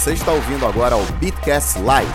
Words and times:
Você 0.00 0.14
está 0.14 0.32
ouvindo 0.32 0.64
agora 0.64 0.96
o 0.96 1.04
Bitcast 1.18 1.78
Lite. 1.78 2.10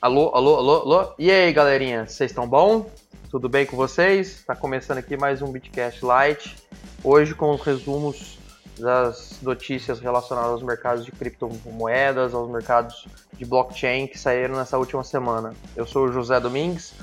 Alô, 0.00 0.30
alô, 0.34 0.56
alô, 0.56 0.76
alô. 0.80 1.12
E 1.18 1.30
aí, 1.30 1.52
galerinha, 1.52 2.06
vocês 2.06 2.30
estão 2.30 2.48
bom? 2.48 2.90
Tudo 3.30 3.46
bem 3.46 3.66
com 3.66 3.76
vocês? 3.76 4.38
Está 4.38 4.56
começando 4.56 4.96
aqui 4.96 5.18
mais 5.18 5.42
um 5.42 5.52
Bitcast 5.52 6.00
Lite. 6.02 6.56
Hoje 7.04 7.34
com 7.34 7.50
os 7.50 7.60
resumos 7.60 8.38
das 8.78 9.36
notícias 9.42 10.00
relacionadas 10.00 10.52
aos 10.52 10.62
mercados 10.62 11.04
de 11.04 11.12
criptomoedas, 11.12 12.32
aos 12.32 12.50
mercados 12.50 13.06
de 13.34 13.44
blockchain 13.44 14.06
que 14.06 14.18
saíram 14.18 14.56
nessa 14.56 14.78
última 14.78 15.04
semana. 15.04 15.52
Eu 15.76 15.86
sou 15.86 16.06
o 16.06 16.12
José 16.12 16.40
Domingues, 16.40 16.94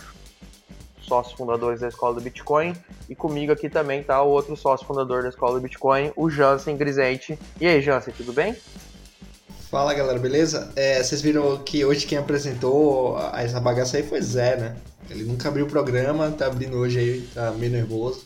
sócio 1.07 1.37
fundadores 1.37 1.79
da 1.79 1.87
Escola 1.87 2.15
do 2.15 2.21
Bitcoin, 2.21 2.75
e 3.09 3.15
comigo 3.15 3.51
aqui 3.51 3.69
também 3.69 4.01
está 4.01 4.21
o 4.21 4.29
outro 4.29 4.55
sócio 4.55 4.85
fundador 4.85 5.23
da 5.23 5.29
Escola 5.29 5.55
do 5.55 5.61
Bitcoin, 5.61 6.11
o 6.15 6.29
Jansen 6.29 6.75
Grisente. 6.75 7.39
E 7.59 7.65
aí, 7.65 7.81
Jansen, 7.81 8.13
tudo 8.15 8.33
bem? 8.33 8.55
Fala 9.71 9.93
galera, 9.93 10.19
beleza? 10.19 10.71
É, 10.75 11.01
vocês 11.01 11.21
viram 11.21 11.57
que 11.57 11.83
hoje 11.83 12.05
quem 12.05 12.17
apresentou 12.17 13.17
essa 13.33 13.59
bagaça 13.59 13.97
aí 13.97 14.03
foi 14.03 14.21
Zé, 14.21 14.55
né? 14.57 14.75
Ele 15.09 15.23
nunca 15.23 15.47
abriu 15.47 15.65
o 15.65 15.69
programa, 15.69 16.31
tá 16.31 16.47
abrindo 16.47 16.77
hoje 16.77 16.99
aí, 16.99 17.21
tá 17.33 17.51
meio 17.51 17.71
nervoso. 17.71 18.25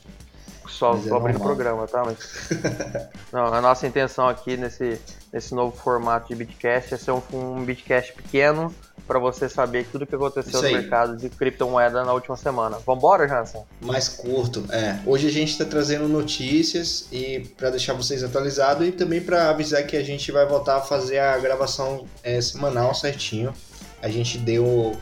Só, 0.67 0.97
só 0.97 1.15
é 1.15 1.17
abrindo 1.17 1.37
o 1.37 1.43
programa, 1.43 1.87
tá? 1.87 2.03
Mas... 2.03 2.49
Não, 3.31 3.53
a 3.53 3.61
nossa 3.61 3.85
intenção 3.85 4.27
aqui 4.27 4.55
nesse, 4.55 4.99
nesse 5.31 5.53
novo 5.53 5.75
formato 5.75 6.27
de 6.29 6.35
Bitcast 6.35 6.93
é 6.93 6.97
ser 6.97 7.11
um, 7.11 7.21
um 7.33 7.63
Bitcast 7.63 8.13
pequeno 8.13 8.73
para 9.11 9.19
você 9.19 9.49
saber 9.49 9.85
tudo 9.91 10.03
o 10.03 10.07
que 10.07 10.15
aconteceu 10.15 10.61
no 10.61 10.71
mercado 10.71 11.17
de 11.17 11.27
criptomoeda 11.27 12.05
na 12.05 12.13
última 12.13 12.37
semana. 12.37 12.77
Vambora, 12.87 13.27
Jansen? 13.27 13.61
Mais 13.81 14.07
curto, 14.07 14.63
é. 14.71 14.97
Hoje 15.05 15.27
a 15.27 15.29
gente 15.29 15.51
está 15.51 15.65
trazendo 15.65 16.07
notícias 16.07 17.09
e 17.11 17.41
para 17.57 17.71
deixar 17.71 17.91
vocês 17.91 18.23
atualizados 18.23 18.87
e 18.87 18.91
também 18.93 19.19
para 19.19 19.49
avisar 19.49 19.85
que 19.85 19.97
a 19.97 20.03
gente 20.03 20.31
vai 20.31 20.45
voltar 20.45 20.77
a 20.77 20.79
fazer 20.79 21.19
a 21.19 21.37
gravação 21.37 22.07
é, 22.23 22.39
semanal 22.39 22.95
certinho. 22.95 23.53
A 24.01 24.07
gente 24.07 24.37
deu 24.37 24.95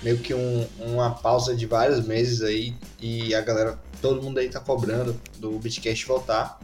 meio 0.00 0.18
que 0.18 0.32
um, 0.32 0.64
uma 0.78 1.10
pausa 1.10 1.52
de 1.52 1.66
vários 1.66 2.06
meses 2.06 2.42
aí 2.42 2.72
e 3.00 3.34
a 3.34 3.40
galera, 3.40 3.76
todo 4.00 4.22
mundo 4.22 4.38
aí 4.38 4.48
tá 4.48 4.60
cobrando 4.60 5.20
do 5.38 5.58
Bitcast 5.58 6.06
voltar. 6.06 6.60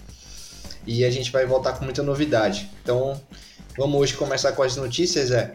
E 0.87 1.05
a 1.05 1.11
gente 1.11 1.33
vai 1.33 1.47
voltar 1.47 1.73
com 1.73 1.85
muita 1.85 2.05
novidade. 2.05 2.71
Então, 2.81 3.21
vamos 3.77 4.01
hoje 4.01 4.15
começar 4.15 4.53
com 4.53 4.63
as 4.63 4.77
notícias, 4.77 5.33
é. 5.33 5.53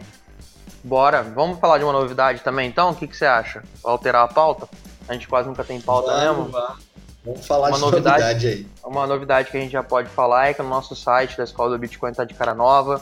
Bora, 0.82 1.22
vamos 1.22 1.58
falar 1.58 1.78
de 1.78 1.84
uma 1.84 1.92
novidade 1.92 2.40
também 2.40 2.68
então? 2.68 2.90
O 2.90 2.94
que, 2.94 3.06
que 3.06 3.16
você 3.16 3.26
acha? 3.26 3.62
Alterar 3.82 4.24
a 4.24 4.28
pauta? 4.28 4.68
A 5.08 5.12
gente 5.12 5.26
quase 5.26 5.48
nunca 5.48 5.64
tem 5.64 5.80
pauta 5.80 6.12
vamos, 6.12 6.22
mesmo. 6.24 6.52
Vamos. 6.52 6.78
vamos 7.24 7.46
falar 7.46 7.68
uma 7.68 7.76
de 7.76 7.80
novidade, 7.80 8.22
novidade 8.22 8.46
aí. 8.46 8.66
Uma 8.84 9.06
novidade 9.06 9.50
que 9.50 9.56
a 9.56 9.60
gente 9.60 9.72
já 9.72 9.82
pode 9.82 10.08
falar 10.08 10.48
é 10.48 10.54
que 10.54 10.62
no 10.62 10.68
nosso 10.68 10.94
site 10.94 11.36
da 11.36 11.44
Escola 11.44 11.70
do 11.70 11.78
Bitcoin 11.78 12.12
tá 12.12 12.24
de 12.24 12.34
cara 12.34 12.54
nova. 12.54 13.00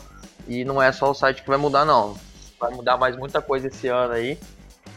E 0.48 0.64
não 0.64 0.80
é 0.80 0.92
só 0.92 1.10
o 1.10 1.14
site 1.14 1.42
que 1.42 1.48
vai 1.48 1.58
mudar, 1.58 1.84
não. 1.84 2.16
Vai 2.58 2.72
mudar 2.72 2.96
mais 2.96 3.16
muita 3.16 3.42
coisa 3.42 3.66
esse 3.66 3.88
ano 3.88 4.12
aí 4.12 4.38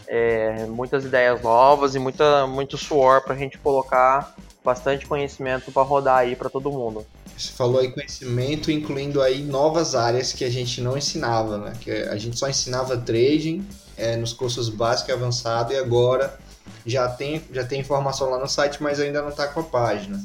é, 0.09 0.65
muitas 0.65 1.05
ideias 1.05 1.39
novas 1.41 1.93
e 1.93 1.99
muita, 1.99 2.47
muito 2.47 2.75
suor 2.77 3.21
para 3.21 3.35
a 3.35 3.37
gente 3.37 3.59
colocar 3.59 4.35
bastante 4.65 5.05
conhecimento 5.05 5.71
para 5.71 5.83
rodar 5.83 6.17
aí 6.17 6.35
para 6.35 6.49
todo 6.49 6.71
mundo. 6.71 7.05
Você 7.39 7.53
falou 7.53 7.79
aí 7.79 7.89
conhecimento, 7.89 8.69
incluindo 8.69 9.21
aí 9.21 9.41
novas 9.41 9.95
áreas 9.95 10.33
que 10.33 10.43
a 10.43 10.49
gente 10.49 10.81
não 10.81 10.97
ensinava, 10.97 11.57
né? 11.57 11.73
Que 11.79 11.89
a 11.89 12.17
gente 12.17 12.37
só 12.37 12.49
ensinava 12.49 12.97
trading 12.97 13.65
é, 13.95 14.17
nos 14.17 14.33
cursos 14.33 14.67
básicos 14.67 15.09
e 15.09 15.13
avançado 15.13 15.71
e 15.71 15.77
agora 15.77 16.37
já 16.85 17.07
tem, 17.07 17.41
já 17.53 17.63
tem 17.63 17.79
informação 17.79 18.29
lá 18.29 18.37
no 18.37 18.47
site, 18.47 18.83
mas 18.83 18.99
ainda 18.99 19.21
não 19.21 19.29
está 19.29 19.47
com 19.47 19.61
a 19.61 19.63
página. 19.63 20.21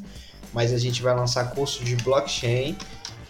Mas 0.52 0.72
a 0.72 0.78
gente 0.78 1.02
vai 1.02 1.14
lançar 1.14 1.52
curso 1.52 1.84
de 1.84 1.94
blockchain 1.96 2.76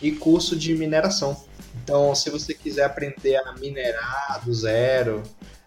e 0.01 0.13
curso 0.13 0.57
de 0.57 0.75
mineração. 0.75 1.37
Então, 1.83 2.15
se 2.15 2.31
você 2.31 2.55
quiser 2.55 2.85
aprender 2.85 3.37
a 3.37 3.53
minerar 3.53 4.41
do 4.43 4.55
zero, 4.55 5.23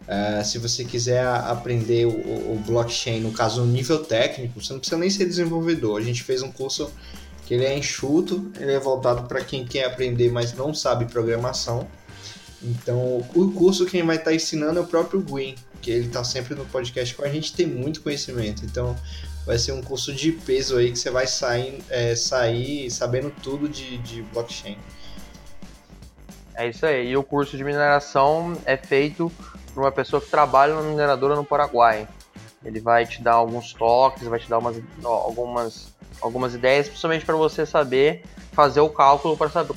Uh, 0.07 0.41
se 0.45 0.57
você 0.57 0.85
quiser 0.85 1.21
aprender 1.25 2.05
o, 2.05 2.11
o, 2.11 2.63
blockchain, 2.65 3.19
no 3.19 3.33
caso, 3.33 3.59
no 3.59 3.67
nível 3.67 4.01
técnico, 4.05 4.63
você 4.63 4.71
não 4.71 4.79
precisa 4.79 4.97
nem 4.97 5.09
ser 5.09 5.25
desenvolvedor. 5.25 5.99
A 5.99 6.03
gente 6.03 6.23
fez 6.23 6.41
um 6.41 6.49
curso 6.49 6.89
que 7.47 7.53
ele 7.53 7.63
é 7.63 7.77
enxuto, 7.77 8.51
ele 8.59 8.73
é 8.73 8.79
voltado 8.79 9.25
para 9.25 9.41
quem 9.41 9.65
quer 9.65 9.85
aprender, 9.85 10.29
mas 10.29 10.53
não 10.53 10.73
sabe 10.73 11.05
programação. 11.05 11.87
Então, 12.61 13.25
o 13.33 13.51
curso 13.53 13.85
quem 13.85 14.05
vai 14.05 14.17
estar 14.17 14.31
tá 14.31 14.35
ensinando 14.35 14.79
é 14.79 14.81
o 14.81 14.85
próprio 14.85 15.21
Gwyn, 15.21 15.55
que 15.81 15.89
ele 15.89 16.07
está 16.07 16.25
sempre 16.25 16.55
no 16.55 16.65
podcast 16.65 17.15
com 17.15 17.23
a 17.23 17.29
gente, 17.29 17.53
tem 17.53 17.65
muito 17.65 18.01
conhecimento. 18.01 18.65
Então, 18.65 18.93
vai 19.45 19.57
ser 19.57 19.71
um 19.71 19.81
curso 19.81 20.13
de 20.13 20.33
peso 20.33 20.75
aí 20.75 20.91
que 20.91 20.99
você 20.99 21.09
vai 21.09 21.25
sair, 21.25 21.81
é, 21.89 22.13
sair 22.17 22.91
sabendo 22.91 23.31
tudo 23.41 23.69
de, 23.69 23.97
de 23.99 24.21
blockchain. 24.23 24.77
É 26.53 26.67
isso 26.67 26.85
aí. 26.85 27.11
E 27.11 27.15
o 27.15 27.23
curso 27.23 27.55
de 27.55 27.63
mineração 27.63 28.57
é 28.65 28.75
feito 28.75 29.31
para 29.73 29.83
uma 29.83 29.91
pessoa 29.91 30.21
que 30.21 30.29
trabalha 30.29 30.75
na 30.75 30.81
mineradora 30.81 31.33
no 31.33 31.45
Paraguai. 31.45 32.09
Ele 32.65 32.81
vai 32.81 33.05
te 33.05 33.21
dar 33.21 33.35
alguns 33.35 33.71
toques, 33.71 34.27
vai 34.27 34.39
te 34.39 34.49
dar 34.49 34.57
umas, 34.57 34.81
algumas, 35.01 35.95
algumas 36.21 36.53
ideias, 36.53 36.87
principalmente 36.87 37.25
para 37.25 37.35
você 37.35 37.65
saber 37.65 38.23
fazer 38.57 38.79
o 38.79 38.89
cálculo 38.89 39.37
para 39.37 39.51
saber, 39.51 39.75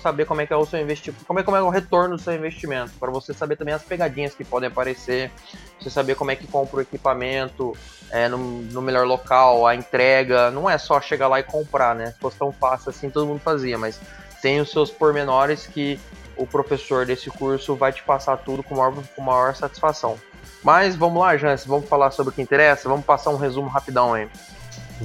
saber 0.00 0.24
como 0.24 0.40
é 0.40 0.46
que 0.46 0.54
é 0.54 0.56
o 0.56 0.64
seu 0.64 0.80
investimento, 0.80 1.22
como 1.26 1.38
é, 1.38 1.42
como 1.42 1.54
é 1.54 1.62
o 1.62 1.68
retorno 1.68 2.16
do 2.16 2.22
seu 2.22 2.34
investimento, 2.34 2.92
para 2.98 3.10
você 3.10 3.34
saber 3.34 3.56
também 3.56 3.74
as 3.74 3.82
pegadinhas 3.82 4.34
que 4.34 4.42
podem 4.42 4.68
aparecer, 4.68 5.30
você 5.78 5.90
saber 5.90 6.14
como 6.14 6.30
é 6.30 6.36
que 6.36 6.46
compra 6.46 6.78
o 6.78 6.80
equipamento 6.80 7.76
é, 8.10 8.28
no, 8.28 8.38
no, 8.38 8.80
melhor 8.80 9.06
local, 9.06 9.66
a 9.66 9.74
entrega, 9.74 10.50
não 10.50 10.68
é 10.68 10.78
só 10.78 10.98
chegar 10.98 11.28
lá 11.28 11.40
e 11.40 11.42
comprar, 11.42 11.94
né? 11.94 12.12
Se 12.12 12.18
fosse 12.18 12.38
tão 12.38 12.50
fácil 12.50 12.88
assim, 12.88 13.10
todo 13.10 13.26
mundo 13.26 13.40
fazia, 13.40 13.76
mas 13.76 14.00
tem 14.40 14.62
os 14.62 14.70
seus 14.70 14.90
pormenores 14.90 15.66
que 15.66 16.00
o 16.34 16.46
professor 16.46 17.04
desse 17.04 17.28
curso 17.30 17.76
vai 17.76 17.92
te 17.92 18.02
passar 18.02 18.38
tudo 18.38 18.62
com 18.62 18.74
maior, 18.74 18.94
com 19.14 19.20
maior 19.20 19.54
satisfação. 19.54 20.18
Mas 20.62 20.96
vamos 20.96 21.20
lá, 21.20 21.36
Jansen, 21.36 21.68
vamos 21.68 21.86
falar 21.86 22.10
sobre 22.12 22.32
o 22.32 22.34
que 22.34 22.40
interessa? 22.40 22.88
Vamos 22.88 23.04
passar 23.04 23.28
um 23.28 23.36
resumo 23.36 23.68
rapidão 23.68 24.14
aí. 24.14 24.26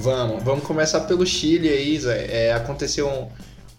Vamos, 0.00 0.44
vamos 0.44 0.64
começar 0.64 1.00
pelo 1.00 1.26
Chile 1.26 1.68
aí, 1.68 1.98
Zé. 1.98 2.26
É, 2.30 2.52
aconteceu 2.52 3.08
um, 3.08 3.28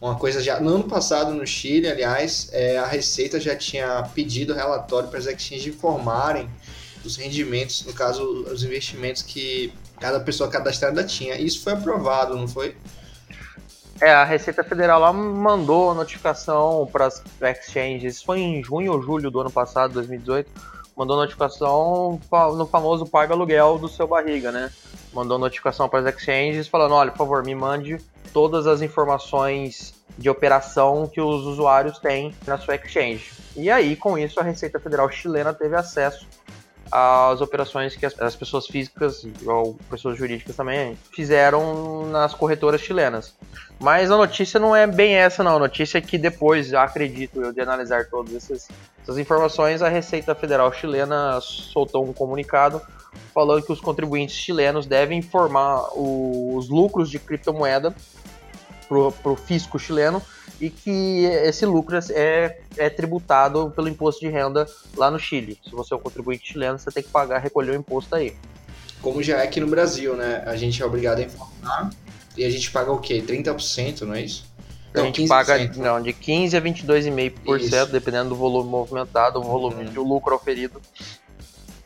uma 0.02 0.16
coisa 0.16 0.44
já 0.44 0.60
no 0.60 0.76
ano 0.76 0.84
passado 0.84 1.34
no 1.34 1.48
Chile, 1.48 1.88
aliás, 1.88 2.50
é, 2.52 2.78
a 2.78 2.86
Receita 2.86 3.40
já 3.40 3.56
tinha 3.56 4.04
pedido 4.14 4.54
relatório 4.54 5.08
para 5.08 5.18
as 5.18 5.26
exchanges 5.26 5.68
informarem 5.68 6.50
os 7.06 7.16
rendimentos, 7.16 7.86
no 7.86 7.94
caso, 7.94 8.22
os 8.52 8.64
investimentos 8.64 9.22
que 9.22 9.74
cada 9.98 10.20
pessoa 10.20 10.50
cadastrada 10.50 11.06
tinha. 11.06 11.40
Isso 11.40 11.64
foi 11.64 11.72
aprovado, 11.72 12.36
não 12.36 12.50
foi? 12.50 12.76
É, 14.02 14.12
a 14.12 14.26
Receita 14.26 14.62
Federal 14.62 15.00
lá 15.00 15.14
mandou 15.14 15.92
a 15.92 15.94
notificação 15.94 16.86
para 16.92 17.06
as 17.06 17.24
exchanges, 17.42 18.18
isso 18.18 18.26
foi 18.26 18.42
em 18.42 18.62
junho 18.62 18.92
ou 18.92 19.02
julho 19.02 19.32
do 19.32 19.40
ano 19.40 19.52
passado, 19.52 19.94
2018, 19.94 20.52
mandou 20.98 21.16
notificação 21.16 22.20
no 22.58 22.66
famoso 22.66 23.06
paga 23.06 23.34
aluguel 23.34 23.78
do 23.78 23.88
seu 23.88 24.06
barriga, 24.06 24.52
né? 24.52 24.70
Mandou 25.14 25.38
notificação 25.38 25.90
para 25.90 26.08
as 26.08 26.16
exchanges 26.16 26.68
falando, 26.68 26.94
olha, 26.94 27.12
por 27.12 27.20
favor, 27.20 27.44
me 27.44 27.56
mande 27.56 27.98
todas 28.34 28.68
as 28.68 28.82
informações 28.82 29.94
de 30.18 30.30
operação 30.30 31.08
que 31.08 31.22
os 31.22 31.46
usuários 31.46 31.98
têm 32.00 32.36
na 32.46 32.58
sua 32.58 32.76
exchange. 32.76 33.32
E 33.56 33.70
aí, 33.70 33.96
com 33.96 34.18
isso, 34.18 34.40
a 34.40 34.44
Receita 34.44 34.80
Federal 34.80 35.10
chilena 35.10 35.54
teve 35.54 35.76
acesso 35.76 36.28
as 36.92 37.42
operações 37.42 37.96
que 37.96 38.06
as, 38.06 38.20
as, 38.20 38.36
pessoas 38.36 38.66
físicas 38.68 39.26
ou 39.46 39.76
pessoas 39.90 40.18
jurídicas 40.18 40.56
também 40.56 40.98
fizeram 41.14 42.08
nas 42.08 42.34
corretoras 42.34 42.82
chilenas. 42.82 43.36
Mas 43.80 44.12
a 44.12 44.18
notícia 44.18 44.60
não 44.60 44.76
é 44.76 44.86
bem 44.86 45.16
essa, 45.16 45.44
não. 45.44 45.56
A 45.56 45.60
notícia 45.60 46.00
é 46.00 46.02
que 46.02 46.18
depois, 46.18 46.74
acredito 46.74 47.42
eu, 47.42 47.54
de 47.54 47.62
analisar 47.62 48.06
todas 48.10 48.36
essas, 48.36 48.68
essas 49.02 49.18
informações, 49.18 49.82
a 49.82 49.90
Receita 49.90 50.34
Federal 50.36 50.72
chilena 50.74 51.40
soltou 51.42 52.04
um 52.04 52.12
comunicado 52.12 52.82
falando 53.34 53.64
que 53.64 53.72
os 53.72 53.80
contribuintes 53.80 54.36
chilenos 54.36 54.86
devem 54.86 55.20
informar 55.20 55.88
os 55.96 56.70
lucros 56.70 57.10
de 57.10 57.20
criptomoeda 57.20 57.94
para 58.88 59.32
o 59.32 59.36
fisco 59.36 59.78
chileno 59.78 60.22
e 60.60 60.70
que 60.70 61.24
esse 61.24 61.66
lucro 61.66 61.98
é, 62.12 62.60
é 62.78 62.90
tributado 62.90 63.72
pelo 63.76 63.88
imposto 63.88 64.22
de 64.22 64.30
renda 64.30 64.68
lá 64.98 65.10
no 65.10 65.18
Chile. 65.18 65.58
Se 65.64 65.72
você 65.72 65.94
é 65.94 65.98
um 65.98 66.00
contribuinte 66.00 66.52
chileno, 66.52 66.78
você 66.78 66.92
tem 66.92 67.02
que 67.02 67.10
pagar, 67.10 67.40
recolher 67.40 67.72
o 67.72 67.76
imposto 67.76 68.14
aí. 68.16 68.36
Como 69.02 69.24
já 69.24 69.38
é 69.38 69.44
aqui 69.44 69.62
no 69.62 69.68
Brasil, 69.68 70.16
né? 70.16 70.44
A 70.46 70.58
gente 70.58 70.82
é 70.82 70.86
obrigado 70.86 71.20
a 71.20 71.24
informar 71.24 71.90
e 72.36 72.44
a 72.44 72.50
gente 72.50 72.70
paga 72.72 72.92
o 72.92 73.00
quê? 73.00 73.24
30%, 73.26 74.02
não 74.02 74.14
é 74.14 74.22
isso? 74.22 74.46
Não, 74.94 75.04
a 75.04 75.06
gente 75.06 75.22
15%, 75.24 75.28
paga 75.28 75.58
né? 75.58 75.72
não, 75.78 76.02
de 76.02 76.12
15% 76.12 76.58
a 76.58 76.62
22,5%, 76.62 77.86
dependendo 77.92 78.30
do 78.30 78.36
volume 78.36 78.70
movimentado, 78.70 79.40
o 79.40 79.44
volume 79.44 79.86
uhum. 79.86 79.92
de 79.92 80.00
lucro 80.00 80.36
oferido 80.36 80.82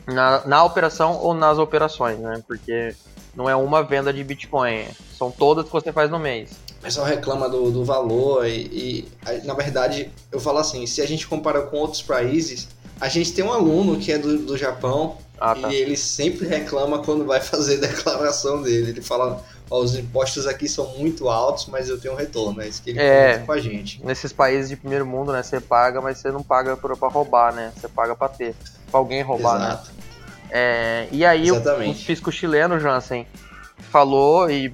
na, 0.08 0.46
na 0.48 0.64
operação 0.64 1.18
ou 1.18 1.34
nas 1.34 1.60
operações, 1.60 2.18
né? 2.18 2.42
Porque 2.48 2.96
não 3.36 3.48
é 3.48 3.56
uma 3.56 3.84
venda 3.84 4.12
de 4.12 4.24
Bitcoin, 4.24 4.86
são 5.16 5.30
todas 5.30 5.66
que 5.66 5.72
você 5.72 5.92
faz 5.92 6.10
no 6.10 6.18
mês 6.18 6.63
pessoal 6.84 7.08
reclama 7.08 7.48
do, 7.48 7.72
do 7.72 7.86
valor 7.86 8.46
e, 8.46 9.08
e, 9.26 9.46
na 9.46 9.54
verdade, 9.54 10.12
eu 10.32 10.40
falo 10.40 10.60
assim, 10.60 10.86
se 10.86 11.02
a 11.02 11.08
gente 11.08 11.26
compara 11.26 11.62
com 11.62 11.78
outros 11.78 12.02
países, 12.02 12.68
a 13.00 13.08
gente 13.08 13.34
tem 13.34 13.44
um 13.44 13.52
aluno 13.52 13.98
que 13.98 14.12
é 14.12 14.18
do, 14.18 14.38
do 14.40 14.58
Japão 14.58 15.18
ah, 15.40 15.56
tá. 15.56 15.72
e 15.72 15.76
ele 15.76 15.96
sempre 15.96 16.46
reclama 16.46 17.00
quando 17.00 17.26
vai 17.26 17.40
fazer 17.42 17.78
a 17.78 17.88
declaração 17.88 18.62
dele. 18.62 18.92
Ele 18.92 19.02
fala, 19.02 19.42
os 19.70 19.96
impostos 19.96 20.46
aqui 20.46 20.68
são 20.68 20.88
muito 20.98 21.30
altos, 21.30 21.68
mas 21.68 21.90
eu 21.90 22.00
tenho 22.00 22.14
um 22.14 22.18
retorno. 22.18 22.62
É 22.62 22.68
isso 22.68 22.82
que 22.84 22.92
ele 22.92 23.00
é, 23.00 23.40
com 23.40 23.52
a 23.52 23.60
gente. 23.60 24.04
Nesses 24.06 24.32
países 24.34 24.70
de 24.70 24.76
primeiro 24.76 25.06
mundo, 25.06 25.32
né? 25.32 25.42
Você 25.42 25.60
paga, 25.60 26.02
mas 26.02 26.18
você 26.18 26.32
não 26.32 26.44
paga 26.44 26.78
pra, 26.78 26.96
pra 26.96 27.08
roubar, 27.08 27.54
né? 27.54 27.72
Você 27.76 27.88
paga 27.88 28.16
pra 28.16 28.28
ter. 28.28 28.56
Pra 28.92 29.00
alguém 29.00 29.22
roubar, 29.22 29.60
né? 29.60 29.68
Exato. 29.68 29.92
né? 29.92 30.04
É, 30.56 31.08
e 31.12 31.26
aí 31.26 31.52
o, 31.52 31.56
o, 31.58 31.94
fisco 31.96 32.32
chileno, 32.32 32.80
Jansen, 32.80 33.26
falou, 33.90 34.52
e 34.52 34.72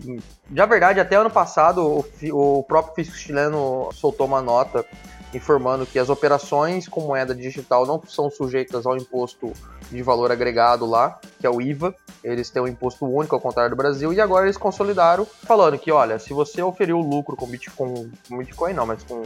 na 0.50 0.66
verdade 0.66 1.00
até 1.00 1.16
ano 1.16 1.30
passado 1.30 1.81
o, 1.86 2.60
o 2.60 2.63
próprio 2.63 2.96
fisco 2.96 3.16
chileno 3.16 3.90
soltou 3.94 4.25
uma 4.28 4.42
nota 4.42 4.86
informando 5.34 5.86
que 5.86 6.00
as 6.00 6.10
operações 6.10 6.88
com 6.88 7.01
moeda 7.01 7.36
digital 7.36 7.86
não 7.86 8.01
são 8.07 8.30
sujeitas 8.30 8.86
ao 8.86 8.98
imposto 8.98 9.54
de 9.92 10.01
valor 10.01 10.31
agregado 10.31 10.86
lá, 10.86 11.19
que 11.40 11.46
é 11.46 11.50
o 11.50 11.62
IVA. 11.62 11.94
Eles 12.24 12.50
têm 12.50 12.62
um 12.62 12.68
imposto 12.68 13.06
único 13.06 13.36
ao 13.36 13.42
contrário 13.42 13.69
do 13.69 13.75
Brasil 13.75 14.12
e 14.12 14.19
agora 14.19 14.46
eles 14.46 14.57
consolidaram 14.57 15.25
falando 15.25 15.78
que, 15.78 15.92
olha, 15.92 16.19
se 16.19 16.34
você 16.34 16.62
oferir 16.62 16.95
o 16.95 17.02
lucro 17.02 17.36
com 17.36 17.48
Bitcoin, 17.48 18.12
com 18.28 18.38
Bitcoin 18.38 18.74
não, 18.74 18.86
mas 18.86 19.04
com 19.04 19.24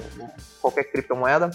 qualquer 0.61 0.83
criptomoeda, 0.85 1.49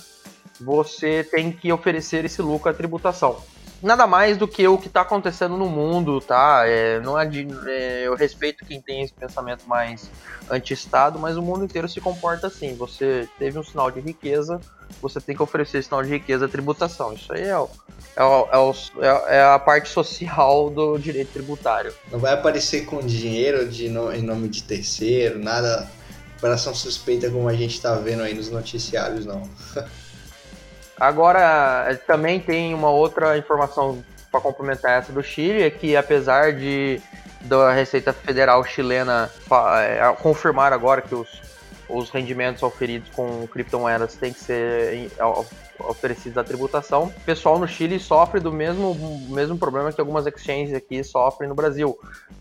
você 0.61 1.23
tem 1.25 1.53
que 1.53 1.71
oferecer 1.73 2.25
esse 2.25 2.43
lucro 2.43 2.71
à 2.71 2.75
tributação 2.75 3.37
nada 3.83 4.07
mais 4.07 4.37
do 4.37 4.49
que 4.49 4.67
o 4.67 4.79
que 4.79 4.89
está 4.89 5.03
acontecendo 5.03 5.57
no 5.57 5.69
mundo, 5.69 6.21
tá? 6.21 6.63
É, 6.67 7.01
não 7.01 7.19
é, 7.19 7.29
é, 7.67 8.07
eu 8.07 8.15
respeito 8.15 8.65
quem 8.65 8.81
tem 8.81 9.03
esse 9.03 9.13
pensamento 9.13 9.67
mais 9.67 10.11
anti-Estado, 10.51 11.19
mas 11.19 11.37
o 11.37 11.43
mundo 11.43 11.65
inteiro 11.65 11.89
se 11.89 12.01
comporta 12.01 12.47
assim. 12.47 12.75
Você 12.75 13.29
teve 13.39 13.59
um 13.59 13.63
sinal 13.63 13.91
de 13.91 14.01
riqueza, 14.01 14.61
você 15.01 15.21
tem 15.21 15.37
que 15.37 15.43
oferecer 15.43 15.83
sinal 15.83 16.03
de 16.03 16.11
riqueza 16.11 16.47
à 16.47 16.49
tributação. 16.49 17.13
Isso 17.13 17.33
aí 17.33 17.45
é, 17.45 17.59
o, 17.59 17.69
é, 18.17 18.25
o, 18.25 18.75
é, 19.01 19.07
é, 19.07 19.37
é 19.37 19.43
a 19.43 19.59
parte 19.59 19.89
social 19.89 20.71
do 20.71 20.99
direito 20.99 21.33
tributário. 21.33 21.95
Não 22.11 22.19
vai 22.19 22.35
aparecer 22.35 22.85
com 22.85 23.01
dinheiro 23.01 23.69
de 23.69 23.89
no, 23.89 24.13
em 24.13 24.23
nome 24.23 24.49
de 24.49 24.63
terceiro, 24.63 25.39
nada 25.39 25.89
operação 26.39 26.73
suspeita 26.73 27.29
como 27.31 27.49
a 27.49 27.55
gente 27.55 27.75
está 27.75 27.95
vendo 27.97 28.23
aí 28.23 28.33
nos 28.33 28.49
noticiários, 28.49 29.27
não. 29.27 29.43
Agora, 30.99 31.99
também 32.07 32.41
tem 32.41 32.75
uma 32.75 32.91
outra 32.91 33.39
informação 33.39 34.03
para 34.31 34.41
complementar 34.41 34.99
essa 34.99 35.13
do 35.13 35.23
Chile, 35.23 35.63
é 35.63 35.71
que 35.71 35.97
apesar 35.97 36.53
de 36.53 37.01
da 37.43 37.73
Receita 37.73 38.13
Federal 38.13 38.65
chilena 38.65 39.31
é, 39.81 40.15
confirmar 40.21 40.73
agora 40.73 41.01
que 41.01 41.15
os, 41.15 41.29
os 41.89 42.11
rendimentos 42.11 42.63
oferidos 42.63 43.09
com 43.11 43.47
criptomoedas 43.47 44.17
têm 44.17 44.33
que 44.33 44.41
ser 44.41 45.11
oferecidos 45.79 46.37
à 46.37 46.43
tributação, 46.43 47.05
o 47.05 47.21
pessoal 47.21 47.59
no 47.59 47.69
Chile 47.69 48.01
sofre 48.01 48.41
do 48.41 48.53
mesmo, 48.53 48.95
mesmo 49.29 49.57
problema 49.57 49.93
que 49.93 50.01
algumas 50.01 50.27
exchanges 50.27 50.75
aqui 50.75 51.03
sofrem 51.05 51.49
no 51.49 51.55
Brasil, 51.55 51.97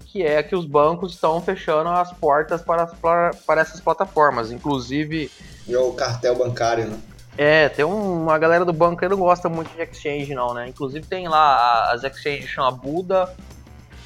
que 0.06 0.24
é 0.24 0.42
que 0.42 0.56
os 0.56 0.66
bancos 0.66 1.14
estão 1.14 1.40
fechando 1.42 1.90
as 1.90 2.12
portas 2.12 2.62
para, 2.64 2.88
para, 2.88 3.32
para 3.46 3.62
essas 3.62 3.80
plataformas, 3.80 4.52
inclusive... 4.52 5.30
E 5.68 5.76
o 5.76 5.94
cartel 5.94 6.36
bancário, 6.36 6.88
né? 6.88 6.98
É, 7.38 7.70
tem 7.70 7.86
uma 7.86 8.38
galera 8.40 8.66
do 8.66 8.74
banco 8.74 8.98
que 8.98 9.08
não 9.08 9.18
gosta 9.18 9.48
muito 9.48 9.70
de 9.76 9.82
exchange, 9.82 10.34
não, 10.34 10.56
né? 10.56 10.68
Inclusive 10.68 11.06
tem 11.06 11.28
lá 11.28 11.92
as 11.92 12.04
exchanges 12.04 12.50
chama 12.50 12.72
Buda, 12.72 13.32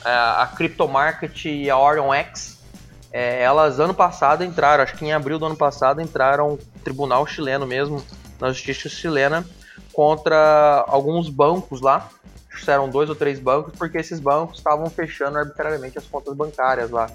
é, 0.04 0.10
a 0.10 0.52
Crypto 0.54 0.88
Market 0.88 1.46
e 1.46 1.70
a 1.70 1.78
Orion 1.78 2.14
X. 2.14 2.60
É, 3.14 3.42
elas 3.42 3.80
ano 3.80 3.94
passado 3.94 4.44
entraram, 4.44 4.84
acho 4.84 4.96
que 4.96 5.06
em 5.06 5.14
abril 5.14 5.40
do 5.40 5.46
ano 5.46 5.56
passado 5.56 6.02
entraram 6.02 6.58
tribunal 6.84 7.26
chileno 7.26 7.66
mesmo, 7.66 8.04
na 8.40 8.50
justiça 8.50 8.90
chilena, 8.90 9.46
contra 9.94 10.84
alguns 10.88 11.30
bancos 11.30 11.82
lá. 11.82 12.10
Eram 12.68 12.90
dois 12.90 13.10
ou 13.10 13.16
três 13.16 13.40
bancos, 13.40 13.74
porque 13.76 13.98
esses 13.98 14.20
bancos 14.20 14.58
estavam 14.58 14.88
fechando 14.90 15.38
arbitrariamente 15.38 15.98
as 15.98 16.06
contas 16.06 16.36
bancárias 16.36 16.92
lá. 16.92 17.10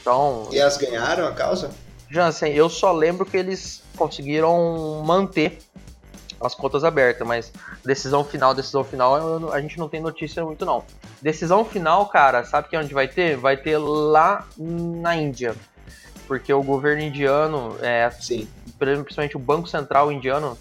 Então. 0.00 0.48
E 0.52 0.58
elas 0.58 0.76
ganharam 0.76 1.26
a 1.26 1.32
causa? 1.32 1.70
Jansen, 2.12 2.52
eu 2.52 2.68
só 2.68 2.92
lembro 2.92 3.24
que 3.24 3.38
eles 3.38 3.82
conseguiram 3.96 5.02
manter 5.02 5.58
as 6.38 6.54
contas 6.54 6.84
abertas, 6.84 7.26
mas 7.26 7.50
decisão 7.82 8.22
final, 8.22 8.54
decisão 8.54 8.84
final, 8.84 9.50
a 9.50 9.60
gente 9.62 9.78
não 9.78 9.88
tem 9.88 9.98
notícia 9.98 10.44
muito 10.44 10.66
não. 10.66 10.84
Decisão 11.22 11.64
final, 11.64 12.06
cara, 12.06 12.44
sabe 12.44 12.68
que 12.68 12.76
onde 12.76 12.92
vai 12.92 13.08
ter? 13.08 13.36
Vai 13.36 13.56
ter 13.56 13.78
lá 13.78 14.46
na 14.58 15.16
Índia, 15.16 15.54
porque 16.26 16.52
o 16.52 16.62
governo 16.62 17.02
indiano, 17.02 17.76
é, 17.80 18.10
Sim. 18.10 18.46
principalmente 18.78 19.36
o 19.36 19.40
Banco 19.40 19.66
Central 19.66 20.12
indiano, 20.12 20.58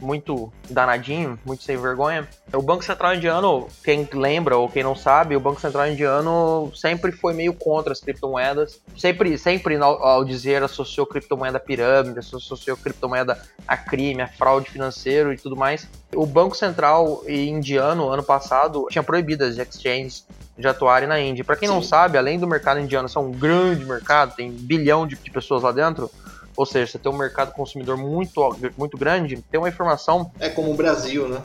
muito 0.00 0.52
danadinho, 0.68 1.38
muito 1.44 1.62
sem 1.62 1.76
vergonha. 1.76 2.28
O 2.52 2.62
Banco 2.62 2.84
Central 2.84 3.14
Indiano, 3.14 3.68
quem 3.82 4.08
lembra 4.12 4.56
ou 4.56 4.68
quem 4.68 4.82
não 4.82 4.94
sabe, 4.94 5.36
o 5.36 5.40
Banco 5.40 5.60
Central 5.60 5.88
Indiano 5.88 6.70
sempre 6.74 7.12
foi 7.12 7.32
meio 7.32 7.54
contra 7.54 7.92
as 7.92 8.00
criptomoedas. 8.00 8.80
Sempre, 8.96 9.38
sempre 9.38 9.76
ao 9.76 10.24
dizer 10.24 10.62
associou 10.62 11.06
criptomoeda 11.06 11.58
a 11.58 11.60
pirâmide, 11.60 12.18
associou 12.18 12.76
criptomoeda 12.76 13.40
a 13.66 13.76
crime, 13.76 14.22
a 14.22 14.28
fraude 14.28 14.70
financeiro 14.70 15.32
e 15.32 15.36
tudo 15.36 15.56
mais. 15.56 15.88
O 16.14 16.26
Banco 16.26 16.56
Central 16.56 17.22
Indiano, 17.28 18.08
ano 18.08 18.22
passado, 18.22 18.86
tinha 18.90 19.02
proibido 19.02 19.44
as 19.44 19.58
exchanges 19.58 20.26
de 20.56 20.68
atuarem 20.68 21.08
na 21.08 21.20
Índia. 21.20 21.44
Para 21.44 21.56
quem 21.56 21.68
Sim. 21.68 21.74
não 21.74 21.82
sabe, 21.82 22.16
além 22.16 22.38
do 22.38 22.46
mercado 22.46 22.78
indiano 22.78 23.08
ser 23.08 23.18
um 23.18 23.32
grande 23.32 23.84
mercado, 23.84 24.36
tem 24.36 24.50
bilhão 24.50 25.06
de 25.06 25.16
pessoas 25.16 25.62
lá 25.62 25.72
dentro, 25.72 26.10
ou 26.56 26.66
seja, 26.66 26.92
você 26.92 26.98
tem 26.98 27.10
um 27.10 27.16
mercado 27.16 27.52
consumidor 27.52 27.96
muito, 27.96 28.56
muito 28.76 28.96
grande, 28.96 29.42
tem 29.50 29.58
uma 29.58 29.68
informação. 29.68 30.30
É 30.38 30.48
como 30.48 30.72
o 30.72 30.74
Brasil, 30.74 31.28
né? 31.28 31.42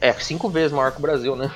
É, 0.00 0.12
cinco 0.12 0.48
vezes 0.48 0.72
maior 0.72 0.92
que 0.92 0.98
o 0.98 1.02
Brasil, 1.02 1.34
né? 1.34 1.50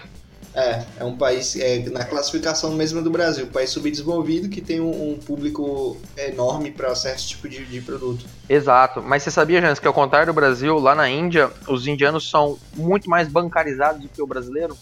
É, 0.54 0.82
é 0.98 1.04
um 1.04 1.16
país 1.16 1.54
é, 1.56 1.78
na 1.90 2.04
classificação 2.04 2.72
mesma 2.72 3.00
do 3.02 3.10
Brasil, 3.10 3.44
um 3.44 3.50
país 3.50 3.70
subdesenvolvido 3.70 4.48
que 4.48 4.60
tem 4.60 4.80
um, 4.80 5.12
um 5.12 5.18
público 5.18 5.96
enorme 6.16 6.70
para 6.70 6.92
certo 6.94 7.26
tipo 7.26 7.48
de, 7.48 7.64
de, 7.64 7.80
produto. 7.80 8.24
Exato, 8.48 9.02
mas 9.02 9.22
você 9.22 9.30
sabia, 9.30 9.60
Jans, 9.60 9.78
que 9.78 9.86
ao 9.86 9.94
contrário 9.94 10.32
do 10.32 10.32
Brasil, 10.32 10.78
lá 10.78 10.94
na 10.94 11.08
Índia, 11.08 11.50
os 11.68 11.86
indianos 11.86 12.28
são 12.28 12.58
muito 12.74 13.08
mais 13.08 13.28
bancarizados 13.28 14.02
do 14.02 14.08
que 14.08 14.20
o 14.20 14.26
brasileiro? 14.26 14.76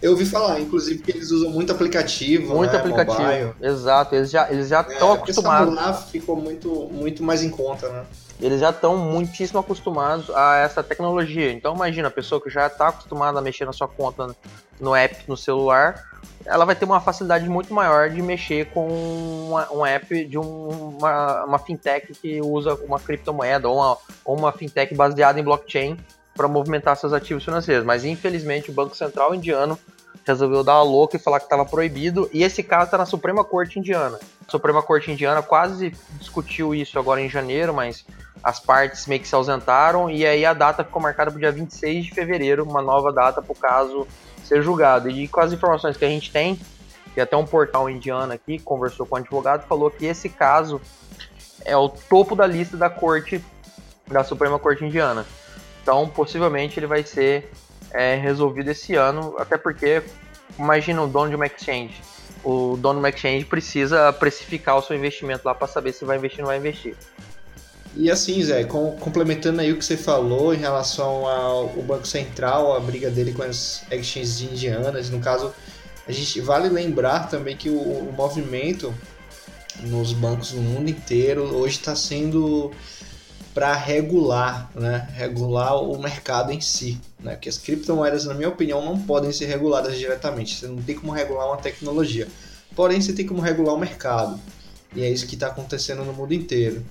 Eu 0.00 0.12
ouvi 0.12 0.24
falar, 0.24 0.60
inclusive, 0.60 1.02
que 1.02 1.10
eles 1.10 1.30
usam 1.30 1.50
muito 1.50 1.72
aplicativo. 1.72 2.54
Muito 2.54 2.72
né, 2.72 2.78
aplicativo. 2.78 3.22
Mobile. 3.22 3.54
Exato, 3.60 4.14
eles 4.14 4.30
já 4.30 4.50
eles 4.50 4.68
já 4.68 4.80
estão 4.82 5.10
é, 5.10 5.14
acostumados. 5.14 5.74
Lá 5.74 5.92
ficou 5.94 6.36
muito, 6.36 6.88
muito 6.92 7.22
mais 7.22 7.42
em 7.42 7.50
conta, 7.50 7.88
né? 7.88 8.04
Eles 8.40 8.60
já 8.60 8.70
estão 8.70 8.96
muitíssimo 8.96 9.58
acostumados 9.58 10.30
a 10.30 10.58
essa 10.58 10.82
tecnologia. 10.82 11.50
Então 11.50 11.74
imagina, 11.74 12.06
a 12.06 12.10
pessoa 12.10 12.40
que 12.40 12.48
já 12.48 12.68
está 12.68 12.88
acostumada 12.88 13.38
a 13.40 13.42
mexer 13.42 13.64
na 13.64 13.72
sua 13.72 13.88
conta 13.88 14.34
no 14.80 14.94
app, 14.94 15.24
no 15.26 15.36
celular, 15.36 16.04
ela 16.46 16.64
vai 16.64 16.76
ter 16.76 16.84
uma 16.84 17.00
facilidade 17.00 17.48
muito 17.48 17.74
maior 17.74 18.08
de 18.10 18.22
mexer 18.22 18.66
com 18.66 18.86
uma, 19.48 19.72
um 19.72 19.84
app 19.84 20.24
de 20.24 20.38
um, 20.38 20.68
uma, 20.98 21.44
uma 21.44 21.58
fintech 21.58 22.12
que 22.14 22.40
usa 22.40 22.74
uma 22.74 23.00
criptomoeda 23.00 23.68
ou 23.68 23.76
uma, 23.76 23.98
ou 24.24 24.38
uma 24.38 24.52
fintech 24.52 24.94
baseada 24.94 25.40
em 25.40 25.42
blockchain 25.42 25.96
para 26.34 26.46
movimentar 26.46 26.96
seus 26.96 27.12
ativos 27.12 27.44
financeiros. 27.44 27.84
Mas 27.84 28.04
infelizmente 28.04 28.70
o 28.70 28.72
Banco 28.72 28.96
Central 28.96 29.34
indiano 29.34 29.76
resolveu 30.26 30.62
dar 30.62 30.76
uma 30.76 30.82
louca 30.82 31.16
e 31.16 31.18
falar 31.18 31.40
que 31.40 31.46
estava 31.46 31.64
proibido. 31.64 32.28
E 32.32 32.42
esse 32.42 32.62
caso 32.62 32.86
está 32.86 32.98
na 32.98 33.06
Suprema 33.06 33.44
Corte 33.44 33.78
Indiana. 33.78 34.18
A 34.46 34.50
Suprema 34.50 34.82
Corte 34.82 35.10
Indiana 35.10 35.42
quase 35.42 35.92
discutiu 36.18 36.74
isso 36.74 36.98
agora 36.98 37.20
em 37.20 37.28
janeiro, 37.28 37.72
mas 37.72 38.04
as 38.42 38.60
partes 38.60 39.06
meio 39.06 39.20
que 39.20 39.28
se 39.28 39.34
ausentaram. 39.34 40.10
E 40.10 40.26
aí 40.26 40.44
a 40.44 40.52
data 40.52 40.84
ficou 40.84 41.00
marcada 41.00 41.30
para 41.30 41.36
o 41.36 41.40
dia 41.40 41.52
26 41.52 42.06
de 42.06 42.14
fevereiro 42.14 42.64
uma 42.64 42.82
nova 42.82 43.12
data 43.12 43.42
para 43.42 43.52
o 43.52 43.56
caso 43.56 44.06
ser 44.44 44.62
julgado. 44.62 45.10
E 45.10 45.28
com 45.28 45.40
as 45.40 45.52
informações 45.52 45.96
que 45.96 46.04
a 46.04 46.08
gente 46.08 46.30
tem, 46.30 46.58
que 47.14 47.20
até 47.20 47.36
um 47.36 47.44
portal 47.44 47.88
indiano 47.88 48.32
aqui 48.32 48.58
conversou 48.58 49.06
com 49.06 49.16
o 49.16 49.18
advogado, 49.18 49.66
falou 49.66 49.90
que 49.90 50.06
esse 50.06 50.28
caso 50.28 50.80
é 51.64 51.76
o 51.76 51.88
topo 51.88 52.34
da 52.34 52.46
lista 52.46 52.76
da 52.76 52.88
corte 52.88 53.44
da 54.06 54.24
Suprema 54.24 54.58
Corte 54.58 54.84
Indiana. 54.84 55.26
Então, 55.82 56.08
possivelmente 56.08 56.78
ele 56.78 56.86
vai 56.86 57.02
ser 57.02 57.50
é, 57.92 58.14
resolvido 58.16 58.70
esse 58.70 58.94
ano, 58.94 59.34
até 59.38 59.56
porque, 59.56 60.02
imagina 60.58 61.02
o 61.02 61.06
dono 61.06 61.30
de 61.30 61.36
uma 61.36 61.46
exchange. 61.46 62.00
O 62.44 62.76
dono 62.76 62.94
de 62.94 62.98
uma 63.00 63.08
exchange 63.08 63.44
precisa 63.44 64.12
precificar 64.12 64.76
o 64.76 64.82
seu 64.82 64.96
investimento 64.96 65.42
lá 65.44 65.54
para 65.54 65.66
saber 65.66 65.92
se 65.92 66.04
vai 66.04 66.16
investir 66.16 66.40
ou 66.40 66.42
não 66.44 66.48
vai 66.48 66.58
investir. 66.58 66.96
E 67.96 68.10
assim, 68.10 68.42
Zé, 68.42 68.64
com, 68.64 68.92
complementando 68.92 69.60
aí 69.60 69.72
o 69.72 69.76
que 69.76 69.84
você 69.84 69.96
falou 69.96 70.54
em 70.54 70.58
relação 70.58 71.26
ao 71.26 71.68
Banco 71.68 72.06
Central, 72.06 72.76
a 72.76 72.80
briga 72.80 73.10
dele 73.10 73.32
com 73.32 73.42
as 73.42 73.82
exchanges 73.90 74.40
indianas, 74.40 75.10
no 75.10 75.18
caso, 75.18 75.52
a 76.06 76.12
gente 76.12 76.40
vale 76.40 76.68
lembrar 76.68 77.28
também 77.28 77.56
que 77.56 77.68
o, 77.68 77.76
o 77.76 78.12
movimento 78.16 78.94
nos 79.82 80.12
bancos 80.12 80.52
no 80.52 80.62
mundo 80.62 80.90
inteiro 80.90 81.42
hoje 81.56 81.76
está 81.76 81.94
sendo 81.94 82.72
para 83.58 83.74
regular, 83.74 84.70
né? 84.72 85.08
regular 85.14 85.82
o 85.82 85.98
mercado 85.98 86.52
em 86.52 86.60
si. 86.60 86.96
Né? 87.18 87.32
Porque 87.32 87.48
as 87.48 87.58
criptomoedas, 87.58 88.24
na 88.24 88.32
minha 88.32 88.48
opinião, 88.48 88.84
não 88.84 88.96
podem 88.96 89.32
ser 89.32 89.46
reguladas 89.46 89.98
diretamente. 89.98 90.54
Você 90.54 90.68
não 90.68 90.80
tem 90.80 90.94
como 90.94 91.10
regular 91.10 91.48
uma 91.48 91.56
tecnologia. 91.56 92.28
Porém, 92.76 93.00
você 93.00 93.12
tem 93.12 93.26
como 93.26 93.40
regular 93.40 93.74
o 93.74 93.76
mercado. 93.76 94.38
E 94.94 95.02
é 95.02 95.10
isso 95.10 95.26
que 95.26 95.34
está 95.34 95.48
acontecendo 95.48 96.04
no 96.04 96.12
mundo 96.12 96.32
inteiro. 96.32 96.86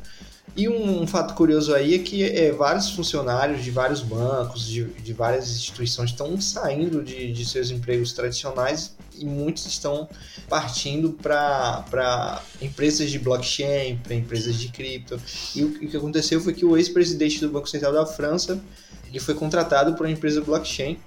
E 0.57 0.67
um, 0.67 1.03
um, 1.03 1.05
fato 1.05 1.35
curioso 1.35 1.71
aí 1.75 1.93
é 1.93 1.99
que 1.99 2.23
é, 2.23 2.51
vários 2.51 2.89
funcionários 2.89 3.63
de 3.63 3.69
vários 3.69 4.01
bancos, 4.01 4.65
de, 4.65 4.85
de 4.85 5.13
várias 5.13 5.51
instituições 5.51 6.09
estão 6.09 6.41
saindo 6.41 7.03
de, 7.03 7.31
de, 7.31 7.45
seus 7.45 7.69
empregos 7.69 8.11
tradicionais 8.11 8.95
e 9.15 9.23
muitos 9.23 9.67
estão 9.67 10.09
partindo 10.49 11.11
para 11.11 12.41
empresas 12.59 13.11
de 13.11 13.19
blockchain, 13.19 13.97
para 13.97 14.15
empresas 14.15 14.55
de 14.55 14.69
cripto. 14.69 15.21
E 15.55 15.63
o, 15.63 15.67
o 15.67 15.87
que 15.87 15.95
aconteceu 15.95 16.41
foi 16.41 16.53
que 16.53 16.65
o 16.65 16.75
ex-presidente 16.75 17.39
do 17.39 17.49
Banco 17.49 17.69
Central 17.69 17.93
da 17.93 18.07
França 18.07 18.59
ele 19.07 19.19
foi 19.19 19.35
contratado 19.35 19.93
por 19.93 20.07
uma 20.07 20.11
empresa 20.11 20.41
blockchain. 20.41 20.97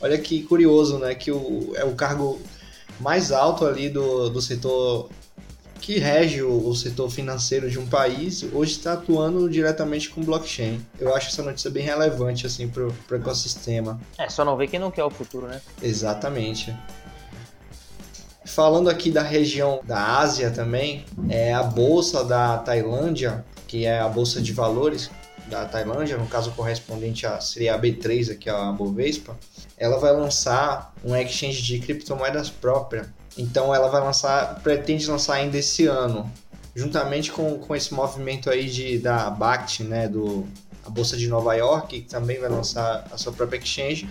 Olha 0.00 0.18
que 0.18 0.42
curioso, 0.42 0.98
né? 0.98 1.14
Que 1.14 1.30
o, 1.30 1.72
é 1.76 1.84
o 1.84 1.94
cargo 1.94 2.40
mais 2.98 3.30
alto 3.30 3.64
ali 3.64 3.88
do, 3.88 4.28
do 4.28 4.42
setor 4.42 5.08
que 5.80 5.98
rege 5.98 6.42
o, 6.42 6.68
o 6.68 6.74
setor 6.74 7.10
financeiro 7.10 7.70
de 7.70 7.78
um 7.78 7.86
país, 7.86 8.44
hoje 8.52 8.72
está 8.72 8.94
atuando 8.94 9.48
diretamente 9.48 10.10
com 10.10 10.22
blockchain. 10.22 10.84
Eu 10.98 11.14
acho 11.14 11.28
essa 11.28 11.42
notícia 11.42 11.70
bem 11.70 11.82
relevante 11.82 12.46
assim 12.46 12.68
para 12.68 12.86
o 12.86 13.14
ecossistema. 13.14 14.00
É, 14.16 14.28
só 14.28 14.44
não 14.44 14.56
vê 14.56 14.66
quem 14.66 14.78
não 14.78 14.90
quer 14.90 15.04
o 15.04 15.10
futuro, 15.10 15.46
né? 15.46 15.60
Exatamente. 15.82 16.76
Falando 18.44 18.88
aqui 18.88 19.10
da 19.10 19.22
região 19.22 19.80
da 19.84 20.18
Ásia 20.18 20.50
também, 20.50 21.04
é 21.28 21.52
a 21.52 21.62
bolsa 21.62 22.24
da 22.24 22.58
Tailândia, 22.58 23.44
que 23.66 23.84
é 23.84 24.00
a 24.00 24.08
bolsa 24.08 24.40
de 24.40 24.52
valores 24.52 25.10
da 25.48 25.64
Tailândia, 25.64 26.16
no 26.16 26.26
caso 26.26 26.50
correspondente 26.52 27.26
a 27.26 27.40
seria 27.40 27.74
a 27.74 27.78
B3 27.78 28.32
aqui 28.32 28.50
a 28.50 28.70
Bovespa, 28.72 29.36
ela 29.76 29.98
vai 29.98 30.12
lançar 30.12 30.94
um 31.04 31.14
exchange 31.16 31.62
de 31.62 31.78
criptomoedas 31.78 32.50
própria 32.50 33.12
então 33.38 33.74
ela 33.74 33.88
vai 33.88 34.02
lançar, 34.02 34.60
pretende 34.62 35.06
lançar 35.08 35.34
ainda 35.34 35.56
esse 35.56 35.86
ano, 35.86 36.30
juntamente 36.74 37.30
com, 37.30 37.58
com 37.58 37.74
esse 37.74 37.94
movimento 37.94 38.50
aí 38.50 38.68
de, 38.68 38.98
da 38.98 39.30
BACT, 39.30 39.84
né, 39.84 40.08
do, 40.08 40.46
a 40.84 40.90
Bolsa 40.90 41.16
de 41.16 41.28
Nova 41.28 41.54
York, 41.54 42.00
que 42.00 42.08
também 42.08 42.38
vai 42.38 42.48
lançar 42.50 43.06
a 43.12 43.16
sua 43.16 43.32
própria 43.32 43.58
exchange, 43.58 44.08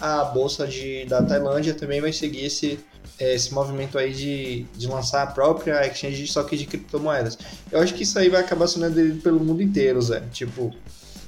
a 0.00 0.24
Bolsa 0.24 0.66
de, 0.66 1.04
da 1.06 1.22
Tailândia 1.22 1.74
também 1.74 2.00
vai 2.00 2.12
seguir 2.12 2.46
esse, 2.46 2.78
esse 3.18 3.52
movimento 3.52 3.98
aí 3.98 4.12
de, 4.12 4.62
de 4.76 4.86
lançar 4.86 5.22
a 5.22 5.26
própria 5.26 5.86
exchange, 5.86 6.26
só 6.28 6.42
que 6.42 6.56
de 6.56 6.66
criptomoedas. 6.66 7.38
Eu 7.70 7.80
acho 7.80 7.94
que 7.94 8.02
isso 8.02 8.18
aí 8.18 8.28
vai 8.28 8.40
acabar 8.40 8.66
sendo 8.66 8.86
aderido 8.86 9.20
pelo 9.22 9.38
mundo 9.40 9.62
inteiro, 9.62 10.00
Zé. 10.00 10.22
Tipo, 10.32 10.74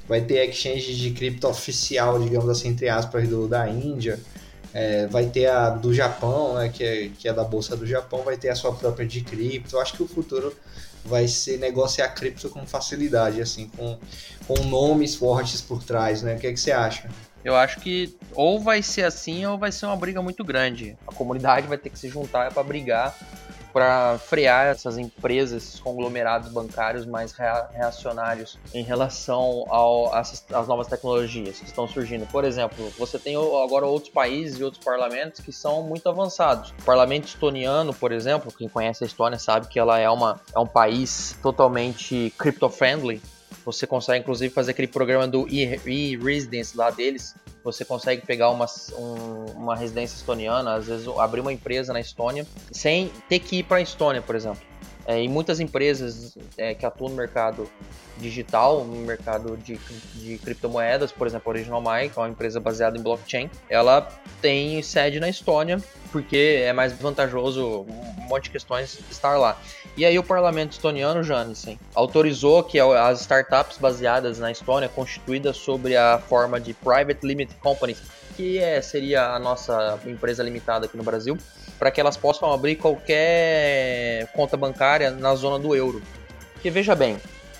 vai 0.09 0.21
ter 0.21 0.49
exchange 0.49 0.95
de 0.95 1.11
cripto 1.11 1.47
oficial, 1.47 2.21
digamos 2.21 2.49
assim, 2.49 2.69
entre 2.69 2.89
aspas, 2.89 3.29
do, 3.29 3.47
da 3.47 3.69
Índia, 3.69 4.19
é, 4.75 5.07
vai 5.07 5.27
ter 5.27 5.47
a 5.47 5.71
do 5.71 5.95
Japão, 5.95 6.55
né, 6.55 6.69
que, 6.69 6.83
é, 6.83 7.09
que 7.17 7.29
é 7.29 7.33
da 7.33 7.45
Bolsa 7.45 7.77
do 7.77 7.87
Japão, 7.87 8.23
vai 8.25 8.37
ter 8.37 8.49
a 8.49 8.57
sua 8.57 8.75
própria 8.75 9.07
de 9.07 9.21
cripto. 9.21 9.77
Eu 9.77 9.81
acho 9.81 9.95
que 9.95 10.03
o 10.03 10.09
futuro 10.09 10.55
vai 11.05 11.29
ser 11.29 11.59
negociar 11.59 12.09
cripto 12.09 12.49
com 12.49 12.67
facilidade, 12.67 13.41
assim, 13.41 13.71
com, 13.77 13.97
com 14.49 14.65
nomes 14.65 15.15
fortes 15.15 15.61
por 15.61 15.85
trás, 15.85 16.23
né? 16.23 16.35
O 16.35 16.39
que, 16.39 16.49
é 16.49 16.53
que 16.53 16.59
você 16.59 16.73
acha? 16.73 17.09
Eu 17.45 17.55
acho 17.55 17.79
que 17.81 18.17
ou 18.35 18.59
vai 18.59 18.83
ser 18.83 19.05
assim 19.05 19.45
ou 19.45 19.59
vai 19.59 19.71
ser 19.71 19.85
uma 19.87 19.97
briga 19.97 20.21
muito 20.23 20.43
grande. 20.43 20.97
A 21.07 21.13
comunidade 21.13 21.67
vai 21.67 21.77
ter 21.77 21.91
que 21.91 21.99
se 21.99 22.09
juntar 22.09 22.53
para 22.53 22.63
brigar 22.63 23.15
para 23.75 24.17
frear 24.19 24.67
essas 24.67 24.97
empresas, 24.97 25.65
esses 25.65 25.81
conglomerados 25.81 26.49
bancários 26.49 27.05
mais 27.05 27.33
reacionários 27.33 28.57
em 28.73 28.85
relação 28.85 29.65
às, 30.13 30.47
às 30.53 30.69
novas 30.69 30.87
tecnologias 30.87 31.59
que 31.59 31.65
estão 31.65 31.89
surgindo. 31.89 32.25
Por 32.27 32.45
exemplo, 32.45 32.89
você 32.97 33.19
tem 33.19 33.35
agora 33.35 33.85
outros 33.85 34.13
países 34.13 34.61
e 34.61 34.63
outros 34.63 34.83
parlamentos 34.83 35.41
que 35.41 35.53
são 35.53 35.83
muito 35.83 36.09
avançados. 36.09 36.71
O 36.81 36.85
parlamento 36.85 37.27
estoniano, 37.27 37.93
por 37.93 38.13
exemplo, 38.13 38.53
quem 38.57 38.69
conhece 38.69 39.03
a 39.03 39.07
Estônia 39.09 39.41
sabe 39.41 39.67
que 39.67 39.79
ela 39.81 39.99
é, 39.99 40.09
uma, 40.09 40.41
é 40.55 40.59
um 40.61 40.67
país 40.67 41.37
totalmente 41.43 42.33
crypto-friendly, 42.39 43.21
você 43.65 43.87
consegue, 43.87 44.21
inclusive, 44.21 44.53
fazer 44.53 44.71
aquele 44.71 44.89
programa 44.89 45.27
do 45.27 45.47
e-residence 45.49 46.77
lá 46.77 46.91
deles. 46.91 47.35
Você 47.63 47.85
consegue 47.85 48.27
pegar 48.27 48.51
uma, 48.51 48.67
um, 48.97 49.45
uma 49.57 49.77
residência 49.77 50.17
estoniana, 50.17 50.75
às 50.75 50.87
vezes 50.87 51.09
abrir 51.19 51.41
uma 51.41 51.53
empresa 51.53 51.93
na 51.93 52.01
Estônia, 52.01 52.47
sem 52.71 53.11
ter 53.29 53.39
que 53.39 53.57
ir 53.57 53.63
para 53.63 53.79
a 53.79 53.81
Estônia, 53.81 54.21
por 54.21 54.37
exemplo. 54.37 54.63
É, 55.07 55.23
e 55.23 55.29
muitas 55.29 55.61
empresas 55.61 56.37
é, 56.57 56.75
que 56.75 56.87
atuam 56.87 57.11
no 57.11 57.17
mercado 57.17 57.69
digital, 58.19 58.85
no 58.85 58.97
mercado 59.05 59.57
de, 59.57 59.77
de 60.15 60.39
criptomoedas, 60.39 61.13
por 61.13 61.27
exemplo, 61.27 61.51
a 61.51 61.55
Original 61.55 61.81
My, 61.81 62.09
que 62.09 62.19
é 62.19 62.23
uma 62.23 62.29
empresa 62.29 62.61
baseada 62.61 62.97
em 62.97 63.03
blockchain, 63.03 63.51
ela 63.69 64.09
tem 64.41 64.83
sede 64.83 65.21
na 65.21 65.29
Estônia, 65.29 65.83
porque 66.13 66.63
é 66.65 66.73
mais 66.73 66.93
vantajoso 66.93 67.87
um 67.89 68.29
monte 68.29 68.45
de 68.45 68.51
questões 68.51 68.99
estar 69.11 69.37
lá. 69.37 69.59
E 69.97 70.05
aí 70.05 70.19
o 70.19 70.23
parlamento 70.23 70.73
estoniano, 70.73 71.23
Janssen, 71.23 71.79
autorizou 71.95 72.63
que 72.63 72.79
as 72.81 73.21
startups 73.21 73.79
baseadas 73.79 74.39
na 74.39 74.51
Estônia, 74.51 74.89
constituídas 74.89 75.57
sobre 75.57 75.97
a 75.97 76.19
forma 76.19 76.61
de 76.61 76.73
Private 76.73 77.27
Limited 77.27 77.59
Companies, 77.61 78.01
que 78.37 78.59
é, 78.59 78.81
seria 78.81 79.31
a 79.31 79.39
nossa 79.39 79.99
empresa 80.07 80.43
limitada 80.43 80.87
aqui 80.87 80.97
no 80.97 81.03
Brasil, 81.03 81.37
para 81.79 81.91
que 81.91 82.01
elas 82.01 82.17
possam 82.17 82.53
abrir 82.53 82.77
qualquer 82.77 84.27
conta 84.33 84.57
bancária 84.57 85.11
na 85.11 85.35
zona 85.35 85.59
do 85.59 85.75
euro. 85.75 86.03
Porque 86.53 86.71
veja 86.71 86.95
bem, 86.95 87.19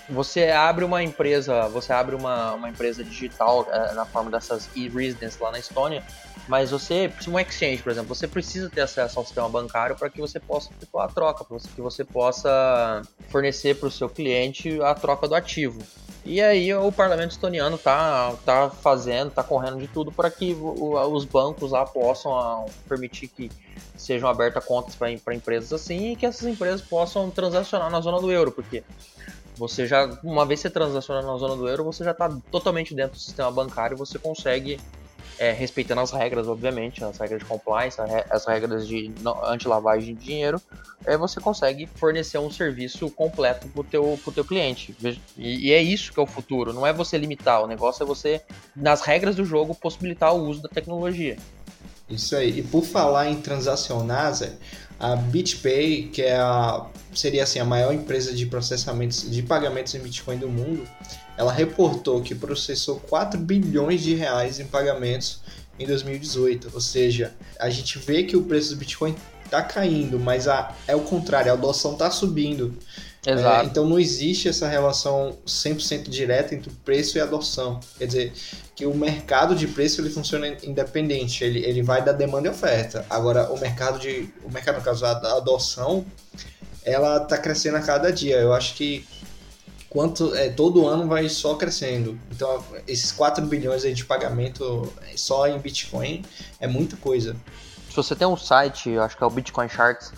você 0.09 0.49
abre 0.49 0.85
uma 0.85 1.01
empresa, 1.03 1.67
você 1.67 1.91
abre 1.91 2.15
uma, 2.15 2.53
uma 2.53 2.69
empresa 2.69 3.03
digital 3.03 3.67
é, 3.71 3.93
na 3.93 4.05
forma 4.05 4.29
dessas 4.29 4.69
e-residence 4.75 5.41
lá 5.41 5.51
na 5.51 5.59
Estônia, 5.59 6.03
mas 6.47 6.69
você, 6.71 7.11
um 7.27 7.39
exchange, 7.39 7.81
por 7.81 7.91
exemplo, 7.91 8.13
você 8.13 8.27
precisa 8.27 8.69
ter 8.69 8.81
acesso 8.81 9.17
ao 9.17 9.25
sistema 9.25 9.49
bancário 9.49 9.95
para 9.95 10.09
que 10.09 10.21
você 10.21 10.39
possa 10.39 10.71
efetuar 10.71 11.05
a 11.05 11.09
troca, 11.09 11.43
para 11.43 11.57
que 11.57 11.81
você 11.81 12.03
possa 12.03 13.01
fornecer 13.29 13.75
para 13.75 13.87
o 13.87 13.91
seu 13.91 14.07
cliente 14.07 14.79
a 14.81 14.93
troca 14.93 15.27
do 15.27 15.33
ativo. 15.33 15.81
E 16.25 16.41
aí 16.41 16.73
o 16.73 16.91
parlamento 16.91 17.31
estoniano 17.31 17.77
tá, 17.77 18.33
tá 18.43 18.69
fazendo, 18.69 19.29
tá 19.29 19.43
correndo 19.43 19.77
de 19.77 19.87
tudo 19.87 20.11
para 20.11 20.31
que 20.31 20.55
os 20.55 21.23
bancos 21.25 21.71
lá 21.71 21.85
possam 21.85 22.33
ah, 22.33 22.65
permitir 22.89 23.27
que 23.27 23.51
sejam 23.95 24.27
abertas 24.27 24.65
contas 24.65 24.95
para 24.95 25.35
empresas 25.35 25.71
assim 25.71 26.11
e 26.11 26.15
que 26.15 26.25
essas 26.25 26.47
empresas 26.47 26.81
possam 26.81 27.29
transacionar 27.29 27.91
na 27.91 28.01
zona 28.01 28.19
do 28.19 28.31
euro, 28.31 28.51
porque 28.51 28.83
você 29.55 29.85
já, 29.85 30.05
uma 30.23 30.45
vez 30.47 30.59
você 30.59 30.69
transaciona 30.69 31.21
na 31.21 31.37
zona 31.37 31.55
do 31.55 31.69
euro, 31.69 31.83
você 31.83 32.03
já 32.03 32.11
está 32.11 32.29
totalmente 32.51 32.95
dentro 32.95 33.13
do 33.13 33.19
sistema 33.19 33.51
bancário, 33.51 33.95
você 33.95 34.17
consegue 34.17 34.79
é, 35.37 35.51
respeitando 35.51 36.01
as 36.01 36.11
regras, 36.11 36.47
obviamente, 36.47 37.03
as 37.03 37.17
regras 37.17 37.39
de 37.39 37.45
compliance, 37.45 37.97
as 38.29 38.45
regras 38.45 38.87
de 38.87 39.11
anti-lavagem 39.45 40.15
de 40.15 40.25
dinheiro, 40.25 40.61
é, 41.05 41.17
você 41.17 41.39
consegue 41.39 41.87
fornecer 41.95 42.37
um 42.37 42.49
serviço 42.49 43.09
completo 43.09 43.67
para 43.67 43.81
o 43.81 43.83
teu, 43.83 44.19
teu 44.33 44.45
cliente. 44.45 44.95
E, 45.37 45.69
e, 45.69 45.73
é 45.73 45.81
isso 45.81 46.11
que 46.11 46.19
é 46.19 46.23
o 46.23 46.27
futuro, 46.27 46.73
não 46.73 46.85
é 46.85 46.93
você 46.93 47.17
limitar, 47.17 47.63
o 47.63 47.67
negócio 47.67 48.03
é 48.03 48.05
você, 48.05 48.41
nas 48.75 49.01
regras 49.01 49.35
do 49.35 49.45
jogo, 49.45 49.75
possibilitar 49.75 50.33
o 50.33 50.47
uso 50.47 50.61
da 50.61 50.69
tecnologia. 50.69 51.37
Isso 52.09 52.35
aí. 52.35 52.59
E 52.59 52.63
por 52.63 52.83
falar 52.83 53.29
em 53.29 53.41
transacionar, 53.41 54.33
Zé, 54.33 54.53
a 54.99 55.15
BitPay, 55.15 56.09
que 56.13 56.21
é 56.21 56.37
a, 56.37 56.85
seria 57.13 57.43
assim, 57.43 57.59
a 57.59 57.65
maior 57.65 57.93
empresa 57.93 58.33
de 58.33 58.45
processamentos 58.45 59.29
de 59.29 59.41
pagamentos 59.41 59.93
em 59.95 59.99
Bitcoin 59.99 60.37
do 60.37 60.47
mundo, 60.47 60.87
ela 61.37 61.51
reportou 61.51 62.21
que 62.21 62.33
processou 62.33 62.99
4 63.01 63.39
bilhões 63.39 64.01
de 64.01 64.15
reais 64.15 64.59
em 64.59 64.65
pagamentos 64.65 65.41
em 65.77 65.85
2018. 65.85 66.71
Ou 66.73 66.81
seja, 66.81 67.33
a 67.59 67.69
gente 67.69 67.97
vê 67.99 68.23
que 68.23 68.37
o 68.37 68.43
preço 68.43 68.71
do 68.71 68.77
Bitcoin 68.77 69.15
está 69.43 69.61
caindo, 69.61 70.19
mas 70.19 70.47
a, 70.47 70.73
é 70.87 70.95
o 70.95 71.01
contrário, 71.01 71.51
a 71.51 71.55
adoção 71.55 71.93
está 71.93 72.09
subindo. 72.09 72.77
Exato. 73.25 73.65
É, 73.65 73.69
então 73.69 73.85
não 73.85 73.99
existe 73.99 74.47
essa 74.47 74.67
relação 74.67 75.37
100% 75.47 76.09
direta 76.09 76.53
entre 76.53 76.69
o 76.69 76.73
preço 76.85 77.17
e 77.17 77.21
a 77.21 77.23
adoção. 77.23 77.79
Quer 77.97 78.05
dizer, 78.05 78.33
que 78.75 78.85
o 78.85 78.93
mercado 78.93 79.55
de 79.55 79.67
preço 79.67 80.01
ele 80.01 80.09
funciona 80.09 80.47
independente, 80.63 81.43
ele, 81.43 81.59
ele 81.65 81.81
vai 81.81 82.03
da 82.03 82.11
demanda 82.11 82.47
e 82.47 82.51
oferta. 82.51 83.05
Agora, 83.09 83.51
o 83.51 83.59
mercado 83.59 83.97
de. 83.97 84.29
O 84.43 84.51
mercado, 84.51 84.77
no 84.77 84.81
caso, 84.83 85.05
a 85.05 85.11
adoção, 85.37 86.05
ela 86.83 87.17
está 87.23 87.37
crescendo 87.37 87.77
a 87.77 87.81
cada 87.81 88.11
dia. 88.11 88.35
Eu 88.35 88.53
acho 88.53 88.75
que 88.75 89.05
quanto 89.95 90.35
é, 90.35 90.49
todo 90.49 90.85
ano 90.85 91.07
vai 91.07 91.29
só 91.29 91.55
crescendo. 91.55 92.19
Então, 92.29 92.61
esses 92.85 93.13
4 93.13 93.45
bilhões 93.45 93.83
de 93.83 94.03
pagamento 94.03 94.91
só 95.15 95.47
em 95.47 95.57
Bitcoin 95.57 96.21
é 96.59 96.67
muita 96.67 96.97
coisa. 96.97 97.33
Se 97.89 97.95
você 97.95 98.13
tem 98.13 98.27
um 98.27 98.35
site, 98.35 98.97
acho 98.97 99.15
que 99.15 99.23
é 99.23 99.25
o 99.25 99.29
Bitcoin 99.29 99.69
Charts, 99.69 100.11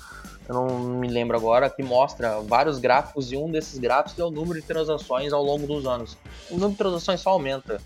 eu 0.50 0.56
não 0.56 0.80
me 0.80 1.08
lembro 1.08 1.38
agora, 1.38 1.70
que 1.70 1.84
mostra 1.84 2.40
vários 2.42 2.80
gráficos 2.80 3.32
e 3.32 3.38
um 3.38 3.52
desses 3.52 3.78
gráficos 3.78 4.18
é 4.18 4.24
o 4.24 4.32
número 4.32 4.60
de 4.60 4.66
transações 4.66 5.32
ao 5.32 5.44
longo 5.44 5.68
dos 5.68 5.86
anos. 5.86 6.18
O 6.50 6.56
número 6.56 6.72
de 6.72 6.78
transações 6.78 7.20
só 7.22 7.30
aumenta 7.30 7.80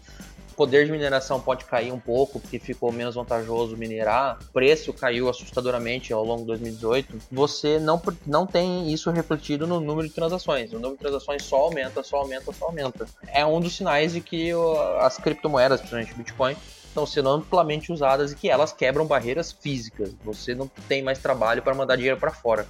poder 0.62 0.86
de 0.86 0.92
mineração 0.92 1.42
pode 1.42 1.66
cair 1.66 1.92
um 1.92 2.00
pouco, 2.00 2.40
porque 2.40 2.60
ficou 2.60 2.92
menos 2.92 3.16
vantajoso 3.16 3.76
minerar, 3.76 4.38
o 4.40 4.54
preço 4.54 4.94
caiu 4.94 5.28
assustadoramente 5.28 6.14
ao 6.14 6.24
longo 6.24 6.42
de 6.42 6.48
2018, 6.50 7.18
você 7.32 7.80
não, 7.80 8.00
não 8.28 8.46
tem 8.46 8.94
isso 8.94 9.10
refletido 9.10 9.66
no 9.66 9.80
número 9.80 10.08
de 10.08 10.14
transações. 10.14 10.72
O 10.72 10.76
número 10.76 10.98
de 10.98 11.00
transações 11.00 11.42
só 11.42 11.56
aumenta, 11.56 12.04
só 12.04 12.18
aumenta, 12.18 12.52
só 12.54 12.66
aumenta. 12.66 13.08
É 13.30 13.44
um 13.44 13.60
dos 13.60 13.76
sinais 13.76 14.14
de 14.14 14.22
que 14.22 14.52
as 15.00 15.18
criptomoedas, 15.18 15.80
principalmente 15.80 16.14
Bitcoin, 16.14 16.56
estão 16.86 17.08
sendo 17.08 17.30
amplamente 17.30 17.92
usadas 17.92 18.32
e 18.32 18.36
que 18.36 18.48
elas 18.48 18.72
quebram 18.72 19.08
barreiras 19.08 19.52
físicas. 19.52 20.14
Você 20.24 20.54
não 20.54 20.70
tem 20.88 21.02
mais 21.02 21.18
trabalho 21.18 21.64
para 21.64 21.74
mandar 21.74 21.96
dinheiro 21.96 22.18
para 22.18 22.30
fora 22.30 22.68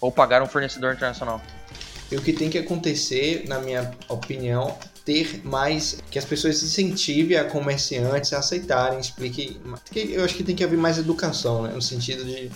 ou 0.00 0.12
pagar 0.12 0.40
um 0.42 0.46
fornecedor 0.46 0.94
internacional. 0.94 1.40
E 2.10 2.16
o 2.16 2.22
que 2.22 2.32
tem 2.32 2.50
que 2.50 2.58
acontecer, 2.58 3.44
na 3.46 3.60
minha 3.60 3.90
opinião, 4.08 4.76
ter 5.04 5.40
mais 5.44 5.98
que 6.10 6.18
as 6.18 6.24
pessoas 6.24 6.62
incentivem 6.62 7.36
a 7.36 7.44
comerciantes 7.44 8.32
a 8.32 8.38
aceitarem, 8.38 8.98
expliquem. 8.98 9.60
Eu 9.94 10.24
acho 10.24 10.34
que 10.34 10.42
tem 10.42 10.56
que 10.56 10.64
haver 10.64 10.78
mais 10.78 10.98
educação, 10.98 11.62
né? 11.62 11.72
no 11.72 11.80
sentido 11.80 12.24
de, 12.24 12.50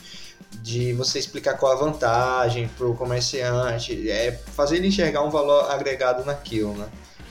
de 0.60 0.92
você 0.92 1.18
explicar 1.18 1.54
qual 1.54 1.72
a 1.72 1.76
vantagem 1.76 2.68
para 2.76 2.86
o 2.86 2.96
comerciante, 2.96 4.10
é 4.10 4.32
fazer 4.32 4.76
ele 4.76 4.88
enxergar 4.88 5.22
um 5.22 5.30
valor 5.30 5.70
agregado 5.70 6.24
naquilo, 6.24 6.74
né? 6.74 6.86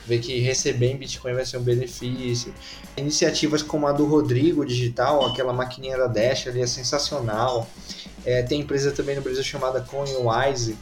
Ver 0.06 0.18
que 0.18 0.38
receber 0.40 0.92
em 0.92 0.96
Bitcoin 0.98 1.32
vai 1.32 1.46
ser 1.46 1.56
um 1.56 1.62
benefício. 1.62 2.54
Iniciativas 2.94 3.62
como 3.62 3.86
a 3.86 3.92
do 3.92 4.04
Rodrigo 4.04 4.64
Digital, 4.64 5.24
aquela 5.24 5.52
maquininha 5.52 5.96
da 5.96 6.06
Dash 6.06 6.46
ali 6.46 6.60
é 6.60 6.66
sensacional. 6.66 7.66
É, 8.22 8.42
tem 8.42 8.60
empresa 8.60 8.92
também 8.92 9.16
no 9.16 9.22
Brasil 9.22 9.42
chamada 9.42 9.80
CoinWise, 9.80 10.76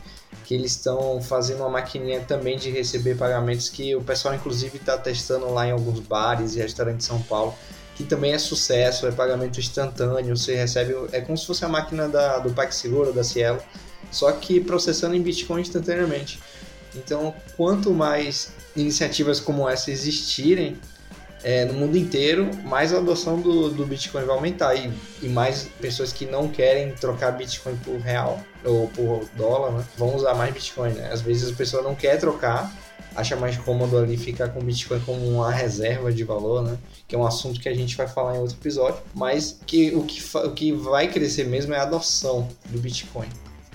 que 0.44 0.54
eles 0.54 0.72
estão 0.72 1.20
fazendo 1.20 1.60
uma 1.60 1.68
maquininha 1.68 2.20
também 2.20 2.56
de 2.56 2.70
receber 2.70 3.16
pagamentos 3.16 3.68
que 3.68 3.94
o 3.94 4.02
pessoal 4.02 4.34
inclusive 4.34 4.76
está 4.76 4.98
testando 4.98 5.50
lá 5.52 5.66
em 5.66 5.70
alguns 5.70 6.00
bares 6.00 6.54
e 6.54 6.58
restaurantes 6.58 7.06
de 7.06 7.12
São 7.12 7.22
Paulo, 7.22 7.54
que 7.94 8.04
também 8.04 8.32
é 8.32 8.38
sucesso, 8.38 9.06
é 9.06 9.12
pagamento 9.12 9.60
instantâneo, 9.60 10.36
você 10.36 10.54
recebe, 10.56 10.94
é 11.12 11.20
como 11.20 11.36
se 11.36 11.46
fosse 11.46 11.64
a 11.64 11.68
máquina 11.68 12.08
da, 12.08 12.38
do 12.38 12.52
PagSeguro, 12.52 13.12
da 13.12 13.22
Cielo, 13.22 13.60
só 14.10 14.32
que 14.32 14.60
processando 14.60 15.14
em 15.14 15.22
Bitcoin 15.22 15.60
instantaneamente. 15.60 16.40
Então, 16.94 17.34
quanto 17.56 17.92
mais 17.92 18.52
iniciativas 18.76 19.40
como 19.40 19.68
essa 19.68 19.90
existirem, 19.90 20.78
é, 21.44 21.64
no 21.64 21.74
mundo 21.74 21.96
inteiro, 21.96 22.50
mais 22.64 22.94
a 22.94 22.98
adoção 22.98 23.40
do, 23.40 23.70
do 23.70 23.84
Bitcoin 23.84 24.24
vai 24.24 24.36
aumentar 24.36 24.74
e, 24.74 24.92
e, 25.20 25.28
mais 25.28 25.68
pessoas 25.80 26.12
que 26.12 26.24
não 26.24 26.48
querem 26.48 26.92
trocar 26.92 27.32
Bitcoin 27.32 27.76
por 27.78 27.98
real 27.98 28.40
ou 28.64 28.88
por 28.88 29.28
dólar 29.36 29.72
né, 29.72 29.84
vão 29.96 30.14
usar 30.14 30.34
mais 30.34 30.52
Bitcoin. 30.52 30.92
Né? 30.92 31.10
Às 31.12 31.20
vezes 31.20 31.52
a 31.52 31.56
pessoa 31.56 31.82
não 31.82 31.94
quer 31.94 32.18
trocar, 32.18 32.72
acha 33.14 33.36
mais 33.36 33.56
cômodo 33.58 33.98
ali 33.98 34.16
ficar 34.16 34.48
com 34.48 34.60
Bitcoin 34.60 35.00
como 35.00 35.26
uma 35.28 35.50
reserva 35.50 36.12
de 36.12 36.24
valor, 36.24 36.62
né? 36.62 36.78
que 37.06 37.14
é 37.14 37.18
um 37.18 37.26
assunto 37.26 37.60
que 37.60 37.68
a 37.68 37.74
gente 37.74 37.96
vai 37.96 38.08
falar 38.08 38.36
em 38.36 38.38
outro 38.38 38.56
episódio, 38.56 39.00
mas 39.14 39.60
que 39.66 39.94
o 39.94 40.04
que, 40.04 40.22
o 40.36 40.52
que 40.52 40.72
vai 40.72 41.08
crescer 41.08 41.44
mesmo 41.44 41.74
é 41.74 41.78
a 41.78 41.82
adoção 41.82 42.48
do 42.66 42.78
Bitcoin. 42.78 43.28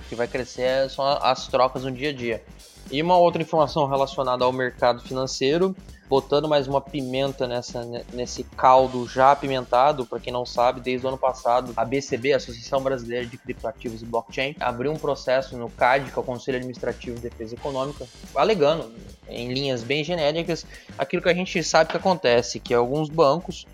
O 0.06 0.10
que 0.10 0.16
vai 0.16 0.28
crescer 0.28 0.90
são 0.90 1.06
as 1.06 1.48
trocas 1.48 1.84
no 1.84 1.92
dia 1.92 2.10
a 2.10 2.14
dia. 2.14 2.44
E 2.90 3.02
uma 3.02 3.18
outra 3.18 3.42
informação 3.42 3.86
relacionada 3.88 4.46
ao 4.46 4.54
mercado 4.54 5.02
financeiro 5.02 5.76
botando 6.10 6.48
mais 6.48 6.68
uma 6.68 6.80
pimenta 6.80 7.48
nessa, 7.48 7.84
nesse 8.14 8.44
caldo 8.44 9.08
já 9.08 9.32
apimentado, 9.32 10.06
para 10.06 10.20
quem 10.20 10.32
não 10.32 10.46
sabe, 10.46 10.80
desde 10.80 11.06
o 11.06 11.10
ano 11.10 11.18
passado, 11.18 11.74
a 11.76 11.84
BCB, 11.84 12.34
a 12.34 12.38
Associação 12.38 12.82
Brasileira 12.82 13.26
de 13.26 13.38
Criptoativos 13.38 14.02
e 14.02 14.06
Blockchain, 14.06 14.56
abriu 14.60 14.92
um 14.92 14.98
processo 14.98 15.58
no 15.58 15.70
CAD, 15.70 16.12
que 16.12 16.18
é 16.18 16.22
o 16.22 16.26
Conselho 16.26 16.58
Administrativo 16.58 17.18
de 17.18 17.24
Defesa 17.24 17.56
Econômica, 17.56 18.06
alegando, 18.36 18.92
em 19.28 19.54
linhas 19.54 19.84
bem 19.84 20.04
genéricas, 20.04 20.66
aquilo 20.98 21.22
que 21.22 21.30
a 21.30 21.34
gente 21.34 21.62
sabe 21.64 21.92
que 21.92 21.98
acontece, 21.98 22.60
que 22.60 22.74
alguns 22.74 23.10
bancos 23.10 23.66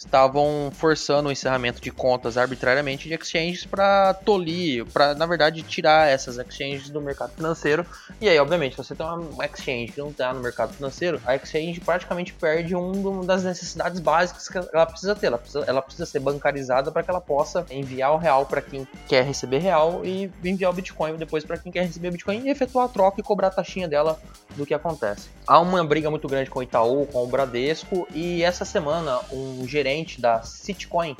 estavam 0.00 0.72
forçando 0.72 1.28
o 1.28 1.32
encerramento 1.32 1.80
de 1.80 1.90
contas 1.90 2.38
arbitrariamente 2.38 3.06
de 3.06 3.14
exchanges 3.14 3.66
para 3.66 4.14
tolir, 4.14 4.86
para 4.86 5.14
na 5.14 5.26
verdade 5.26 5.62
tirar 5.62 6.08
essas 6.08 6.38
exchanges 6.38 6.88
do 6.88 7.02
mercado 7.02 7.32
financeiro. 7.32 7.84
E 8.18 8.26
aí, 8.26 8.38
obviamente, 8.38 8.76
você 8.76 8.94
tem 8.94 9.06
uma 9.06 9.44
exchange 9.44 9.92
que 9.92 10.00
não 10.00 10.08
está 10.08 10.32
no 10.32 10.40
mercado 10.40 10.72
financeiro, 10.72 11.20
a 11.26 11.36
exchange 11.36 11.80
praticamente 11.80 12.32
perde 12.32 12.74
uma 12.74 13.24
das 13.24 13.44
necessidades 13.44 14.00
básicas 14.00 14.48
que 14.48 14.56
ela 14.56 14.86
precisa 14.86 15.14
ter. 15.14 15.26
Ela 15.26 15.38
precisa, 15.38 15.64
ela 15.66 15.82
precisa 15.82 16.06
ser 16.06 16.20
bancarizada 16.20 16.90
para 16.90 17.02
que 17.02 17.10
ela 17.10 17.20
possa 17.20 17.66
enviar 17.70 18.12
o 18.12 18.16
real 18.16 18.46
para 18.46 18.62
quem 18.62 18.88
quer 19.06 19.22
receber 19.22 19.58
real 19.58 20.00
e 20.02 20.30
enviar 20.42 20.70
o 20.70 20.74
Bitcoin 20.74 21.16
depois 21.16 21.44
para 21.44 21.58
quem 21.58 21.70
quer 21.70 21.82
receber 21.82 22.10
Bitcoin 22.10 22.46
e 22.46 22.50
efetuar 22.50 22.86
a 22.86 22.88
troca 22.88 23.20
e 23.20 23.22
cobrar 23.22 23.48
a 23.48 23.50
taxinha 23.50 23.86
dela 23.86 24.18
do 24.56 24.64
que 24.64 24.72
acontece. 24.72 25.28
Há 25.46 25.60
uma 25.60 25.84
briga 25.84 26.10
muito 26.10 26.26
grande 26.26 26.48
com 26.48 26.60
o 26.60 26.62
Itaú, 26.62 27.06
com 27.06 27.22
o 27.22 27.26
Bradesco 27.26 28.08
e 28.14 28.42
essa 28.42 28.64
semana 28.64 29.20
um 29.30 29.66
gerente 29.68 29.89
gerente 29.90 30.20
da 30.20 30.42
Citcoin, 30.42 31.16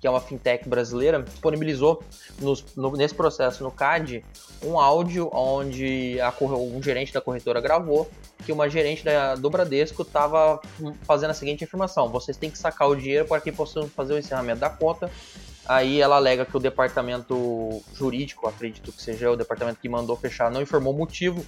que 0.00 0.06
é 0.06 0.10
uma 0.10 0.20
fintech 0.20 0.68
brasileira, 0.68 1.22
disponibilizou 1.22 2.02
nos, 2.40 2.64
no, 2.76 2.92
nesse 2.92 3.14
processo 3.14 3.62
no 3.62 3.70
CAD 3.70 4.24
um 4.64 4.78
áudio 4.78 5.28
onde 5.32 6.20
a, 6.20 6.32
um 6.40 6.82
gerente 6.82 7.12
da 7.12 7.20
corretora 7.20 7.60
gravou 7.60 8.08
que 8.44 8.52
uma 8.52 8.68
gerente 8.68 9.04
da, 9.04 9.34
do 9.34 9.48
Bradesco 9.50 10.02
estava 10.02 10.60
fazendo 11.02 11.30
a 11.30 11.34
seguinte 11.34 11.64
informação: 11.64 12.08
vocês 12.08 12.36
têm 12.36 12.50
que 12.50 12.58
sacar 12.58 12.88
o 12.88 12.96
dinheiro 12.96 13.26
para 13.26 13.40
que 13.40 13.52
possam 13.52 13.88
fazer 13.88 14.14
o 14.14 14.18
encerramento 14.18 14.60
da 14.60 14.70
conta. 14.70 15.10
Aí 15.64 16.00
ela 16.00 16.16
alega 16.16 16.44
que 16.44 16.56
o 16.56 16.60
departamento 16.60 17.80
jurídico, 17.94 18.48
acredito 18.48 18.90
que 18.90 19.00
seja 19.00 19.30
o 19.30 19.36
departamento 19.36 19.78
que 19.80 19.88
mandou 19.88 20.16
fechar, 20.16 20.50
não 20.50 20.60
informou 20.60 20.92
o 20.92 20.98
motivo 20.98 21.46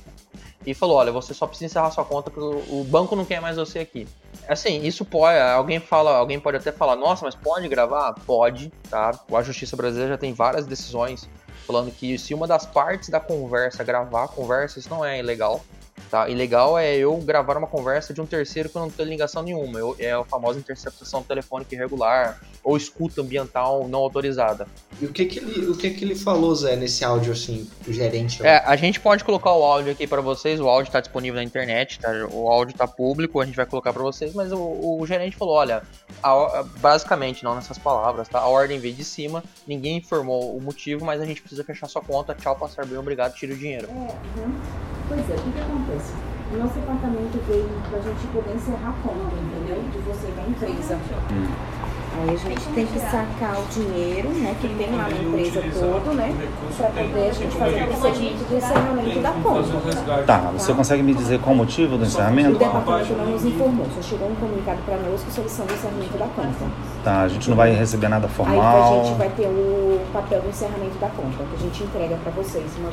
e 0.67 0.75
falou: 0.75 0.97
olha, 0.97 1.13
você 1.13 1.35
só 1.35 1.47
precisa 1.47 1.67
encerrar 1.67 1.91
sua 1.91 2.05
conta 2.05 2.31
porque 2.31 2.65
o 2.71 2.85
banco 2.85 3.15
não 3.15 3.25
quer 3.25 3.41
mais 3.41 3.57
você 3.57 3.81
aqui. 3.81 4.07
Assim, 4.49 4.83
isso 4.85 5.05
pode. 5.05 5.39
Alguém 5.39 5.81
fala, 5.81 6.17
alguém 6.17 6.39
pode 6.41 6.57
até 6.57 6.73
falar, 6.73 6.97
nossa, 6.97 7.25
mas 7.25 7.35
pode 7.35 7.69
gravar? 7.69 8.15
Pode, 8.27 8.73
tá? 8.91 9.19
A 9.33 9.43
Justiça 9.43 9.77
Brasileira 9.77 10.13
já 10.13 10.19
tem 10.19 10.33
várias 10.33 10.67
decisões 10.67 11.29
falando 11.67 11.91
que 11.91 12.19
se 12.19 12.35
uma 12.35 12.47
das 12.47 12.67
partes 12.67 13.09
da 13.09 13.19
conversa 13.19 13.83
gravar 13.83 14.25
a 14.25 14.29
conversa, 14.29 14.79
isso 14.79 14.91
não 14.91 15.05
é 15.05 15.19
ilegal. 15.19 15.65
Tá? 16.11 16.29
Ilegal 16.29 16.79
é 16.79 16.95
eu 16.97 17.17
gravar 17.19 17.57
uma 17.57 17.67
conversa 17.67 18.15
de 18.15 18.21
um 18.21 18.27
terceiro 18.27 18.69
que 18.69 18.77
eu 18.77 18.83
não 18.83 18.91
tenho 18.91 19.09
ligação 19.09 19.43
nenhuma. 19.43 19.79
Eu, 19.79 19.97
é 19.99 20.13
a 20.13 20.25
famosa 20.25 20.59
interceptação 20.59 21.23
telefônica 21.23 21.75
irregular 21.75 22.41
ou 22.63 22.77
escuta 22.77 23.21
ambiental 23.21 23.87
não 23.89 23.99
autorizada. 24.01 24.67
E 25.01 25.07
o 25.07 25.13
que 25.13 25.27
que 25.27 25.39
ele, 25.39 25.67
o 25.67 25.77
que 25.77 25.91
que 25.91 26.05
ele 26.05 26.15
falou, 26.15 26.55
Zé, 26.55 26.77
nesse 26.77 27.05
áudio 27.05 27.33
assim, 27.33 27.69
o 27.87 27.93
gerente? 27.93 28.45
É, 28.45 28.59
a 28.65 28.77
gente 28.77 29.01
pode 29.01 29.25
colocar 29.25 29.53
o 29.53 29.63
áudio 29.63 29.93
aqui 29.93 30.07
para 30.07 30.21
vocês. 30.21 30.61
O 30.61 30.69
áudio 30.69 30.89
está 30.89 31.01
disponível 31.01 31.37
na 31.37 31.45
internet, 31.45 31.99
tá? 31.99 32.11
O 32.33 32.49
áudio 32.49 32.73
está 32.73 32.87
público, 32.87 33.41
a 33.41 33.45
gente 33.45 33.57
vai 33.57 33.67
colocar 33.67 33.93
para 33.93 34.03
vocês. 34.03 34.33
Mas 34.35 34.53
o, 34.53 34.59
o, 34.59 35.07
gerente 35.07 35.37
falou, 35.37 35.55
olha, 35.55 35.83
a, 36.23 36.65
basicamente 36.79 37.45
não 37.45 37.55
nessas 37.55 37.77
palavras, 37.77 38.29
tá? 38.29 38.39
A 38.39 38.47
ordem 38.47 38.79
veio 38.79 38.95
de 38.95 39.05
cima, 39.05 39.43
ninguém 39.67 39.99
informou 39.99 40.57
o 40.57 40.63
motivo, 40.63 41.05
mas 41.05 41.21
a 41.21 41.25
gente 41.25 41.41
precisa 41.41 41.65
fechar 41.65 41.89
sua 41.89 42.03
conta. 42.03 42.35
Tchau, 42.35 42.57
passar 42.57 42.87
bem, 42.87 42.99
obrigado, 42.99 43.35
tira 43.35 43.53
o 43.53 43.57
dinheiro. 43.57 43.89
É, 43.91 43.93
uhum. 43.93 44.95
Pois 45.09 45.31
é, 45.31 45.35
o 45.35 45.53
que, 45.53 45.61
acontece? 45.61 46.13
O 46.53 46.57
nosso 46.57 46.75
departamento 46.75 47.39
veio 47.47 47.69
para 47.91 47.99
a 47.99 48.03
gente 48.03 48.27
poder 48.29 48.55
encerrar 48.55 48.91
a 48.91 49.03
conta, 49.03 49.35
entendeu? 49.37 49.83
De 49.91 49.99
você 49.99 50.29
da 50.33 50.43
empresa. 50.43 50.99
Hum. 51.31 51.94
Aí 52.17 52.31
a 52.31 52.37
gente 52.37 52.67
tem 52.75 52.87
que 52.87 52.99
sacar 53.01 53.59
o 53.59 53.65
dinheiro, 53.73 54.29
né, 54.29 54.55
que 54.61 54.69
tem 54.69 54.95
lá 54.95 55.09
na 55.09 55.17
empresa 55.17 55.63
todo, 55.63 56.15
né, 56.15 56.33
para 56.77 56.89
poder 56.89 57.29
a 57.29 57.33
gente 57.33 57.57
fazer 57.57 57.83
o 57.83 57.87
procedimento 57.89 58.45
do 58.45 58.57
encerramento 58.57 59.21
da 59.21 59.33
conta. 59.33 60.23
Tá, 60.25 60.39
você 60.53 60.73
consegue 60.73 61.03
me 61.03 61.13
dizer 61.13 61.41
qual 61.41 61.55
o 61.55 61.59
motivo 61.59 61.99
do 61.99 62.05
encerramento? 62.05 62.51
O 62.51 62.59
departamento 62.59 63.13
não 63.15 63.27
nos 63.27 63.45
informou, 63.45 63.87
só 63.95 64.03
chegou 64.03 64.31
um 64.31 64.35
comunicado 64.37 64.79
para 64.87 64.97
nós 64.99 65.23
com 65.23 65.31
solução 65.31 65.67
do 65.67 65.75
encerramento 65.75 66.17
da 66.17 66.27
conta. 66.27 66.71
Tá, 67.03 67.23
a 67.23 67.29
gente 67.29 67.51
não 67.51 67.57
vai 67.57 67.73
receber 67.73 68.09
nada 68.09 68.29
formal. 68.29 68.95
Aí 68.95 69.01
a 69.01 69.05
gente 69.05 69.19
vai 69.19 69.29
ter 69.31 69.47
o 69.49 70.01
papel 70.13 70.41
do 70.41 70.49
encerramento 70.49 70.99
da 70.99 71.09
conta, 71.09 71.45
que 71.51 71.57
a 71.57 71.59
gente 71.59 71.83
entrega 71.83 72.17
para 72.17 72.33
vocês. 72.33 72.65
Uma... 72.79 72.91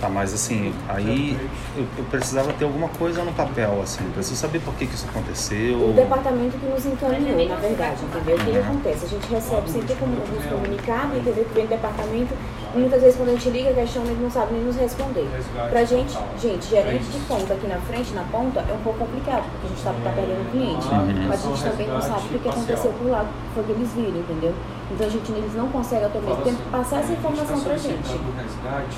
Tá, 0.00 0.08
mas 0.08 0.34
assim, 0.34 0.74
aí 0.88 1.38
eu, 1.76 1.86
eu, 1.96 2.04
precisava 2.04 2.52
ter 2.52 2.64
alguma 2.64 2.88
coisa 2.88 3.22
no 3.22 3.32
papel, 3.32 3.80
assim, 3.82 4.02
preciso 4.12 4.36
saber 4.36 4.60
por 4.60 4.74
que, 4.74 4.86
que 4.86 4.94
isso 4.94 5.06
aconteceu. 5.08 5.90
O 5.90 5.92
departamento 5.92 6.58
que 6.58 6.66
nos 6.66 6.84
encaminhou, 6.84 7.48
na 7.48 7.56
verdade, 7.56 8.02
entendeu? 8.04 8.47
Que 8.52 8.58
acontece? 8.58 9.04
A 9.04 9.08
gente 9.08 9.26
recebe 9.28 9.70
sempre 9.70 9.94
como 9.96 10.12
nos 10.14 10.44
comunicado, 10.44 11.16
entendeu? 11.16 11.44
Que 11.44 11.54
vem 11.54 11.66
do 11.66 11.70
departamento, 11.70 12.34
e 12.74 12.78
muitas 12.78 13.00
vezes 13.00 13.16
quando 13.16 13.30
a 13.30 13.32
gente 13.32 13.50
liga, 13.50 13.72
questiona, 13.72 14.10
ele 14.10 14.22
não 14.22 14.30
sabe 14.30 14.54
nem 14.54 14.64
nos 14.64 14.76
responder. 14.76 15.26
Pra 15.70 15.84
gente, 15.84 16.16
gente, 16.40 16.68
gerente 16.68 17.04
de 17.04 17.18
conta 17.26 17.54
aqui 17.54 17.66
na 17.66 17.78
frente, 17.80 18.12
na 18.12 18.22
ponta, 18.24 18.60
é 18.60 18.72
um 18.72 18.82
pouco 18.82 18.98
complicado, 18.98 19.44
porque 19.50 19.66
a 19.66 19.68
gente 19.70 19.80
sabe 19.80 19.96
que 19.98 20.04
tá 20.04 20.10
perdendo 20.10 20.42
o 20.42 20.50
cliente. 20.50 20.86
Uhum. 20.88 21.28
Mas 21.28 21.44
a 21.44 21.48
gente 21.48 21.62
também 21.64 21.88
não 21.88 22.00
sabe 22.00 22.34
o 22.34 22.38
que 22.38 22.48
aconteceu 22.48 22.92
por 22.92 23.10
lá, 23.10 23.26
foi 23.54 23.64
que 23.64 23.72
eles 23.72 23.92
viram, 23.92 24.18
entendeu? 24.18 24.54
Então 24.90 25.06
a 25.06 25.10
gente, 25.10 25.32
eles 25.32 25.54
não 25.54 25.68
conseguem 25.68 26.04
ao 26.04 26.10
mesmo 26.10 26.36
tempo 26.36 26.62
passar 26.70 27.00
essa 27.00 27.12
informação 27.12 27.60
pra 27.60 27.76
gente. 27.76 28.14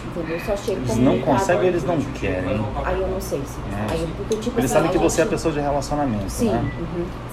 Entendeu? 0.07 0.41
Só 0.47 0.57
chega 0.57 0.81
Eles 0.81 0.97
não 0.97 1.21
conseguem 1.21 1.69
eles 1.69 1.85
não 1.85 2.01
querem. 2.01 2.65
Aí 2.85 3.01
eu 3.01 3.09
não 3.09 3.21
sei 3.21 3.41
se. 3.45 3.59
É. 3.59 3.93
Aí, 3.93 4.09
porque, 4.17 4.37
tipo, 4.37 4.59
eles 4.59 4.71
assim, 4.71 4.83
sabem 4.83 4.91
que 4.91 4.99
você 4.99 5.21
é 5.21 5.25
a 5.25 5.27
pessoa 5.27 5.53
de 5.53 5.61
relacionamento. 5.61 6.31
Sim. 6.31 6.51
Né? 6.51 6.73
Uhum. 6.79 7.31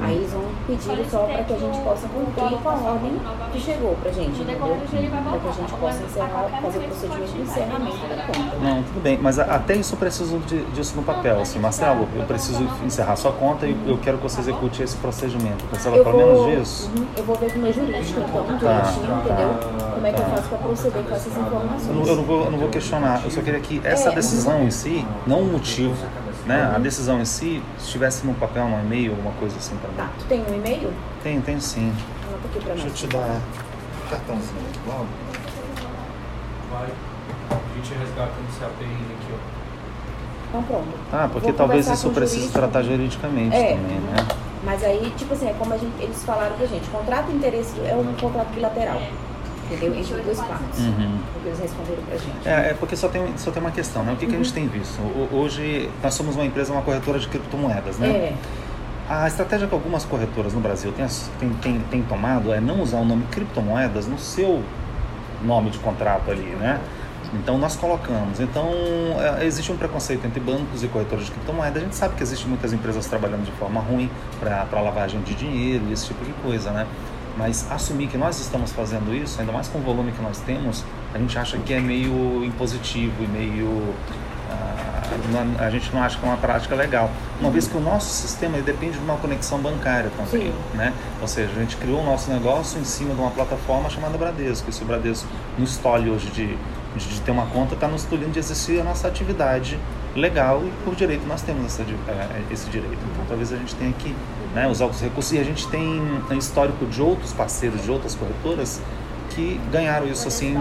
Aí 0.00 0.16
eles 0.16 0.32
vão 0.32 0.44
pedir 0.66 1.10
só 1.10 1.24
para 1.24 1.42
que 1.44 1.52
a 1.52 1.58
gente 1.58 1.78
possa 1.80 2.08
cumprir 2.08 2.58
com 2.58 2.68
a 2.68 2.72
ordem 2.72 3.12
que 3.52 3.60
chegou 3.60 3.96
pra 4.02 4.12
gente, 4.12 4.40
entendeu? 4.40 4.58
Para 4.58 5.38
que 5.38 5.48
a 5.48 5.52
gente 5.52 5.72
possa 5.72 6.02
encerrar, 6.02 6.48
fazer 6.62 6.78
o 6.78 6.82
procedimento 6.82 7.32
de 7.32 7.42
encerramento 7.42 8.06
da 8.08 8.22
conta. 8.26 8.56
Não, 8.62 8.82
tudo 8.82 9.02
bem, 9.02 9.18
mas 9.20 9.38
até 9.38 9.76
isso 9.76 9.94
eu 9.94 9.98
preciso 9.98 10.38
de, 10.40 10.64
disso 10.66 10.94
no 10.96 11.02
papel. 11.02 11.40
Assim, 11.40 11.58
Marcelo, 11.58 12.08
eu 12.14 12.24
preciso 12.24 12.68
encerrar 12.84 13.16
sua 13.16 13.32
conta 13.32 13.66
e 13.66 13.76
eu 13.86 13.98
quero 13.98 14.18
que 14.18 14.22
você 14.22 14.40
execute 14.40 14.82
esse 14.82 14.96
procedimento. 14.96 15.64
Precisava 15.66 16.02
pelo 16.02 16.16
menos 16.16 16.58
disso? 16.58 16.90
Uhum, 16.96 17.06
eu 17.16 17.24
vou 17.24 17.36
ver 17.36 17.52
com 17.52 17.58
o 17.58 17.62
meu 17.62 17.72
jurídico, 17.74 18.20
então, 18.20 18.58
tá. 18.58 18.80
direitinho, 18.80 19.18
entendeu? 19.18 19.50
Como 19.94 20.06
é 20.06 20.12
que 20.12 20.20
eu 20.20 20.24
faço 20.26 20.48
para 20.48 20.58
proceder 20.58 21.02
com 21.02 21.14
essas 21.14 21.36
informações. 21.36 21.88
Eu 21.88 21.94
não, 21.94 22.06
eu 22.06 22.16
não, 22.16 22.24
vou, 22.24 22.44
eu 22.44 22.50
não 22.50 22.58
vou 22.58 22.68
questionar, 22.68 23.22
eu 23.24 23.30
só 23.30 23.40
queria 23.42 23.60
que 23.60 23.80
essa 23.84 24.10
é, 24.10 24.14
decisão 24.14 24.62
em 24.64 24.70
si, 24.70 25.06
não 25.26 25.40
o 25.40 25.44
motivo, 25.46 25.96
né? 26.46 26.72
A 26.74 26.78
decisão 26.78 27.20
em 27.20 27.24
si 27.24 27.62
estivesse 27.78 28.26
no 28.26 28.34
papel, 28.34 28.68
no 28.68 28.78
e-mail, 28.80 29.12
alguma 29.12 29.32
coisa 29.32 29.56
assim 29.56 29.76
para 29.76 29.88
mim. 29.90 29.96
Tá, 29.96 30.10
tu 30.18 30.24
tem 30.26 30.42
um 30.42 30.54
e-mail? 30.54 30.92
Tem, 31.22 31.40
tem 31.40 31.58
sim. 31.60 31.92
Anota 32.28 32.48
aqui 32.48 32.60
pra 32.64 32.74
Deixa 32.74 32.88
eu 32.88 32.92
te 32.92 33.06
dar 33.06 33.40
cartãozinho 34.10 34.62
logo. 34.86 35.06
Vai. 36.70 36.88
A 37.50 37.76
gente 37.76 37.94
resgata 37.94 38.32
no 38.40 38.60
CAPI 38.60 38.84
aqui, 38.84 39.32
ó. 39.32 39.54
Então 40.48 40.62
pronto. 40.62 40.88
Ah, 41.12 41.28
porque 41.32 41.48
Vou 41.48 41.56
talvez 41.56 41.88
isso 41.88 42.10
precise 42.10 42.40
jurídico. 42.42 42.58
tratar 42.58 42.82
juridicamente 42.82 43.56
É. 43.56 43.74
também, 43.74 43.98
né? 44.00 44.16
Mas 44.64 44.82
aí, 44.82 45.12
tipo 45.16 45.34
assim, 45.34 45.48
é 45.48 45.52
como 45.54 45.74
a 45.74 45.76
gente, 45.76 45.92
eles 46.00 46.22
falaram 46.24 46.56
pra 46.56 46.66
gente, 46.66 46.88
contrato 46.90 47.26
de 47.26 47.36
interesse 47.36 47.74
é 47.84 47.94
um 47.94 48.12
contrato 48.14 48.48
bilateral. 48.54 49.00
Entendeu? 49.70 49.94
Entre 49.94 50.14
duas 50.22 50.40
partes. 50.40 50.78
Uhum. 50.80 51.18
O 51.36 51.40
que 51.42 51.48
eles 51.48 51.58
responderam 51.58 52.02
pra 52.02 52.16
gente. 52.18 52.46
É, 52.48 52.70
é 52.70 52.74
porque 52.78 52.96
só 52.96 53.08
tem, 53.08 53.26
só 53.38 53.50
tem 53.50 53.62
uma 53.62 53.70
questão, 53.70 54.02
né? 54.04 54.12
O 54.12 54.16
que, 54.16 54.26
que 54.26 54.34
a 54.34 54.38
gente 54.38 54.52
tem 54.52 54.66
visto? 54.68 55.00
O- 55.00 55.28
Hoje 55.38 55.88
nós 56.02 56.12
somos 56.14 56.34
uma 56.36 56.44
empresa, 56.44 56.72
uma 56.72 56.82
corretora 56.82 57.18
de 57.18 57.26
criptomoedas, 57.28 57.98
né? 57.98 58.08
É, 58.08 58.34
A 59.08 59.26
estratégia 59.26 59.66
que 59.66 59.74
algumas 59.74 60.04
corretoras 60.04 60.52
no 60.54 60.60
Brasil 60.60 60.92
têm, 60.92 61.06
têm, 61.38 61.50
têm, 61.60 61.80
têm 61.90 62.02
tomado 62.02 62.52
é 62.52 62.60
não 62.60 62.80
usar 62.82 62.98
o 62.98 63.04
nome 63.06 63.24
criptomoedas 63.30 64.06
no 64.06 64.18
seu 64.18 64.62
nome 65.42 65.70
de 65.70 65.78
contrato 65.78 66.30
ali, 66.30 66.42
né? 66.60 66.78
Então 67.36 67.58
nós 67.58 67.76
colocamos. 67.76 68.40
Então 68.40 68.70
é, 69.40 69.44
existe 69.44 69.70
um 69.72 69.76
preconceito 69.76 70.26
entre 70.26 70.40
bancos 70.40 70.82
e 70.82 70.88
corretoras 70.88 71.26
de 71.26 71.30
criptomoedas. 71.32 71.82
A 71.82 71.84
gente 71.84 71.96
sabe 71.96 72.14
que 72.14 72.22
existem 72.22 72.48
muitas 72.48 72.72
empresas 72.72 73.06
trabalhando 73.06 73.44
de 73.44 73.52
forma 73.52 73.80
ruim 73.80 74.10
para 74.40 74.80
lavagem 74.80 75.20
de 75.22 75.34
dinheiro 75.34 75.84
e 75.88 75.92
esse 75.92 76.06
tipo 76.06 76.24
de 76.24 76.32
coisa, 76.42 76.70
né? 76.70 76.86
Mas 77.36 77.66
assumir 77.70 78.06
que 78.06 78.16
nós 78.16 78.38
estamos 78.38 78.70
fazendo 78.72 79.12
isso, 79.12 79.40
ainda 79.40 79.50
mais 79.52 79.66
com 79.66 79.78
o 79.78 79.82
volume 79.82 80.12
que 80.12 80.22
nós 80.22 80.38
temos, 80.40 80.84
a 81.12 81.18
gente 81.18 81.36
acha 81.36 81.58
que 81.58 81.74
é 81.74 81.80
meio 81.80 82.44
impositivo 82.44 83.24
e 83.24 83.26
meio 83.26 83.92
ah, 84.50 85.02
não- 85.32 85.64
a 85.66 85.70
gente 85.70 85.92
não 85.92 86.02
acha 86.02 86.16
que 86.18 86.24
é 86.24 86.28
uma 86.28 86.36
prática 86.36 86.74
legal. 86.76 87.10
Uma 87.40 87.50
vez 87.50 87.66
que 87.66 87.76
o 87.76 87.80
nosso 87.80 88.08
sistema 88.10 88.58
depende 88.58 88.98
de 88.98 89.04
uma 89.04 89.16
conexão 89.16 89.58
bancária 89.58 90.10
também, 90.16 90.48
Sim. 90.48 90.54
né? 90.76 90.92
Ou 91.20 91.26
seja, 91.26 91.50
a 91.50 91.58
gente 91.60 91.76
criou 91.76 92.00
o 92.00 92.04
nosso 92.04 92.30
negócio 92.30 92.80
em 92.80 92.84
cima 92.84 93.14
de 93.14 93.20
uma 93.20 93.30
plataforma 93.30 93.90
chamada 93.90 94.16
Bradesco. 94.16 94.70
E 94.70 94.72
se 94.72 94.82
o 94.82 94.86
Bradesco 94.86 95.26
nos 95.58 95.72
estole 95.72 96.10
hoje 96.10 96.30
de, 96.30 96.56
de, 96.96 97.20
ter 97.20 97.30
uma 97.30 97.46
conta, 97.46 97.74
está 97.74 97.88
nos 97.88 98.04
tolhindo 98.04 98.30
de 98.32 98.38
exercer 98.38 98.80
a 98.80 98.84
nossa 98.84 99.08
atividade 99.08 99.78
legal 100.14 100.62
e 100.64 100.70
por 100.84 100.94
direito 100.94 101.26
nós 101.26 101.42
temos 101.42 101.64
essa, 101.66 101.82
di- 101.84 101.96
eh, 102.08 102.42
esse 102.50 102.68
direito. 102.70 102.98
Então 103.12 103.24
talvez 103.28 103.52
a 103.52 103.56
gente 103.56 103.74
tenha 103.74 103.92
que 103.92 104.14
né, 104.54 104.68
usar 104.68 104.86
os 104.86 105.00
recursos. 105.00 105.32
E 105.32 105.38
a 105.38 105.44
gente 105.44 105.66
tem 105.68 106.00
um 106.30 106.38
histórico 106.38 106.86
de 106.86 107.02
outros 107.02 107.32
parceiros, 107.32 107.82
de 107.82 107.90
outras 107.90 108.14
corretoras 108.14 108.80
que 109.34 109.60
ganharam 109.72 110.06
isso 110.06 110.28
assim 110.28 110.54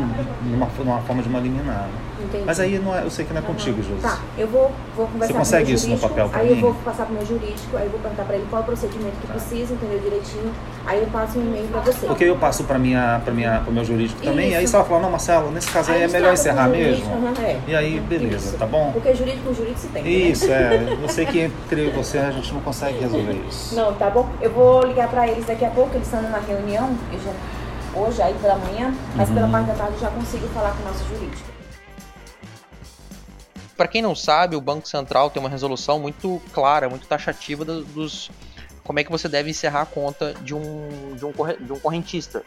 numa, 0.44 0.68
numa 0.80 0.98
forma 1.02 1.22
de 1.22 1.30
uma 1.30 1.40
liminar. 1.40 1.84
né? 1.84 1.90
entendi. 2.24 2.44
Mas 2.46 2.60
aí 2.60 2.80
não 2.80 2.96
é, 2.96 3.04
eu 3.04 3.10
sei 3.12 3.26
que 3.26 3.34
não 3.34 3.42
é 3.42 3.44
contigo, 3.44 3.82
Josi. 3.84 4.02
Tá, 4.02 4.18
eu 4.38 4.48
vou, 4.48 4.72
vou 4.96 5.08
conversar 5.08 5.28
Você 5.28 5.34
com 5.34 5.38
o 5.38 5.42
consegue 5.42 5.66
meu 5.68 5.76
isso 5.76 5.84
no 5.88 5.90
jurídico, 5.98 6.10
papel 6.10 6.30
pra 6.30 6.40
Aí 6.40 6.48
mim? 6.50 6.56
eu 6.56 6.62
vou 6.62 6.74
passar 6.84 7.06
pro 7.06 7.14
meu 7.16 7.26
jurídico, 7.26 7.78
aí 7.78 7.84
eu 7.86 7.92
vou 7.92 8.00
perguntar 8.00 8.24
pra 8.24 8.36
ele 8.36 8.46
qual 8.50 8.62
é 8.62 8.64
o 8.64 8.66
procedimento 8.66 9.16
que 9.22 9.28
precisa, 9.28 9.74
entendeu 9.74 10.00
direitinho. 10.00 10.52
Aí 10.86 11.00
eu 11.02 11.08
passo 11.08 11.38
um 11.38 11.42
e-mail 11.44 11.68
pra 11.68 11.82
você. 11.82 12.06
Porque 12.08 12.24
eu 12.24 12.36
passo 12.38 12.64
para 12.64 12.80
minha, 12.80 13.22
para 13.24 13.34
minha, 13.34 13.60
pro 13.64 13.72
meu 13.74 13.84
jurídico 13.86 14.22
também. 14.22 14.52
E 14.52 14.56
aí 14.56 14.64
Isso. 14.64 14.72
você 14.72 14.78
vai 14.78 14.86
falar, 14.88 15.02
não, 15.02 15.12
Marcelo, 15.12 15.52
nesse 15.52 15.70
caso 15.70 15.92
aí, 15.92 15.98
é 15.98 16.02
eles 16.02 16.14
melhor 16.14 16.28
com 16.30 16.34
encerrar 16.34 16.68
jurídico, 16.70 17.10
mesmo. 17.10 17.28
aham, 17.28 17.34
é. 17.46 17.60
E 17.68 17.76
aí, 17.76 18.00
beleza, 18.00 18.36
Isso. 18.50 18.58
tá 18.58 18.66
bom? 18.66 18.92
Porque 18.94 19.14
jurídico 19.14 19.44
com 19.50 19.54
jurídico 19.54 19.80
se 19.80 19.88
tem. 19.88 20.04
né? 20.04 20.10
Isso, 20.10 20.52
é. 20.52 20.98
Eu 21.02 21.10
sei 21.10 21.26
que 21.26 21.40
entre 21.42 21.90
você 21.92 22.18
a 22.18 22.32
gente 22.32 22.54
não 22.54 22.62
consegue 22.62 23.00
resolver 23.00 23.40
isso. 23.50 23.76
Não, 23.76 23.94
tá 23.94 24.10
bom. 24.10 24.28
Eu 24.42 24.52
vou 24.52 24.84
ligar 24.86 25.08
pra 25.10 25.28
eles 25.28 25.46
daqui 25.46 25.66
a 25.66 25.70
pouco, 25.70 25.92
eles 25.96 26.08
estão 26.08 26.22
numa 26.22 26.40
reunião, 26.40 26.90
eu 27.12 27.20
já, 27.20 27.32
hoje, 27.96 28.22
aí 28.22 28.34
pela 28.36 28.56
manhã, 28.56 28.94
mas 29.16 29.30
Uhum. 29.30 29.36
pela 29.36 29.48
parte 29.50 29.68
da 29.68 29.74
tarde 29.76 29.94
eu 29.96 30.00
já 30.00 30.10
consigo 30.10 30.48
falar 30.50 30.72
com 30.76 30.84
o 30.84 30.86
nosso 30.86 31.04
jurídico. 31.08 31.54
Para 33.76 33.88
quem 33.88 34.02
não 34.02 34.16
sabe, 34.16 34.56
o 34.56 34.62
Banco 34.62 34.88
Central 34.88 35.30
tem 35.30 35.40
uma 35.42 35.50
resolução 35.50 36.00
muito 36.00 36.42
clara, 36.54 36.88
muito 36.90 37.08
taxativa 37.08 37.66
do- 37.66 37.84
dos 37.84 38.30
como 38.84 39.00
é 39.00 39.04
que 39.04 39.10
você 39.12 39.28
deve 39.28 39.50
encerrar 39.50 39.82
a 39.82 39.86
conta 39.86 40.34
de 40.42 40.54
um 40.54 41.16
de 41.16 41.26
um, 41.26 41.32
corre- 41.34 41.58
de 41.58 41.72
um 41.72 41.80
correntista. 41.80 42.44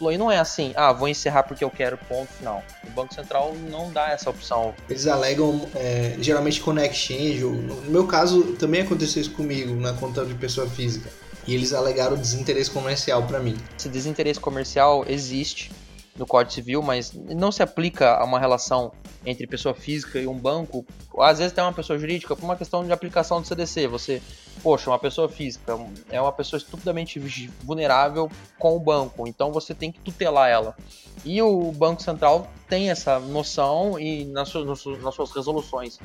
E 0.00 0.18
não 0.18 0.30
é 0.30 0.38
assim, 0.38 0.72
ah, 0.76 0.92
vou 0.92 1.08
encerrar 1.08 1.44
porque 1.44 1.62
eu 1.64 1.70
quero, 1.70 1.96
ponto 1.96 2.28
final. 2.32 2.62
O 2.86 2.90
Banco 2.90 3.14
Central 3.14 3.54
não 3.70 3.90
dá 3.92 4.10
essa 4.10 4.28
opção. 4.28 4.74
Eles 4.90 5.06
alegam, 5.06 5.66
é, 5.74 6.16
geralmente 6.20 6.60
com 6.60 6.76
exchange, 6.78 7.44
ou- 7.44 7.52
no 7.54 7.90
meu 7.90 8.06
caso 8.06 8.42
também 8.54 8.82
aconteceu 8.82 9.22
isso 9.22 9.30
comigo, 9.30 9.74
na 9.80 9.92
conta 9.94 10.24
de 10.26 10.34
pessoa 10.34 10.68
física. 10.68 11.08
E 11.46 11.54
eles 11.54 11.72
alegaram 11.72 12.16
desinteresse 12.16 12.70
comercial 12.70 13.22
pra 13.24 13.38
mim. 13.38 13.56
Esse 13.78 13.88
desinteresse 13.88 14.40
comercial 14.40 15.04
existe 15.08 15.70
no 16.16 16.26
Código 16.26 16.52
Civil, 16.52 16.82
mas 16.82 17.12
não 17.12 17.50
se 17.50 17.62
aplica 17.62 18.14
a 18.16 18.24
uma 18.24 18.38
relação 18.38 18.92
entre 19.26 19.46
pessoa 19.46 19.74
física 19.74 20.18
e 20.18 20.26
um 20.26 20.34
banco. 20.38 20.84
Às 21.18 21.38
vezes 21.38 21.52
tem 21.52 21.64
uma 21.64 21.72
pessoa 21.72 21.98
jurídica 21.98 22.36
por 22.36 22.44
uma 22.44 22.56
questão 22.56 22.84
de 22.84 22.92
aplicação 22.92 23.40
do 23.40 23.46
CDC. 23.46 23.88
Você, 23.88 24.22
poxa, 24.62 24.90
uma 24.90 24.98
pessoa 24.98 25.28
física 25.28 25.76
é 26.10 26.20
uma 26.20 26.32
pessoa 26.32 26.58
estupidamente 26.58 27.18
vulnerável 27.62 28.30
com 28.58 28.76
o 28.76 28.80
banco, 28.80 29.26
então 29.26 29.50
você 29.50 29.74
tem 29.74 29.90
que 29.90 29.98
tutelar 30.00 30.48
ela. 30.50 30.76
E 31.24 31.40
o 31.40 31.72
Banco 31.72 32.02
Central 32.02 32.48
tem 32.68 32.90
essa 32.90 33.18
noção 33.18 33.98
e 33.98 34.24
nas 34.26 34.48
suas, 34.50 34.66
nas 35.02 35.14
suas- 35.14 35.32
resoluções 35.32 35.98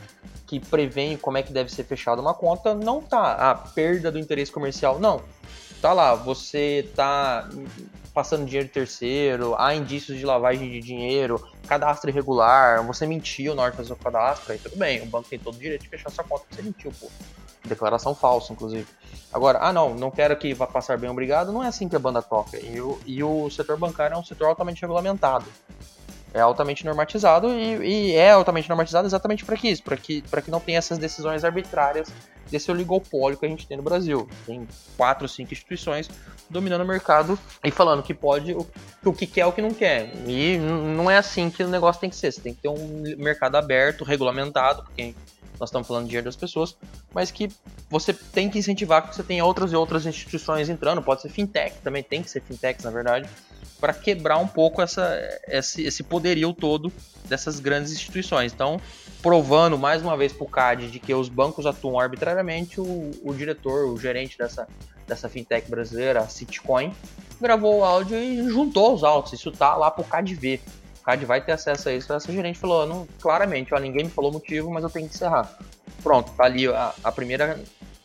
que 0.48 0.60
prevêem 0.60 1.18
como 1.18 1.38
é 1.38 1.44
que 1.44 1.52
deve 1.52 1.72
ser 1.72 1.84
fechada 1.84 2.22
uma 2.22 2.34
conta, 2.34 2.74
não 2.74 3.02
tá 3.02 3.34
a 3.52 3.54
perda 3.56 4.12
do 4.12 4.18
interesse 4.18 4.52
comercial, 4.52 4.98
não. 5.00 5.22
Tá 5.82 5.94
lá, 5.94 6.16
você 6.16 6.90
tá 6.96 7.48
passando 8.14 8.46
dinheiro 8.46 8.70
terceiro, 8.70 9.56
há 9.58 9.74
indícios 9.74 10.18
de 10.18 10.26
lavagem 10.26 10.70
de 10.70 10.80
dinheiro, 10.80 11.46
cadastro 11.68 12.10
irregular, 12.10 12.86
você 12.86 13.06
mentiu 13.06 13.56
na 13.56 13.64
hora 13.64 13.72
de 13.72 13.78
fazer 13.78 13.94
o 13.94 13.96
cadastro, 13.96 14.52
aí 14.52 14.60
tudo 14.60 14.78
bem, 14.78 15.02
o 15.02 15.06
banco 15.06 15.30
tem 15.30 15.40
todo 15.40 15.56
o 15.56 15.60
direito 15.60 15.84
de 15.84 15.90
fechar 15.90 16.10
sua 16.10 16.24
conta 16.24 16.46
você 16.50 16.62
mentiu, 16.62 16.92
pô. 17.00 17.08
Declaração 17.66 18.16
falsa, 18.16 18.54
inclusive. 18.54 18.88
Agora, 19.34 19.60
ah 19.62 19.74
não, 19.74 19.94
não 19.94 20.10
quero 20.10 20.36
que 20.38 20.54
vá 20.54 20.66
passar 20.66 20.98
bem 20.98 21.10
obrigado, 21.10 21.52
não 21.52 21.64
é 21.64 21.68
assim 21.68 21.90
que 21.90 21.96
a 21.96 22.00
banda 22.00 22.22
toca. 22.22 22.58
E 22.58 22.80
o, 22.80 23.00
e 23.06 23.24
o 23.24 23.50
setor 23.50 23.78
bancário 23.78 24.16
é 24.16 24.18
um 24.18 24.24
setor 24.24 24.48
altamente 24.48 24.82
regulamentado. 24.82 25.46
É 26.34 26.40
altamente 26.40 26.86
normatizado 26.86 27.50
e, 27.50 28.12
e 28.12 28.16
é 28.16 28.32
altamente 28.32 28.70
normatizado 28.70 29.08
exatamente 29.08 29.44
para 29.44 29.58
isso, 29.64 29.82
para 29.82 29.98
que, 29.98 30.22
que 30.22 30.52
não 30.52 30.60
tenha 30.60 30.78
essas 30.78 30.98
decisões 30.98 31.44
arbitrárias 31.44 32.12
desse 32.50 32.70
oligopólio 32.72 33.38
que 33.38 33.46
a 33.46 33.50
gente 33.50 33.68
tem 33.68 33.78
no 33.78 33.84
Brasil. 33.84 34.28
Tem 34.46 34.68
quatro, 34.98 35.28
cinco 35.28 35.54
instituições 35.54 36.10
dominando 36.50 36.82
o 36.82 36.88
mercado 36.88 37.38
e 37.64 37.72
falando 37.72 38.04
que 38.04 38.14
pode, 38.14 38.54
o, 38.54 38.68
o 39.06 39.14
que 39.14 39.28
quer, 39.28 39.46
o 39.46 39.52
que 39.52 39.62
não 39.62 39.74
quer. 39.74 40.12
E 40.28 40.58
não 40.58 41.10
é 41.10 41.18
assim 41.18 41.50
que 41.50 41.64
o 41.64 41.68
negócio 41.68 42.02
tem 42.02 42.10
que 42.10 42.16
ser. 42.16 42.32
Você 42.32 42.42
tem 42.42 42.54
que 42.54 42.62
ter 42.62 42.70
um 42.70 43.16
mercado 43.18 43.56
aberto, 43.56 44.04
regulamentado, 44.04 44.84
porque 44.84 45.14
nós 45.60 45.70
estamos 45.70 45.88
falando 45.88 46.04
de 46.04 46.10
dinheiro 46.10 46.26
das 46.26 46.38
pessoas, 46.38 46.76
mas 47.14 47.32
que 47.32 47.50
você 47.90 48.14
tem 48.14 48.50
que 48.50 48.58
incentivar 48.58 49.08
que 49.08 49.16
você 49.16 49.22
tenha 49.22 49.44
outras 49.44 49.72
e 49.74 49.76
outras 49.76 50.06
instituições 50.06 50.70
entrando. 50.70 51.02
Pode 51.02 51.22
ser 51.22 51.30
fintech, 51.30 51.76
também 51.84 52.02
tem 52.02 52.24
que 52.24 52.30
ser 52.30 52.42
fintech, 52.42 52.84
na 52.84 52.90
verdade, 52.90 53.30
para 53.80 53.94
quebrar 53.94 54.38
um 54.38 54.48
pouco 54.48 54.82
essa, 54.82 55.20
esse, 55.48 55.84
esse 55.84 56.04
poderio 56.04 56.54
todo 56.54 56.92
dessas 57.26 57.60
grandes 57.60 57.92
instituições. 57.92 58.52
Então, 58.54 58.80
provando 59.22 59.78
mais 59.78 60.02
uma 60.02 60.18
vez 60.18 60.34
para 60.34 60.44
o 60.44 60.50
CAD 60.50 60.92
de 60.92 61.00
que 61.00 61.14
os 61.14 61.30
bancos 61.30 61.66
atuam 61.66 62.00
arbitrariamente, 62.00 62.80
o, 62.82 63.12
o 63.24 63.34
diretor, 63.34 63.88
o 63.90 63.98
gerente 63.98 64.38
dessa, 64.38 64.68
dessa 65.08 65.30
fintech 65.30 65.70
brasileira, 65.70 66.22
a 66.22 66.28
Citcoin, 66.28 66.94
gravou 67.40 67.80
o 67.80 67.84
áudio 67.84 68.18
e 68.18 68.50
juntou 68.50 68.94
os 68.94 69.04
autos. 69.04 69.34
Isso 69.34 69.52
tá 69.52 69.76
lá 69.76 69.90
pro 69.90 70.04
CAD 70.04 70.36
ver. 70.36 70.62
O 71.02 71.04
CAD 71.04 71.26
vai 71.26 71.42
ter 71.42 71.54
acesso 71.54 71.90
a 71.90 71.94
isso. 71.94 72.12
Essa 72.12 72.32
gerente 72.32 72.60
falou, 72.60 72.86
não, 72.86 73.08
claramente, 73.22 73.74
ó, 73.74 73.80
ninguém 73.80 74.06
me 74.06 74.12
falou 74.12 74.32
o 74.32 74.34
motivo, 74.34 74.70
mas 74.70 74.84
eu 74.84 74.90
tenho 74.90 75.08
que 75.08 75.16
encerrar. 75.16 75.58
Pronto, 76.04 76.32
tá 76.34 76.44
ali 76.44 76.68
a, 76.68 76.94
a 77.04 77.12
primeira 77.12 77.60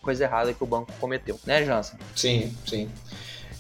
coisa 0.05 0.25
errada 0.25 0.53
que 0.53 0.63
o 0.63 0.67
banco 0.67 0.93
cometeu, 1.01 1.41
né, 1.47 1.65
Jansen? 1.65 1.99
Sim, 2.15 2.55
sim. 2.67 2.91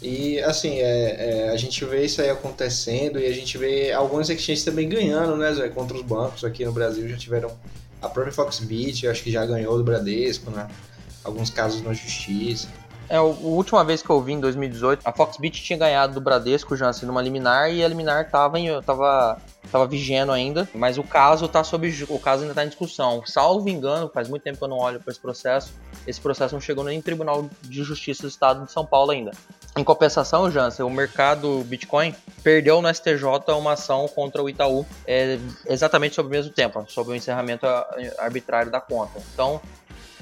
E 0.06 0.38
assim, 0.42 0.80
é, 0.80 1.46
é, 1.46 1.48
a 1.48 1.56
gente 1.56 1.82
vê 1.86 2.04
isso 2.04 2.20
aí 2.20 2.28
acontecendo 2.28 3.18
e 3.18 3.24
a 3.24 3.32
gente 3.32 3.56
vê 3.56 3.90
algumas 3.90 4.28
exchanges 4.28 4.62
também 4.62 4.86
ganhando, 4.86 5.34
né, 5.34 5.50
Zé, 5.54 5.70
contra 5.70 5.96
os 5.96 6.02
bancos 6.02 6.44
aqui 6.44 6.62
no 6.62 6.72
Brasil. 6.72 7.08
Já 7.08 7.16
tiveram 7.16 7.50
a 8.02 8.08
própria 8.10 8.30
Foxbit, 8.30 9.08
acho 9.08 9.22
que 9.22 9.30
já 9.30 9.46
ganhou 9.46 9.78
do 9.78 9.82
Bradesco, 9.82 10.50
né? 10.50 10.68
Alguns 11.24 11.48
casos 11.48 11.80
na 11.80 11.94
justiça. 11.94 12.68
É, 13.08 13.16
a 13.16 13.22
última 13.22 13.82
vez 13.82 14.02
que 14.02 14.10
eu 14.10 14.20
vi 14.20 14.32
em 14.32 14.40
2018, 14.40 15.00
a 15.06 15.10
Foxbit 15.10 15.62
tinha 15.62 15.78
ganhado 15.78 16.12
do 16.12 16.20
Bradesco, 16.20 16.76
Jansen, 16.76 17.06
numa 17.06 17.22
liminar, 17.22 17.72
e 17.72 17.82
a 17.82 17.88
liminar 17.88 18.28
tava, 18.30 18.58
em, 18.58 18.68
tava, 18.82 19.38
tava 19.72 19.86
vigendo 19.86 20.32
ainda, 20.32 20.68
mas 20.74 20.98
o 20.98 21.02
caso 21.02 21.48
tá 21.48 21.64
sob 21.64 21.90
o 22.10 22.18
caso 22.18 22.42
ainda 22.42 22.54
tá 22.54 22.62
em 22.62 22.68
discussão. 22.68 23.22
Salvo 23.24 23.70
engano, 23.70 24.10
faz 24.12 24.28
muito 24.28 24.42
tempo 24.42 24.58
que 24.58 24.64
eu 24.64 24.68
não 24.68 24.78
olho 24.78 25.00
para 25.00 25.10
esse 25.10 25.20
processo, 25.20 25.72
esse 26.06 26.20
processo 26.20 26.54
não 26.54 26.60
chegou 26.60 26.84
nem 26.84 26.98
em 26.98 27.02
Tribunal 27.02 27.48
de 27.62 27.82
Justiça 27.82 28.20
do 28.20 28.28
Estado 28.28 28.66
de 28.66 28.70
São 28.70 28.84
Paulo 28.84 29.10
ainda. 29.10 29.30
Em 29.76 29.82
compensação, 29.82 30.48
Jansen, 30.48 30.86
o 30.86 30.90
mercado 30.90 31.64
Bitcoin 31.64 32.14
perdeu 32.44 32.80
no 32.80 32.94
STJ 32.94 33.24
uma 33.58 33.72
ação 33.72 34.06
contra 34.06 34.40
o 34.40 34.48
Itaú 34.48 34.86
é, 35.04 35.36
exatamente 35.66 36.14
sobre 36.14 36.28
o 36.28 36.30
mesmo 36.30 36.52
tempo, 36.52 36.84
sobre 36.88 37.12
o 37.12 37.16
encerramento 37.16 37.66
arbitrário 38.18 38.70
da 38.70 38.80
conta. 38.80 39.20
Então, 39.32 39.60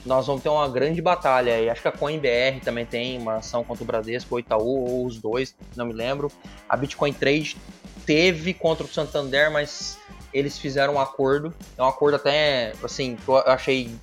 nós 0.07 0.27
vamos 0.27 0.43
ter 0.43 0.49
uma 0.49 0.67
grande 0.69 1.03
batalha 1.03 1.55
aí. 1.55 1.69
Acho 1.69 1.83
que 1.83 1.88
a 1.88 1.93
CoinBR 1.93 2.61
também 2.65 2.87
tem 2.87 3.19
uma 3.19 3.37
ação 3.37 3.62
contra 3.62 3.85
o 3.85 3.87
Bradesco, 3.87 4.35
ou 4.35 4.41
Itaú, 4.41 4.88
ou 4.88 5.05
os 5.05 5.19
dois, 5.19 5.55
não 5.77 5.85
me 5.85 5.93
lembro. 5.93 6.33
A 6.67 6.75
Bitcoin 6.75 7.12
Trade 7.12 7.59
teve 8.07 8.55
contra 8.55 8.87
o 8.87 8.88
Santander, 8.88 9.51
mas 9.51 9.99
eles 10.33 10.59
fizeram 10.59 10.95
um 10.95 11.01
acordo. 11.01 11.55
É 11.77 11.83
um 11.83 11.87
acordo 11.87 12.17
até, 12.17 12.73
assim, 12.83 13.17
que 13.17 13.29
eu 13.29 13.37
achei 13.37 13.95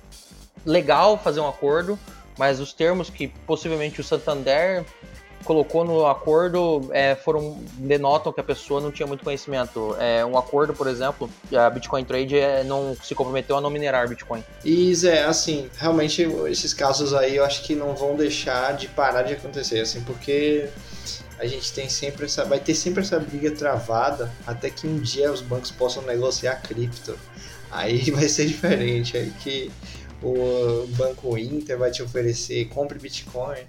legal 0.64 1.18
fazer 1.18 1.40
um 1.40 1.48
acordo, 1.48 1.98
mas 2.38 2.60
os 2.60 2.72
termos 2.72 3.10
que 3.10 3.28
possivelmente 3.28 4.00
o 4.00 4.04
Santander 4.04 4.84
colocou 5.44 5.84
no 5.84 6.06
acordo 6.06 6.88
é, 6.92 7.14
foram 7.14 7.58
denotam 7.74 8.32
que 8.32 8.40
a 8.40 8.44
pessoa 8.44 8.80
não 8.80 8.90
tinha 8.90 9.06
muito 9.06 9.24
conhecimento. 9.24 9.96
É, 9.98 10.24
um 10.24 10.36
acordo, 10.36 10.74
por 10.74 10.86
exemplo, 10.86 11.30
a 11.52 11.70
Bitcoin 11.70 12.04
Trade 12.04 12.38
é, 12.38 12.64
não 12.64 12.96
se 13.02 13.14
comprometeu 13.14 13.56
a 13.56 13.60
não 13.60 13.70
minerar 13.70 14.08
Bitcoin. 14.08 14.44
E 14.64 14.94
Zé, 14.94 15.24
assim, 15.24 15.70
realmente 15.76 16.22
esses 16.48 16.74
casos 16.74 17.14
aí 17.14 17.36
eu 17.36 17.44
acho 17.44 17.62
que 17.62 17.74
não 17.74 17.94
vão 17.94 18.16
deixar 18.16 18.74
de 18.74 18.88
parar 18.88 19.22
de 19.22 19.32
acontecer, 19.32 19.80
assim, 19.80 20.02
porque 20.02 20.68
a 21.38 21.46
gente 21.46 21.72
tem 21.72 21.88
sempre 21.88 22.26
essa, 22.26 22.44
vai 22.44 22.60
ter 22.60 22.74
sempre 22.74 23.00
essa 23.00 23.18
briga 23.18 23.50
travada 23.50 24.30
até 24.46 24.68
que 24.68 24.86
um 24.86 24.98
dia 24.98 25.32
os 25.32 25.40
bancos 25.40 25.70
possam 25.70 26.02
negociar 26.02 26.56
cripto. 26.56 27.18
Aí 27.70 28.10
vai 28.12 28.28
ser 28.28 28.46
diferente, 28.46 29.16
aí 29.16 29.30
que 29.40 29.70
o 30.22 30.86
Banco 30.88 31.38
Inter 31.38 31.78
vai 31.78 31.90
te 31.90 32.02
oferecer 32.02 32.68
compre 32.68 32.98
Bitcoin. 32.98 33.60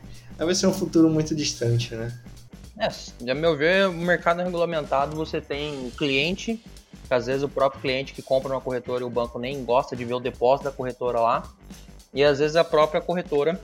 Vai 0.45 0.55
ser 0.55 0.67
um 0.67 0.73
futuro 0.73 1.09
muito 1.09 1.35
distante, 1.35 1.95
né? 1.95 2.11
É, 2.77 3.31
a 3.31 3.35
meu 3.35 3.55
ver, 3.55 3.87
o 3.87 3.93
mercado 3.93 4.41
regulamentado 4.41 5.15
você 5.15 5.39
tem 5.39 5.91
cliente, 5.91 6.59
que 7.07 7.13
às 7.13 7.27
vezes 7.27 7.43
o 7.43 7.49
próprio 7.49 7.79
cliente 7.79 8.13
que 8.13 8.21
compra 8.21 8.51
uma 8.51 8.61
corretora 8.61 9.03
e 9.03 9.05
o 9.05 9.09
banco 9.09 9.37
nem 9.37 9.63
gosta 9.63 9.95
de 9.95 10.03
ver 10.03 10.15
o 10.15 10.19
depósito 10.19 10.69
da 10.69 10.75
corretora 10.75 11.19
lá, 11.19 11.43
e 12.13 12.23
às 12.23 12.39
vezes 12.39 12.55
a 12.55 12.63
própria 12.63 12.99
corretora 12.99 13.61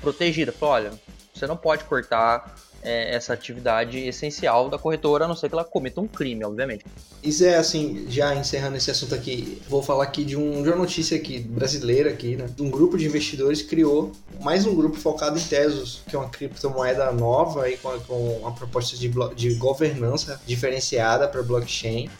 protegida. 0.00 0.52
Fala, 0.52 0.72
olha, 0.72 0.92
você 1.32 1.46
não 1.46 1.56
pode 1.56 1.84
cortar 1.84 2.54
é, 2.84 3.14
essa 3.14 3.32
atividade 3.32 3.98
essencial 3.98 4.68
da 4.68 4.78
corretora, 4.78 5.24
a 5.24 5.28
não 5.28 5.34
ser 5.34 5.48
que 5.48 5.54
ela 5.54 5.64
cometa 5.64 6.00
um 6.00 6.06
crime, 6.06 6.44
obviamente. 6.44 6.84
Isso 7.22 7.44
é 7.44 7.56
assim, 7.56 8.06
já 8.08 8.34
encerrando 8.34 8.76
esse 8.76 8.90
assunto 8.90 9.14
aqui, 9.14 9.60
vou 9.68 9.82
falar 9.82 10.04
aqui 10.04 10.24
de, 10.24 10.36
um, 10.36 10.62
de 10.62 10.68
uma 10.68 10.76
notícia 10.76 11.16
aqui 11.16 11.38
brasileira 11.38 12.10
aqui, 12.10 12.36
né? 12.36 12.46
Um 12.60 12.70
grupo 12.70 12.98
de 12.98 13.06
investidores 13.06 13.62
criou 13.62 14.12
mais 14.40 14.66
um 14.66 14.74
grupo 14.74 14.96
focado 14.96 15.38
em 15.38 15.42
Tesos, 15.42 16.02
que 16.08 16.14
é 16.14 16.18
uma 16.18 16.28
criptomoeda 16.28 17.10
nova 17.12 17.68
e 17.68 17.76
com, 17.76 17.98
com 18.00 18.38
uma 18.38 18.52
proposta 18.52 18.96
de, 18.96 19.10
de 19.34 19.54
governança 19.54 20.40
diferenciada 20.46 21.26
para 21.26 21.42
blockchain 21.42 22.10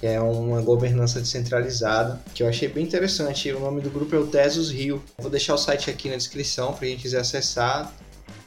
que 0.00 0.06
é 0.06 0.20
uma 0.20 0.60
governança 0.60 1.20
descentralizada, 1.20 2.20
que 2.34 2.42
eu 2.42 2.48
achei 2.48 2.68
bem 2.68 2.84
interessante. 2.84 3.50
O 3.52 3.60
nome 3.60 3.80
do 3.80 3.90
grupo 3.90 4.14
é 4.14 4.18
o 4.18 4.26
Tesos 4.26 4.70
Rio. 4.70 5.02
Vou 5.18 5.30
deixar 5.30 5.54
o 5.54 5.58
site 5.58 5.90
aqui 5.90 6.08
na 6.10 6.16
descrição 6.16 6.72
para 6.74 6.86
quem 6.86 6.98
quiser 6.98 7.20
acessar. 7.20 7.92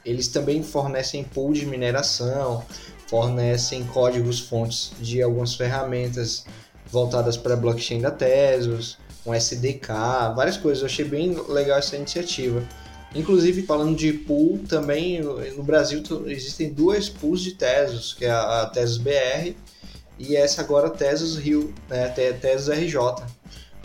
Eles 0.05 0.27
também 0.27 0.63
fornecem 0.63 1.23
pool 1.23 1.53
de 1.53 1.65
mineração, 1.65 2.63
fornecem 3.07 3.83
códigos 3.85 4.39
fontes 4.39 4.91
de 4.99 5.21
algumas 5.21 5.55
ferramentas 5.55 6.45
voltadas 6.91 7.37
para 7.37 7.53
a 7.53 7.57
blockchain 7.57 8.01
da 8.01 8.11
Tesos, 8.11 8.97
um 9.25 9.33
SDK, 9.33 9.89
várias 10.35 10.57
coisas. 10.57 10.81
Eu 10.81 10.85
achei 10.87 11.05
bem 11.05 11.35
legal 11.47 11.79
essa 11.79 11.95
iniciativa. 11.95 12.63
Inclusive, 13.13 13.63
falando 13.63 13.95
de 13.95 14.13
pool, 14.13 14.59
também 14.67 15.21
no 15.21 15.63
Brasil 15.63 16.03
existem 16.27 16.71
duas 16.71 17.09
pools 17.09 17.41
de 17.41 17.53
Tesos, 17.53 18.13
que 18.13 18.25
é 18.25 18.31
a 18.31 18.69
Tesos 18.71 18.97
BR 18.97 19.53
e 20.19 20.35
essa 20.35 20.61
agora 20.61 20.89
Tesos 20.89 21.35
Rio, 21.37 21.73
né, 21.89 22.07
Tesos 22.09 22.69
RJ. 22.69 22.97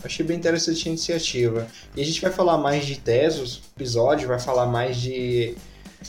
Achei 0.02 0.26
bem 0.26 0.36
interessante 0.36 0.86
a 0.86 0.90
iniciativa. 0.90 1.66
E 1.96 2.02
a 2.02 2.04
gente 2.04 2.20
vai 2.20 2.30
falar 2.30 2.58
mais 2.58 2.84
de 2.84 2.96
Tesos, 2.96 3.62
episódio, 3.74 4.28
vai 4.28 4.38
falar 4.38 4.66
mais 4.66 4.98
de 4.98 5.56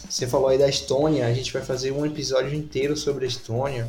você 0.09 0.27
falou 0.27 0.49
aí 0.49 0.57
da 0.57 0.67
Estônia, 0.67 1.27
a 1.27 1.33
gente 1.33 1.51
vai 1.51 1.61
fazer 1.61 1.91
um 1.91 2.05
episódio 2.05 2.53
inteiro 2.53 2.95
sobre 2.95 3.25
a 3.25 3.27
Estônia, 3.27 3.87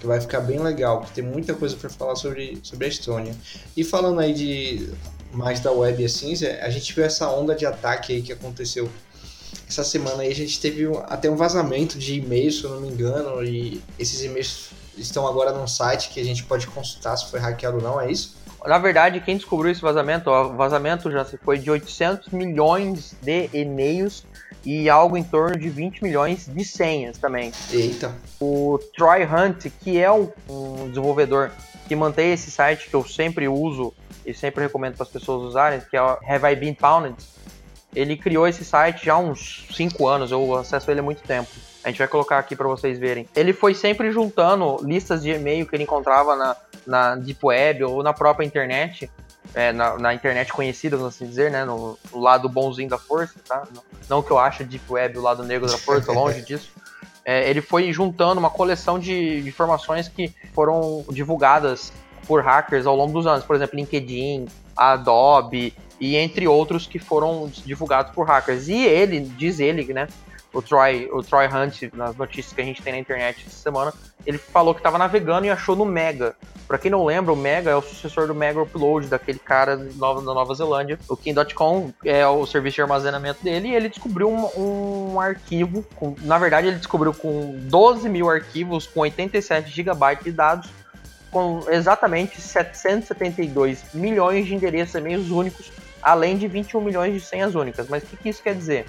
que 0.00 0.06
vai 0.06 0.20
ficar 0.20 0.40
bem 0.40 0.58
legal, 0.58 1.00
porque 1.00 1.20
tem 1.20 1.24
muita 1.24 1.54
coisa 1.54 1.76
para 1.76 1.88
falar 1.88 2.16
sobre, 2.16 2.58
sobre 2.62 2.86
a 2.86 2.88
Estônia. 2.88 3.34
E 3.76 3.84
falando 3.84 4.20
aí 4.20 4.34
de 4.34 4.90
mais 5.32 5.60
da 5.60 5.72
web 5.72 6.04
assim, 6.04 6.32
a 6.60 6.70
gente 6.70 6.94
viu 6.94 7.04
essa 7.04 7.30
onda 7.30 7.54
de 7.54 7.66
ataque 7.66 8.14
aí 8.14 8.22
que 8.22 8.32
aconteceu 8.32 8.90
essa 9.68 9.82
semana 9.82 10.22
aí, 10.22 10.30
a 10.30 10.34
gente 10.34 10.60
teve 10.60 10.86
até 11.08 11.28
um 11.28 11.36
vazamento 11.36 11.98
de 11.98 12.14
e-mails, 12.14 12.60
se 12.60 12.64
eu 12.64 12.70
não 12.70 12.80
me 12.80 12.88
engano, 12.88 13.42
e 13.42 13.82
esses 13.98 14.22
e-mails 14.22 14.70
estão 14.96 15.26
agora 15.26 15.52
num 15.52 15.66
site 15.66 16.08
que 16.10 16.20
a 16.20 16.24
gente 16.24 16.44
pode 16.44 16.66
consultar 16.68 17.16
se 17.16 17.30
foi 17.30 17.40
hackeado 17.40 17.78
ou 17.78 17.82
não, 17.82 18.00
é 18.00 18.10
isso? 18.10 18.36
Na 18.66 18.78
verdade, 18.78 19.20
quem 19.20 19.36
descobriu 19.36 19.70
esse 19.70 19.80
vazamento, 19.80 20.28
o 20.28 20.54
vazamento 20.54 21.10
já 21.10 21.24
foi 21.24 21.58
de 21.58 21.70
800 21.70 22.30
milhões 22.30 23.14
de 23.22 23.48
e-mails 23.52 24.26
e 24.64 24.90
algo 24.90 25.16
em 25.16 25.22
torno 25.22 25.56
de 25.56 25.68
20 25.68 26.02
milhões 26.02 26.46
de 26.46 26.64
senhas 26.64 27.16
também. 27.16 27.52
Eita. 27.70 28.12
O 28.40 28.80
Troy 28.96 29.22
Hunt, 29.24 29.66
que 29.80 29.98
é 29.98 30.10
um 30.10 30.88
desenvolvedor 30.88 31.52
que 31.86 31.94
mantém 31.94 32.32
esse 32.32 32.50
site 32.50 32.90
que 32.90 32.94
eu 32.94 33.04
sempre 33.04 33.46
uso 33.46 33.94
e 34.24 34.34
sempre 34.34 34.64
recomendo 34.64 34.94
para 34.96 35.04
as 35.04 35.10
pessoas 35.10 35.42
usarem, 35.44 35.80
que 35.88 35.96
é 35.96 36.02
o 36.02 36.18
Have 36.28 36.52
I 36.52 36.56
Been 36.56 36.74
Pounded, 36.74 37.14
ele 37.94 38.16
criou 38.16 38.48
esse 38.48 38.64
site 38.64 39.06
já 39.06 39.14
há 39.14 39.18
uns 39.18 39.64
5 39.72 40.08
anos, 40.08 40.32
eu 40.32 40.56
acesso 40.56 40.90
ele 40.90 40.98
há 40.98 41.02
muito 41.02 41.22
tempo. 41.22 41.48
A 41.86 41.88
gente 41.88 41.98
vai 41.98 42.08
colocar 42.08 42.38
aqui 42.38 42.56
para 42.56 42.66
vocês 42.66 42.98
verem. 42.98 43.28
Ele 43.32 43.52
foi 43.52 43.72
sempre 43.72 44.10
juntando 44.10 44.78
listas 44.82 45.22
de 45.22 45.30
e-mail 45.30 45.64
que 45.64 45.76
ele 45.76 45.84
encontrava 45.84 46.34
na, 46.34 46.56
na 46.84 47.14
Deep 47.14 47.38
Web 47.46 47.84
ou 47.84 48.02
na 48.02 48.12
própria 48.12 48.44
internet 48.44 49.08
é, 49.54 49.72
na, 49.72 49.96
na, 49.96 50.12
internet 50.12 50.52
conhecida, 50.52 50.96
vamos 50.96 51.14
assim 51.14 51.26
dizer, 51.26 51.48
né? 51.48 51.64
No, 51.64 51.96
no, 52.12 52.20
lado 52.20 52.48
bonzinho 52.48 52.88
da 52.88 52.98
força, 52.98 53.34
tá? 53.46 53.62
Não 54.08 54.20
que 54.20 54.32
eu 54.32 54.38
ache 54.38 54.64
Deep 54.64 54.84
Web 54.92 55.16
o 55.16 55.22
lado 55.22 55.44
negro 55.44 55.70
da 55.70 55.78
força, 55.78 56.10
longe 56.10 56.42
disso. 56.44 56.72
É, 57.24 57.48
ele 57.48 57.60
foi 57.60 57.92
juntando 57.92 58.40
uma 58.40 58.50
coleção 58.50 58.98
de, 58.98 59.42
de 59.42 59.48
informações 59.48 60.08
que 60.08 60.34
foram 60.52 61.04
divulgadas 61.08 61.92
por 62.26 62.42
hackers 62.42 62.84
ao 62.84 62.96
longo 62.96 63.12
dos 63.12 63.28
anos. 63.28 63.44
Por 63.44 63.54
exemplo, 63.54 63.76
LinkedIn, 63.76 64.46
Adobe 64.76 65.72
e 66.00 66.16
entre 66.16 66.48
outros 66.48 66.84
que 66.84 66.98
foram 66.98 67.48
divulgados 67.64 68.12
por 68.12 68.26
hackers. 68.26 68.66
E 68.66 68.84
ele, 68.84 69.20
diz 69.20 69.60
ele, 69.60 69.92
né? 69.92 70.08
O 70.56 70.62
Troy, 70.62 71.08
o 71.12 71.22
Troy 71.22 71.46
Hunt, 71.46 71.82
nas 71.92 72.16
notícias 72.16 72.54
que 72.54 72.60
a 72.62 72.64
gente 72.64 72.80
tem 72.80 72.94
na 72.94 72.98
internet 72.98 73.44
essa 73.46 73.58
semana, 73.58 73.92
ele 74.24 74.38
falou 74.38 74.72
que 74.72 74.80
estava 74.80 74.96
navegando 74.96 75.46
e 75.46 75.50
achou 75.50 75.76
no 75.76 75.84
Mega. 75.84 76.34
Para 76.66 76.78
quem 76.78 76.90
não 76.90 77.04
lembra, 77.04 77.32
o 77.32 77.36
Mega 77.36 77.70
é 77.70 77.76
o 77.76 77.82
sucessor 77.82 78.26
do 78.26 78.34
Mega 78.34 78.60
Upload, 78.62 79.06
daquele 79.06 79.38
cara 79.38 79.76
nova, 79.76 80.20
da 80.22 80.32
Nova 80.32 80.54
Zelândia. 80.54 80.98
O 81.08 81.16
King.com 81.16 81.92
é 82.02 82.26
o 82.26 82.46
serviço 82.46 82.76
de 82.76 82.82
armazenamento 82.82 83.44
dele 83.44 83.68
e 83.68 83.74
ele 83.74 83.90
descobriu 83.90 84.30
um, 84.30 85.12
um 85.12 85.20
arquivo, 85.20 85.84
com, 85.94 86.16
na 86.22 86.38
verdade 86.38 86.68
ele 86.68 86.76
descobriu 86.76 87.12
com 87.12 87.54
12 87.64 88.08
mil 88.08 88.30
arquivos 88.30 88.86
com 88.86 89.00
87 89.00 89.70
GB 89.70 90.16
de 90.22 90.32
dados, 90.32 90.70
com 91.30 91.60
exatamente 91.68 92.40
772 92.40 93.84
milhões 93.92 94.46
de 94.46 94.54
endereços 94.54 94.94
e-mails 94.94 95.28
únicos, 95.28 95.70
além 96.10 96.36
de 96.36 96.48
21 96.48 96.80
milhões 96.80 97.12
de 97.12 97.20
senhas 97.20 97.54
únicas. 97.54 97.88
Mas 97.88 98.02
o 98.02 98.06
que, 98.06 98.16
que 98.16 98.28
isso 98.28 98.42
quer 98.42 98.54
dizer? 98.54 98.86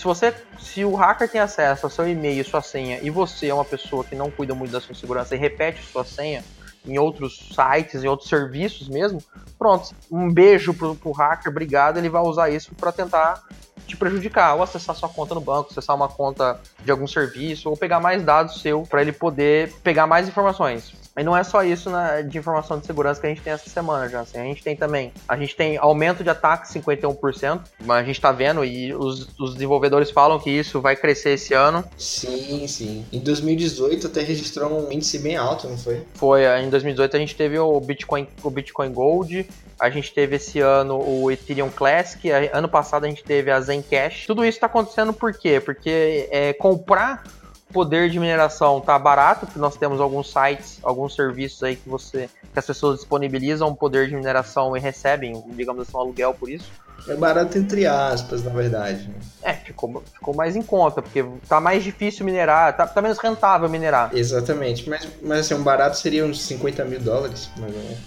se 0.00 0.04
você, 0.04 0.34
se 0.58 0.82
o 0.82 0.94
hacker 0.94 1.28
tem 1.28 1.42
acesso 1.42 1.84
ao 1.84 1.90
seu 1.90 2.08
e-mail, 2.08 2.42
sua 2.42 2.62
senha, 2.62 2.98
e 3.02 3.10
você 3.10 3.48
é 3.48 3.54
uma 3.54 3.66
pessoa 3.66 4.02
que 4.02 4.14
não 4.14 4.30
cuida 4.30 4.54
muito 4.54 4.70
da 4.70 4.80
sua 4.80 4.94
segurança 4.94 5.34
e 5.34 5.38
repete 5.38 5.84
sua 5.84 6.04
senha 6.04 6.42
em 6.86 6.98
outros 6.98 7.50
sites, 7.54 8.02
em 8.02 8.08
outros 8.08 8.30
serviços 8.30 8.88
mesmo, 8.88 9.22
pronto, 9.58 9.90
um 10.10 10.32
beijo 10.32 10.72
pro, 10.72 10.94
pro 10.94 11.12
hacker, 11.12 11.50
obrigado, 11.50 11.98
ele 11.98 12.08
vai 12.08 12.22
usar 12.22 12.48
isso 12.48 12.74
para 12.74 12.90
tentar 12.90 13.42
te 13.86 13.94
prejudicar, 13.94 14.54
ou 14.54 14.62
acessar 14.62 14.96
sua 14.96 15.08
conta 15.10 15.34
no 15.34 15.40
banco, 15.42 15.68
acessar 15.70 15.94
uma 15.94 16.08
conta 16.08 16.58
de 16.82 16.90
algum 16.90 17.06
serviço, 17.06 17.68
ou 17.68 17.76
pegar 17.76 18.00
mais 18.00 18.22
dados 18.22 18.62
seu 18.62 18.84
para 18.84 19.02
ele 19.02 19.12
poder 19.12 19.70
pegar 19.82 20.06
mais 20.06 20.26
informações. 20.26 20.94
E 21.20 21.22
não 21.22 21.36
é 21.36 21.44
só 21.44 21.62
isso 21.62 21.90
né, 21.90 22.22
de 22.22 22.38
informação 22.38 22.78
de 22.78 22.86
segurança 22.86 23.20
que 23.20 23.26
a 23.26 23.28
gente 23.28 23.42
tem 23.42 23.52
essa 23.52 23.68
semana 23.68 24.08
já. 24.08 24.20
Assim, 24.20 24.38
a 24.38 24.44
gente 24.44 24.62
tem 24.62 24.74
também, 24.74 25.12
a 25.28 25.36
gente 25.36 25.54
tem 25.54 25.76
aumento 25.76 26.24
de 26.24 26.30
ataques 26.30 26.72
51%, 26.72 27.60
mas 27.84 27.98
a 27.98 28.02
gente 28.02 28.16
está 28.16 28.32
vendo 28.32 28.64
e 28.64 28.94
os, 28.94 29.28
os, 29.38 29.52
desenvolvedores 29.52 30.10
falam 30.10 30.38
que 30.38 30.50
isso 30.50 30.80
vai 30.80 30.96
crescer 30.96 31.32
esse 31.32 31.52
ano. 31.52 31.84
Sim, 31.98 32.66
sim. 32.66 33.04
Em 33.12 33.20
2018 33.20 34.06
até 34.06 34.22
registrou 34.22 34.88
um 34.88 34.90
índice 34.90 35.18
bem 35.18 35.36
alto, 35.36 35.68
não 35.68 35.76
foi? 35.76 36.02
Foi, 36.14 36.42
em 36.58 36.70
2018 36.70 37.14
a 37.14 37.20
gente 37.20 37.36
teve 37.36 37.58
o 37.58 37.78
Bitcoin, 37.80 38.26
o 38.42 38.48
Bitcoin 38.48 38.90
Gold, 38.90 39.46
a 39.78 39.90
gente 39.90 40.14
teve 40.14 40.36
esse 40.36 40.60
ano 40.60 41.02
o 41.06 41.30
Ethereum 41.30 41.68
Classic, 41.68 42.30
ano 42.30 42.68
passado 42.68 43.04
a 43.04 43.08
gente 43.08 43.22
teve 43.22 43.50
a 43.50 43.60
Zencash. 43.60 44.24
Tudo 44.26 44.42
isso 44.42 44.56
está 44.56 44.68
acontecendo 44.68 45.12
por 45.12 45.34
quê? 45.34 45.60
Porque 45.60 46.28
é, 46.30 46.54
comprar 46.54 47.24
poder 47.72 48.10
de 48.10 48.18
mineração 48.18 48.80
tá 48.80 48.98
barato, 48.98 49.46
porque 49.46 49.58
nós 49.58 49.76
temos 49.76 50.00
alguns 50.00 50.30
sites, 50.30 50.78
alguns 50.82 51.14
serviços 51.14 51.62
aí 51.62 51.76
que 51.76 51.88
você 51.88 52.28
que 52.52 52.58
as 52.58 52.66
pessoas 52.66 52.98
disponibilizam 52.98 53.74
poder 53.74 54.08
de 54.08 54.14
mineração 54.14 54.76
e 54.76 54.80
recebem, 54.80 55.42
digamos 55.50 55.82
assim, 55.82 55.96
um 55.96 56.00
aluguel 56.00 56.34
por 56.34 56.50
isso. 56.50 56.70
É 57.08 57.14
barato 57.14 57.56
entre 57.56 57.86
aspas, 57.86 58.42
na 58.44 58.50
verdade. 58.50 59.08
É, 59.42 59.54
ficou, 59.54 60.02
ficou 60.12 60.34
mais 60.34 60.56
em 60.56 60.62
conta, 60.62 61.00
porque 61.00 61.24
tá 61.48 61.60
mais 61.60 61.82
difícil 61.82 62.24
minerar, 62.24 62.76
tá, 62.76 62.86
tá 62.86 63.00
menos 63.00 63.18
rentável 63.18 63.68
minerar. 63.68 64.10
Exatamente, 64.12 64.88
mas, 64.88 65.08
mas 65.22 65.40
assim, 65.40 65.54
um 65.54 65.62
barato 65.62 65.96
seria 65.96 66.24
uns 66.24 66.42
50 66.42 66.84
mil 66.84 67.00
dólares, 67.00 67.48
mais 67.56 67.74
ou 67.74 67.82
menos. 67.82 67.98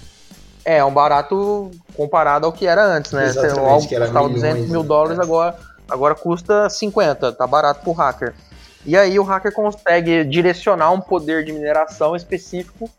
É, 0.65 0.83
um 0.83 0.93
barato 0.93 1.71
comparado 1.95 2.45
ao 2.45 2.53
que 2.53 2.65
era 2.65 2.85
antes, 2.85 3.11
né? 3.11 3.25
Exatamente, 3.25 3.59
algo 3.59 3.87
que 3.87 3.95
era 3.95 4.05
custava 4.05 4.29
200 4.29 4.69
mil 4.69 4.83
dólares, 4.83 5.19
é. 5.19 5.21
agora, 5.21 5.57
agora 5.89 6.15
custa 6.15 6.69
50, 6.69 7.33
tá 7.33 7.47
barato 7.47 7.81
pro 7.81 7.91
hacker. 7.91 8.33
E 8.85 8.97
aí 8.97 9.17
o 9.17 9.23
hacker 9.23 9.53
consegue 9.53 10.23
direcionar 10.25 10.91
um 10.91 10.99
poder 10.99 11.45
de 11.45 11.51
mineração 11.51 12.15
específico 12.15 12.89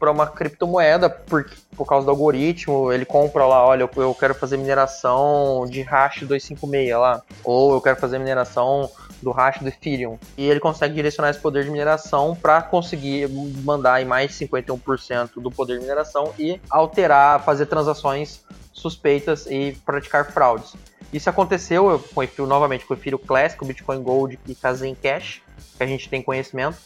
para 0.00 0.10
uma 0.10 0.26
criptomoeda 0.26 1.10
por, 1.10 1.48
por 1.76 1.86
causa 1.86 2.06
do 2.06 2.10
algoritmo. 2.10 2.90
Ele 2.90 3.04
compra 3.04 3.46
lá, 3.46 3.64
olha, 3.64 3.82
eu, 3.82 4.02
eu 4.02 4.14
quero 4.14 4.34
fazer 4.34 4.56
mineração 4.56 5.66
de 5.68 5.82
hash 5.82 6.22
256 6.22 6.96
lá, 6.96 7.22
ou 7.44 7.74
eu 7.74 7.80
quero 7.80 7.96
fazer 7.96 8.18
mineração 8.18 8.90
do 9.22 9.30
hash 9.30 9.58
do 9.58 9.68
Ethereum. 9.68 10.18
E 10.36 10.48
ele 10.48 10.58
consegue 10.58 10.94
direcionar 10.94 11.30
esse 11.30 11.38
poder 11.38 11.64
de 11.64 11.70
mineração 11.70 12.34
para 12.34 12.62
conseguir 12.62 13.28
mandar 13.62 13.94
aí 13.94 14.04
mais 14.04 14.30
de 14.30 14.46
51% 14.46 15.32
do 15.36 15.50
poder 15.50 15.74
de 15.74 15.82
mineração 15.82 16.32
e 16.38 16.58
alterar, 16.70 17.44
fazer 17.44 17.66
transações 17.66 18.40
suspeitas 18.80 19.46
e 19.46 19.76
praticar 19.84 20.32
fraudes. 20.32 20.74
Isso 21.12 21.28
aconteceu 21.28 22.02
com 22.14 22.20
o 22.20 22.22
Ethereum, 22.22 22.46
novamente 22.46 22.84
com 22.84 22.94
o 22.94 22.96
Ethereum 22.96 23.18
Classic, 23.18 23.62
o 23.62 23.66
Bitcoin 23.66 24.02
Gold 24.02 24.38
e 24.46 24.54
Kazem 24.54 24.94
Cash, 24.94 25.42
que 25.76 25.82
a 25.82 25.86
gente 25.86 26.08
tem 26.08 26.22
conhecimento. 26.22 26.78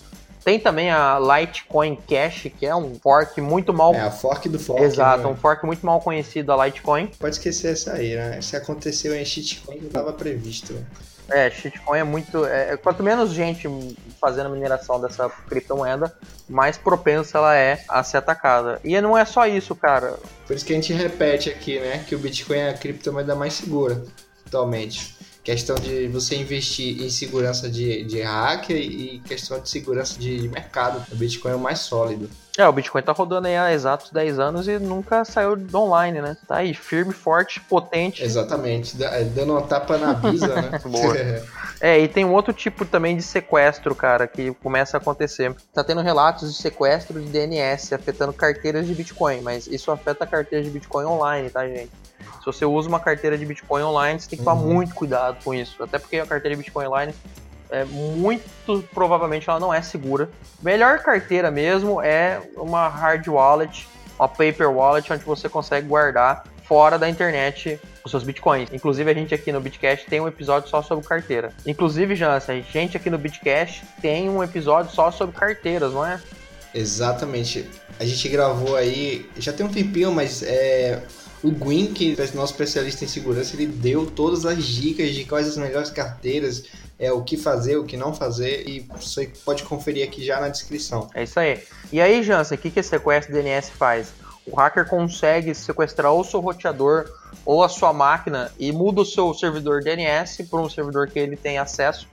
Tem 0.44 0.60
também 0.60 0.90
a 0.90 1.18
Litecoin 1.18 1.96
Cash, 1.96 2.48
que 2.58 2.66
é 2.66 2.76
um 2.76 2.94
fork 2.96 3.40
muito 3.40 3.72
mal. 3.72 3.94
É 3.94 4.00
a 4.00 4.10
fork 4.10 4.46
do 4.48 4.58
fork. 4.58 4.82
Exato, 4.82 5.22
né? 5.22 5.28
um 5.30 5.36
fork 5.36 5.64
muito 5.64 5.84
mal 5.84 6.00
conhecido 6.00 6.48
da 6.48 6.66
Litecoin. 6.66 7.06
Pode 7.18 7.36
esquecer 7.36 7.72
essa 7.72 7.94
aí, 7.94 8.14
né? 8.14 8.40
Se 8.42 8.54
aconteceu 8.54 9.14
em 9.16 9.24
shitcoin, 9.24 9.78
não 9.78 9.86
estava 9.86 10.12
previsto. 10.12 10.74
É, 11.28 11.50
shitcoin 11.50 11.98
é 11.98 12.04
muito. 12.04 12.44
É, 12.44 12.76
quanto 12.76 13.02
menos 13.02 13.30
gente 13.30 13.68
fazendo 14.20 14.50
mineração 14.50 15.00
dessa 15.00 15.28
criptomoeda, 15.28 16.14
mais 16.48 16.76
propensa 16.76 17.38
ela 17.38 17.56
é 17.56 17.82
a 17.88 18.02
ser 18.02 18.18
atacada. 18.18 18.80
E 18.84 19.00
não 19.00 19.16
é 19.16 19.24
só 19.24 19.46
isso, 19.46 19.74
cara. 19.74 20.16
Por 20.46 20.54
isso 20.54 20.64
que 20.64 20.72
a 20.72 20.76
gente 20.76 20.92
repete 20.92 21.48
aqui, 21.48 21.80
né? 21.80 22.04
Que 22.06 22.14
o 22.14 22.18
Bitcoin 22.18 22.58
é 22.58 22.70
a 22.70 22.74
criptomoeda 22.74 23.34
mais 23.34 23.54
segura 23.54 24.02
atualmente 24.46 25.13
questão 25.44 25.76
de 25.76 26.08
você 26.08 26.34
investir 26.36 27.02
em 27.02 27.10
segurança 27.10 27.68
de, 27.68 28.02
de 28.04 28.22
hacker 28.22 28.76
e 28.76 29.20
questão 29.26 29.60
de 29.60 29.68
segurança 29.68 30.18
de 30.18 30.48
mercado. 30.48 31.04
O 31.12 31.14
Bitcoin 31.14 31.52
é 31.52 31.54
o 31.54 31.60
mais 31.60 31.80
sólido. 31.80 32.30
É, 32.56 32.66
o 32.66 32.72
Bitcoin 32.72 33.02
tá 33.02 33.12
rodando 33.12 33.48
aí 33.48 33.56
há 33.56 33.72
exatos 33.72 34.10
10 34.10 34.38
anos 34.38 34.68
e 34.68 34.78
nunca 34.78 35.24
saiu 35.24 35.56
do 35.56 35.76
online, 35.76 36.22
né? 36.22 36.36
Tá 36.46 36.58
aí, 36.58 36.72
firme, 36.72 37.12
forte, 37.12 37.60
potente. 37.60 38.22
Exatamente, 38.22 39.02
é, 39.02 39.24
dando 39.24 39.52
uma 39.52 39.62
tapa 39.62 39.98
na 39.98 40.14
bisa, 40.14 40.54
né? 40.54 40.78
Boa. 40.86 41.14
É, 41.80 41.98
e 41.98 42.06
tem 42.06 42.24
um 42.24 42.32
outro 42.32 42.52
tipo 42.52 42.84
também 42.84 43.16
de 43.16 43.22
sequestro, 43.22 43.94
cara, 43.94 44.28
que 44.28 44.54
começa 44.54 44.96
a 44.96 45.00
acontecer. 45.00 45.54
Tá 45.72 45.82
tendo 45.82 46.00
relatos 46.00 46.54
de 46.54 46.62
sequestro 46.62 47.20
de 47.20 47.28
DNS 47.28 47.92
afetando 47.92 48.32
carteiras 48.32 48.86
de 48.86 48.94
Bitcoin, 48.94 49.40
mas 49.40 49.66
isso 49.66 49.90
afeta 49.90 50.24
carteiras 50.24 50.64
de 50.64 50.72
Bitcoin 50.72 51.06
online, 51.06 51.50
tá, 51.50 51.66
gente? 51.66 51.90
Se 52.20 52.46
você 52.46 52.64
usa 52.64 52.88
uma 52.88 53.00
carteira 53.00 53.38
de 53.38 53.46
Bitcoin 53.46 53.82
online, 53.82 54.20
você 54.20 54.28
tem 54.28 54.38
que 54.38 54.44
tomar 54.44 54.60
uhum. 54.60 54.74
muito 54.74 54.94
cuidado 54.94 55.42
com 55.42 55.54
isso. 55.54 55.82
Até 55.82 55.98
porque 55.98 56.18
a 56.18 56.26
carteira 56.26 56.56
de 56.56 56.62
Bitcoin 56.62 56.86
online 56.86 57.14
é 57.70 57.84
muito 57.84 58.84
provavelmente 58.92 59.48
ela 59.48 59.58
não 59.58 59.72
é 59.72 59.82
segura. 59.82 60.28
Melhor 60.62 60.98
carteira 61.00 61.50
mesmo 61.50 62.00
é 62.00 62.40
uma 62.56 62.88
hard 62.88 63.26
wallet, 63.26 63.88
uma 64.18 64.28
paper 64.28 64.70
wallet, 64.70 65.12
onde 65.12 65.24
você 65.24 65.48
consegue 65.48 65.88
guardar 65.88 66.44
fora 66.64 66.98
da 66.98 67.08
internet 67.08 67.80
os 68.04 68.10
seus 68.10 68.22
bitcoins. 68.22 68.70
Inclusive, 68.72 69.10
a 69.10 69.14
gente 69.14 69.34
aqui 69.34 69.52
no 69.52 69.60
Bitcast 69.60 70.06
tem 70.06 70.20
um 70.20 70.28
episódio 70.28 70.68
só 70.68 70.82
sobre 70.82 71.06
carteira. 71.06 71.52
Inclusive, 71.66 72.14
Jansen, 72.14 72.58
a 72.58 72.72
gente 72.72 72.96
aqui 72.96 73.10
no 73.10 73.18
Bitcast 73.18 73.82
tem 74.00 74.28
um 74.28 74.42
episódio 74.42 74.92
só 74.92 75.10
sobre 75.10 75.36
carteiras, 75.36 75.92
não 75.92 76.06
é? 76.06 76.20
Exatamente. 76.74 77.68
A 77.98 78.04
gente 78.04 78.28
gravou 78.28 78.76
aí, 78.76 79.28
já 79.36 79.52
tem 79.52 79.64
um 79.64 79.68
tempinho, 79.70 80.12
mas 80.12 80.42
é, 80.42 81.02
o 81.44 81.50
Gwyn, 81.50 81.92
que 81.92 82.16
é 82.18 82.36
nosso 82.36 82.54
especialista 82.54 83.04
em 83.04 83.08
segurança, 83.08 83.54
ele 83.54 83.66
deu 83.66 84.06
todas 84.06 84.46
as 84.46 84.64
dicas 84.64 85.10
de 85.10 85.26
quais 85.26 85.46
as 85.46 85.58
melhores 85.58 85.90
carteiras, 85.90 86.64
é 86.98 87.12
o 87.12 87.22
que 87.22 87.36
fazer, 87.36 87.76
o 87.76 87.84
que 87.84 87.98
não 87.98 88.14
fazer, 88.14 88.66
e 88.66 88.80
você 88.80 89.30
pode 89.44 89.62
conferir 89.64 90.08
aqui 90.08 90.24
já 90.24 90.40
na 90.40 90.48
descrição. 90.48 91.10
É 91.14 91.24
isso 91.24 91.38
aí. 91.38 91.62
E 91.92 92.00
aí, 92.00 92.22
Jansen, 92.22 92.56
o 92.56 92.60
que, 92.60 92.70
que 92.70 92.80
esse 92.80 92.88
sequestro 92.88 93.34
DNS 93.34 93.70
faz? 93.70 94.23
O 94.46 94.56
hacker 94.56 94.86
consegue 94.86 95.54
sequestrar 95.54 96.12
ou 96.12 96.22
seu 96.22 96.40
roteador 96.40 97.06
ou 97.44 97.62
a 97.62 97.68
sua 97.68 97.92
máquina 97.92 98.50
e 98.58 98.72
muda 98.72 99.00
o 99.00 99.04
seu 99.04 99.32
servidor 99.34 99.82
DNS 99.82 100.46
para 100.50 100.60
um 100.60 100.68
servidor 100.68 101.08
que 101.08 101.18
ele 101.18 101.36
tem 101.36 101.58
acesso. 101.58 102.08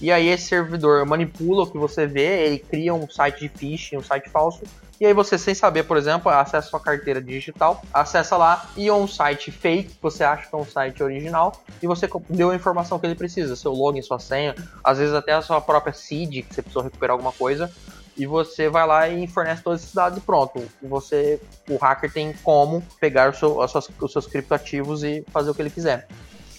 E 0.00 0.12
aí 0.12 0.28
esse 0.28 0.46
servidor 0.46 1.06
manipula 1.06 1.62
o 1.62 1.66
que 1.70 1.78
você 1.78 2.06
vê, 2.06 2.46
ele 2.46 2.58
cria 2.58 2.92
um 2.92 3.08
site 3.08 3.40
de 3.40 3.48
phishing, 3.48 3.96
um 3.96 4.02
site 4.02 4.28
falso, 4.28 4.62
e 4.98 5.04
aí 5.04 5.12
você, 5.12 5.36
sem 5.36 5.54
saber, 5.54 5.82
por 5.82 5.98
exemplo, 5.98 6.30
acessa 6.30 6.68
sua 6.68 6.80
carteira 6.80 7.20
digital, 7.20 7.82
acessa 7.92 8.36
lá 8.36 8.66
e 8.76 8.88
é 8.88 8.92
um 8.92 9.06
site 9.06 9.50
fake, 9.50 9.94
que 9.94 10.02
você 10.02 10.24
acha 10.24 10.48
que 10.48 10.54
é 10.54 10.58
um 10.58 10.64
site 10.64 11.02
original, 11.02 11.52
e 11.82 11.86
você 11.86 12.08
deu 12.30 12.50
a 12.50 12.56
informação 12.56 12.98
que 12.98 13.06
ele 13.06 13.14
precisa, 13.14 13.54
seu 13.54 13.72
login, 13.72 14.00
sua 14.00 14.18
senha, 14.18 14.54
às 14.82 14.96
vezes 14.96 15.14
até 15.14 15.32
a 15.32 15.42
sua 15.42 15.60
própria 15.60 15.92
seed, 15.92 16.46
que 16.46 16.54
você 16.54 16.62
precisou 16.62 16.82
recuperar 16.82 17.12
alguma 17.12 17.32
coisa, 17.32 17.70
e 18.16 18.26
você 18.26 18.68
vai 18.68 18.86
lá 18.86 19.08
e 19.08 19.26
fornece 19.26 19.62
todos 19.62 19.82
esses 19.82 19.94
dados 19.94 20.18
e 20.18 20.20
pronto. 20.20 20.62
Você, 20.82 21.40
o 21.68 21.76
hacker 21.76 22.12
tem 22.12 22.32
como 22.42 22.82
pegar 23.00 23.34
seu, 23.34 23.66
suas, 23.68 23.88
os 24.00 24.12
seus 24.12 24.26
criptoativos 24.26 25.04
e 25.04 25.24
fazer 25.32 25.50
o 25.50 25.54
que 25.54 25.62
ele 25.62 25.70
quiser. 25.70 26.08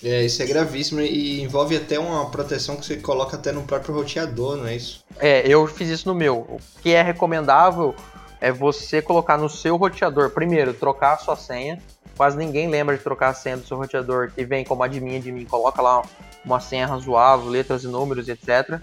É, 0.04 0.24
isso 0.24 0.42
é 0.44 0.46
gravíssimo 0.46 1.02
e 1.02 1.42
envolve 1.42 1.76
até 1.76 1.98
uma 1.98 2.30
proteção 2.30 2.76
que 2.76 2.86
você 2.86 2.98
coloca 2.98 3.36
até 3.36 3.52
no 3.52 3.64
próprio 3.64 3.96
roteador, 3.96 4.56
não 4.58 4.68
é 4.68 4.76
isso? 4.76 5.04
É, 5.18 5.42
eu 5.48 5.66
fiz 5.66 5.90
isso 5.90 6.08
no 6.08 6.14
meu. 6.14 6.38
O 6.38 6.60
que 6.82 6.92
é 6.92 7.02
recomendável 7.02 7.96
é 8.40 8.52
você 8.52 9.02
colocar 9.02 9.38
no 9.38 9.50
seu 9.50 9.76
roteador, 9.76 10.30
primeiro, 10.30 10.74
trocar 10.74 11.14
a 11.14 11.18
sua 11.18 11.36
senha. 11.36 11.80
Quase 12.16 12.38
ninguém 12.38 12.70
lembra 12.70 12.98
de 12.98 13.04
trocar 13.04 13.30
a 13.30 13.34
senha 13.34 13.58
do 13.58 13.66
seu 13.66 13.78
roteador 13.78 14.32
que 14.32 14.44
vem 14.44 14.64
como 14.64 14.84
admin 14.84 15.20
de 15.20 15.32
mim. 15.32 15.46
Coloca 15.46 15.82
lá 15.82 16.04
uma 16.46 16.60
senha 16.60 16.86
razoável, 16.86 17.50
letras 17.50 17.84
e 17.84 17.88
números, 17.88 18.28
etc. 18.28 18.80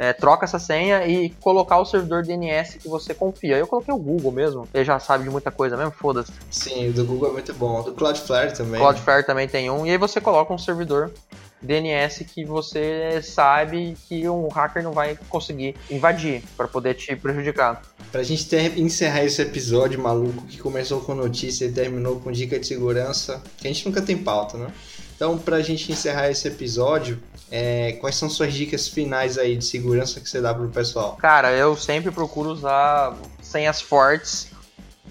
É, 0.00 0.14
troca 0.14 0.46
essa 0.46 0.58
senha 0.58 1.06
e 1.06 1.28
colocar 1.42 1.78
o 1.78 1.84
servidor 1.84 2.22
DNS 2.22 2.78
que 2.78 2.88
você 2.88 3.12
confia. 3.12 3.58
Eu 3.58 3.66
coloquei 3.66 3.92
o 3.92 3.98
Google 3.98 4.32
mesmo, 4.32 4.66
ele 4.72 4.82
já 4.82 4.98
sabe 4.98 5.24
de 5.24 5.28
muita 5.28 5.50
coisa 5.50 5.76
mesmo, 5.76 5.90
foda-se. 5.90 6.32
Sim, 6.50 6.88
o 6.88 6.92
do 6.94 7.04
Google 7.04 7.28
é 7.28 7.32
muito 7.34 7.52
bom. 7.52 7.80
O 7.80 7.82
do 7.82 7.92
Cloudflare 7.92 8.54
também. 8.54 8.80
Cloudflare 8.80 9.26
também 9.26 9.46
tem 9.46 9.70
um. 9.70 9.84
E 9.84 9.90
aí 9.90 9.98
você 9.98 10.18
coloca 10.18 10.54
um 10.54 10.56
servidor 10.56 11.12
DNS 11.60 12.24
que 12.24 12.46
você 12.46 13.20
sabe 13.22 13.94
que 14.08 14.26
um 14.26 14.48
hacker 14.48 14.82
não 14.82 14.92
vai 14.92 15.18
conseguir 15.28 15.76
invadir 15.90 16.42
para 16.56 16.66
poder 16.66 16.94
te 16.94 17.14
prejudicar. 17.14 17.82
Pra 18.10 18.22
gente 18.22 18.48
ter, 18.48 18.78
encerrar 18.78 19.24
esse 19.24 19.42
episódio 19.42 20.00
maluco 20.00 20.46
que 20.46 20.56
começou 20.56 21.02
com 21.02 21.14
notícia 21.14 21.66
e 21.66 21.72
terminou 21.72 22.18
com 22.20 22.32
dica 22.32 22.58
de 22.58 22.66
segurança, 22.66 23.42
que 23.58 23.68
a 23.68 23.70
gente 23.70 23.86
nunca 23.86 24.00
tem 24.00 24.16
pauta, 24.16 24.56
né? 24.56 24.72
Então, 25.20 25.36
pra 25.36 25.60
gente 25.60 25.92
encerrar 25.92 26.30
esse 26.30 26.48
episódio, 26.48 27.22
é, 27.52 27.92
quais 28.00 28.16
são 28.16 28.30
suas 28.30 28.54
dicas 28.54 28.88
finais 28.88 29.36
aí 29.36 29.54
de 29.54 29.62
segurança 29.62 30.18
que 30.18 30.26
você 30.26 30.40
dá 30.40 30.54
pro 30.54 30.66
pessoal? 30.70 31.18
Cara, 31.20 31.52
eu 31.52 31.76
sempre 31.76 32.10
procuro 32.10 32.48
usar 32.48 33.14
senhas 33.42 33.82
fortes 33.82 34.50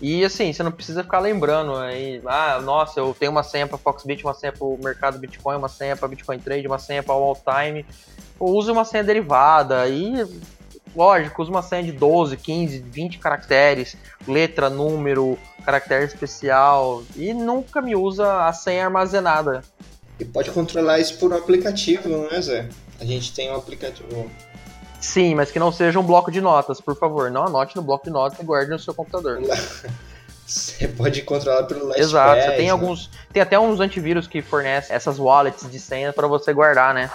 e 0.01 0.25
assim, 0.25 0.51
você 0.51 0.63
não 0.63 0.71
precisa 0.71 1.03
ficar 1.03 1.19
lembrando 1.19 1.75
aí, 1.75 2.19
ah, 2.25 2.59
nossa, 2.59 2.99
eu 2.99 3.15
tenho 3.19 3.31
uma 3.31 3.43
senha 3.43 3.67
para 3.67 3.77
Foxbit, 3.77 4.23
uma 4.23 4.33
senha 4.33 4.51
para 4.51 4.65
o 4.65 4.79
mercado 4.83 5.19
Bitcoin, 5.19 5.57
uma 5.57 5.69
senha 5.69 5.95
para 5.95 6.07
Bitcoin 6.07 6.39
Trade, 6.39 6.65
uma 6.65 6.79
senha 6.79 7.03
para 7.03 7.13
All 7.13 7.37
Time. 7.37 7.85
Use 8.39 8.71
uma 8.71 8.85
senha 8.85 9.03
derivada 9.03 9.87
e 9.87 10.25
lógico, 10.95 11.39
use 11.39 11.51
uma 11.51 11.61
senha 11.61 11.83
de 11.83 11.91
12, 11.91 12.35
15, 12.35 12.79
20 12.79 13.19
caracteres, 13.19 13.95
letra, 14.27 14.71
número, 14.71 15.37
caractere 15.63 16.05
especial 16.05 17.03
e 17.15 17.31
nunca 17.31 17.79
me 17.79 17.95
usa 17.95 18.47
a 18.47 18.53
senha 18.53 18.85
armazenada. 18.85 19.63
E 20.19 20.25
pode 20.25 20.51
controlar 20.51 20.99
isso 20.99 21.17
por 21.17 21.31
um 21.31 21.37
aplicativo, 21.37 22.09
não 22.09 22.27
é, 22.27 22.41
Zé? 22.41 22.69
A 22.99 23.05
gente 23.05 23.33
tem 23.33 23.49
um 23.49 23.55
aplicativo 23.55 24.29
Sim, 24.99 25.33
mas 25.35 25.49
que 25.49 25.59
não 25.59 25.71
seja 25.71 25.97
um 25.97 26.03
bloco 26.03 26.29
de 26.29 26.41
notas, 26.41 26.81
por 26.81 26.95
favor. 26.97 27.31
Não 27.31 27.45
anote 27.45 27.75
no 27.75 27.81
bloco 27.81 28.03
de 28.03 28.09
notas 28.09 28.37
e 28.37 28.43
guarde 28.43 28.69
no 28.69 28.77
seu 28.77 28.93
computador. 28.93 29.39
Você 30.45 30.87
pode 30.87 31.21
controlar 31.21 31.63
pelo 31.63 31.85
LastPass. 31.85 32.07
Exato, 32.07 32.41
você 32.41 32.51
tem 32.53 32.65
né? 32.65 32.71
alguns. 32.71 33.11
Tem 33.31 33.39
até 33.39 33.59
uns 33.59 33.79
antivírus 33.79 34.25
que 34.25 34.41
fornecem 34.41 34.95
essas 34.95 35.19
wallets 35.19 35.69
de 35.69 35.79
senha 35.79 36.11
para 36.11 36.25
você 36.25 36.51
guardar, 36.51 36.91
né? 36.91 37.11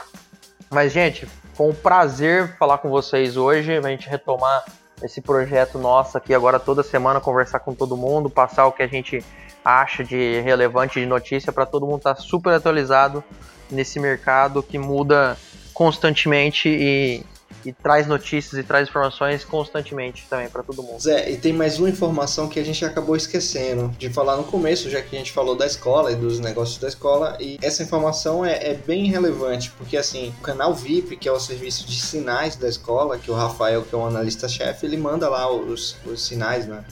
Mas, 0.70 0.92
gente, 0.92 1.26
foi 1.52 1.66
um 1.66 1.74
prazer 1.74 2.56
falar 2.56 2.78
com 2.78 2.88
vocês 2.88 3.36
hoje, 3.36 3.76
a 3.76 3.82
gente 3.82 4.08
retomar 4.08 4.64
esse 5.02 5.20
projeto 5.20 5.80
nosso 5.80 6.16
aqui 6.16 6.32
agora 6.32 6.60
toda 6.60 6.84
semana, 6.84 7.20
conversar 7.20 7.58
com 7.58 7.74
todo 7.74 7.96
mundo, 7.96 8.30
passar 8.30 8.66
o 8.66 8.72
que 8.72 8.84
a 8.84 8.86
gente 8.86 9.24
acha 9.64 10.04
de 10.04 10.40
relevante 10.40 11.00
de 11.00 11.06
notícia 11.06 11.52
para 11.52 11.64
todo 11.64 11.86
mundo 11.86 11.98
estar 11.98 12.14
tá 12.14 12.20
super 12.20 12.52
atualizado 12.52 13.24
nesse 13.70 13.98
mercado 13.98 14.62
que 14.62 14.78
muda 14.78 15.36
constantemente 15.72 16.68
e 16.68 17.24
e 17.64 17.72
traz 17.72 18.06
notícias 18.06 18.52
e 18.60 18.62
traz 18.62 18.88
informações 18.88 19.44
constantemente 19.44 20.26
também 20.28 20.48
para 20.48 20.62
todo 20.62 20.82
mundo. 20.82 21.00
Zé, 21.00 21.30
e 21.30 21.36
tem 21.36 21.52
mais 21.52 21.78
uma 21.78 21.88
informação 21.88 22.48
que 22.48 22.60
a 22.60 22.64
gente 22.64 22.84
acabou 22.84 23.16
esquecendo 23.16 23.88
de 23.98 24.10
falar 24.10 24.36
no 24.36 24.44
começo, 24.44 24.90
já 24.90 25.00
que 25.00 25.16
a 25.16 25.18
gente 25.18 25.32
falou 25.32 25.56
da 25.56 25.66
escola 25.66 26.12
e 26.12 26.16
dos 26.16 26.38
negócios 26.38 26.78
da 26.78 26.88
escola, 26.88 27.36
e 27.40 27.58
essa 27.62 27.82
informação 27.82 28.44
é, 28.44 28.70
é 28.70 28.74
bem 28.74 29.06
relevante, 29.06 29.70
porque 29.78 29.96
assim, 29.96 30.34
o 30.38 30.42
canal 30.42 30.74
VIP, 30.74 31.16
que 31.16 31.28
é 31.28 31.32
o 31.32 31.40
serviço 31.40 31.86
de 31.86 31.98
sinais 31.98 32.56
da 32.56 32.68
escola, 32.68 33.18
que 33.18 33.30
o 33.30 33.34
Rafael, 33.34 33.82
que 33.82 33.94
é 33.94 33.98
um 33.98 34.06
analista-chefe, 34.06 34.84
ele 34.84 34.96
manda 34.96 35.28
lá 35.28 35.50
os, 35.50 35.96
os 36.04 36.26
sinais, 36.26 36.66
né? 36.66 36.84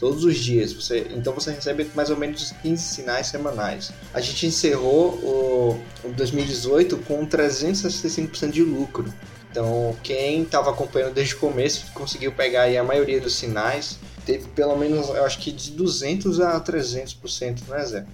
Todos 0.00 0.24
os 0.24 0.36
dias. 0.36 0.72
Você, 0.72 1.06
então 1.14 1.34
você 1.34 1.52
recebe 1.52 1.88
mais 1.94 2.10
ou 2.10 2.16
menos 2.16 2.52
15 2.62 2.82
sinais 2.82 3.26
semanais. 3.26 3.92
A 4.12 4.20
gente 4.20 4.46
encerrou 4.46 5.14
o, 5.22 5.84
o 6.02 6.12
2018 6.12 6.96
com 6.98 7.24
365% 7.26 8.50
de 8.50 8.62
lucro. 8.62 9.04
Então, 9.50 9.94
quem 10.02 10.42
estava 10.42 10.70
acompanhando 10.70 11.12
desde 11.12 11.34
o 11.34 11.38
começo 11.38 11.92
conseguiu 11.92 12.32
pegar 12.32 12.62
aí 12.62 12.78
a 12.78 12.84
maioria 12.84 13.20
dos 13.20 13.34
sinais. 13.34 13.98
teve 14.24 14.46
pelo 14.48 14.76
menos, 14.76 15.08
eu 15.08 15.24
acho 15.24 15.38
que 15.38 15.52
de 15.52 15.72
200 15.72 16.40
a 16.40 16.60
300%, 16.60 17.68
né, 17.68 17.84
Zé? 17.84 18.06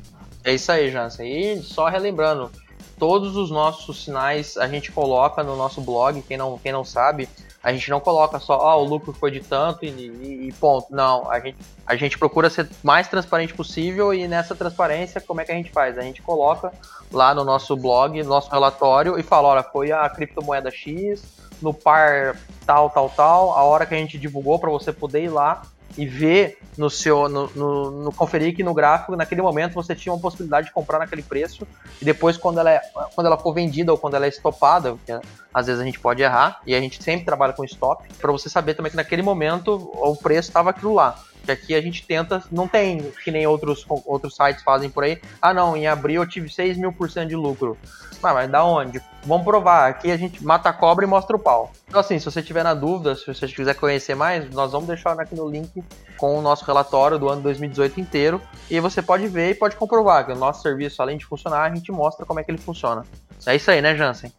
É 0.43 0.55
isso 0.55 0.73
aí, 0.73 0.91
Jansen. 0.91 1.27
E 1.27 1.63
só 1.63 1.89
relembrando, 1.89 2.51
todos 2.99 3.37
os 3.37 3.51
nossos 3.51 4.03
sinais 4.03 4.57
a 4.57 4.67
gente 4.67 4.91
coloca 4.91 5.43
no 5.43 5.57
nosso 5.57 5.81
blog, 5.81 6.23
quem 6.23 6.39
não, 6.39 6.59
quem 6.59 6.73
não 6.73 6.85
sabe, 6.85 7.29
a 7.67 7.73
gente 7.73 7.91
não 7.91 7.99
coloca 7.99 8.39
só, 8.39 8.61
ah, 8.61 8.77
o 8.77 8.85
lucro 8.85 9.13
foi 9.13 9.29
de 9.29 9.41
tanto 9.41 9.85
e, 9.85 9.89
e, 9.89 10.49
e, 10.49 10.53
ponto. 10.53 10.87
Não, 10.89 11.29
a 11.29 11.41
gente, 11.41 11.59
a 11.85 11.97
gente 11.97 12.17
procura 12.17 12.49
ser 12.49 12.69
mais 12.81 13.09
transparente 13.09 13.53
possível 13.55 14.15
e 14.15 14.29
nessa 14.29 14.55
transparência, 14.55 15.21
como 15.21 15.41
é 15.41 15.45
que 15.45 15.51
a 15.51 15.57
gente 15.57 15.73
faz? 15.73 15.99
A 15.99 16.03
gente 16.03 16.23
coloca 16.23 16.73
lá 17.11 17.35
no 17.35 17.43
nosso 17.43 17.77
blog, 17.77 18.23
no 18.23 18.29
nosso 18.29 18.49
relatório 18.53 19.19
e 19.19 19.23
fala, 19.25 19.49
olha, 19.49 19.65
foi 19.65 19.91
a 19.91 20.09
criptomoeda 20.09 20.71
X, 20.71 21.25
no 21.61 21.75
par 21.75 22.37
tal, 22.65 22.89
tal, 22.89 23.11
tal, 23.11 23.51
a 23.51 23.65
hora 23.65 23.85
que 23.85 23.97
a 23.97 23.99
gente 23.99 24.17
divulgou 24.17 24.61
para 24.61 24.71
você 24.71 24.93
poder 24.93 25.25
ir 25.25 25.31
lá 25.31 25.63
e 25.97 26.07
ver 26.07 26.59
no 26.77 26.91
seu 26.91 27.29
no, 27.29 27.51
no, 27.55 27.91
no, 27.91 28.13
no 28.13 28.75
gráfico 28.75 29.17
naquele 29.17 29.43
momento 29.43 29.75
você 29.75 29.95
tinha 29.95 30.13
uma 30.13 30.21
possibilidade 30.21 30.67
de 30.67 30.73
comprar 30.73 30.99
naquele 30.99 31.23
preço 31.23 31.67
e 32.01 32.05
depois 32.05 32.37
quando 32.37 32.61
ela 32.61 32.71
é, 32.71 32.81
quando 33.15 33.27
ela 33.27 33.39
for 33.39 33.53
vendida 33.55 33.93
ou 33.93 33.99
quando 33.99 34.15
ela 34.15 34.27
é 34.27 34.29
estopada 34.29 34.93
porque 34.93 35.13
às 35.55 35.67
vezes 35.67 35.81
a 35.81 35.85
gente 35.85 35.99
pode 35.99 36.23
errar 36.23 36.61
e 36.67 36.75
a 36.75 36.81
gente 36.81 37.03
sempre 37.03 37.25
trabalha 37.25 37.53
com 37.53 37.65
stop 37.65 38.07
para 38.21 38.33
você 38.33 38.49
saber 38.49 38.75
também 38.75 38.91
que 38.91 38.97
naquele 38.97 39.23
momento 39.23 39.75
o 39.95 40.17
preço 40.17 40.49
estava 40.49 40.71
aquilo 40.71 40.95
lá 40.95 41.19
que 41.47 41.53
aqui 41.53 41.75
a 41.75 41.81
gente 41.81 42.07
tenta 42.07 42.43
não 42.51 42.69
tem 42.69 43.01
que 43.25 43.31
nem 43.31 43.47
outros 43.47 43.87
outros 44.05 44.35
sites 44.37 44.63
fazem 44.63 44.91
por 44.91 45.05
aí 45.05 45.21
ah 45.41 45.55
não 45.55 45.77
em 45.77 45.87
abril 45.87 46.23
eu 46.23 46.29
tive 46.29 46.49
6 46.49 46.77
mil 46.77 46.93
por 46.93 47.11
cento 47.11 47.29
de 47.29 47.37
lucro 47.37 47.79
ah, 48.23 48.35
mas 48.35 48.51
da 48.51 48.65
onde? 48.65 49.01
Vamos 49.25 49.45
provar. 49.45 49.89
Aqui 49.89 50.11
a 50.11 50.17
gente 50.17 50.45
mata 50.45 50.69
a 50.69 50.73
cobra 50.73 51.05
e 51.05 51.09
mostra 51.09 51.37
o 51.37 51.39
pau. 51.39 51.71
Então, 51.87 52.01
assim, 52.01 52.19
se 52.19 52.25
você 52.25 52.43
tiver 52.43 52.65
na 52.65 52.75
dúvida, 52.75 53.15
se 53.15 53.25
você 53.27 53.47
quiser 53.47 53.75
conhecer 53.75 54.17
mais, 54.17 54.51
nós 54.51 54.73
vamos 54.73 54.89
deixar 54.89 55.19
aqui 55.21 55.37
no 55.37 55.49
link 55.49 55.85
com 56.17 56.37
o 56.37 56.43
nosso 56.43 56.65
relatório 56.65 57.19
do 57.19 57.29
ano 57.29 57.43
2018 57.43 58.01
inteiro. 58.01 58.43
E 58.69 58.81
você 58.81 59.01
pode 59.01 59.29
ver 59.29 59.51
e 59.51 59.55
pode 59.55 59.77
comprovar 59.77 60.27
que 60.27 60.33
o 60.33 60.37
nosso 60.37 60.63
serviço, 60.63 61.01
além 61.01 61.17
de 61.17 61.25
funcionar, 61.25 61.63
a 61.63 61.75
gente 61.75 61.93
mostra 61.93 62.27
como 62.27 62.41
é 62.41 62.45
que 62.45 62.51
ele 62.51 62.59
funciona. 62.59 63.05
É 63.47 63.55
isso 63.55 63.71
aí, 63.71 63.81
né, 63.81 63.95
Jansen? 63.95 64.33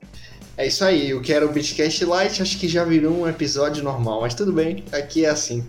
É 0.57 0.65
isso 0.65 0.83
aí, 0.83 1.13
o 1.13 1.21
que 1.21 1.31
era 1.31 1.45
o 1.45 1.49
Bitcast 1.49 2.03
Lite 2.03 2.41
acho 2.41 2.57
que 2.57 2.67
já 2.67 2.83
virou 2.83 3.15
um 3.15 3.29
episódio 3.29 3.83
normal, 3.83 4.21
mas 4.21 4.33
tudo 4.33 4.51
bem, 4.51 4.83
aqui 4.91 5.23
é 5.23 5.29
assim. 5.29 5.63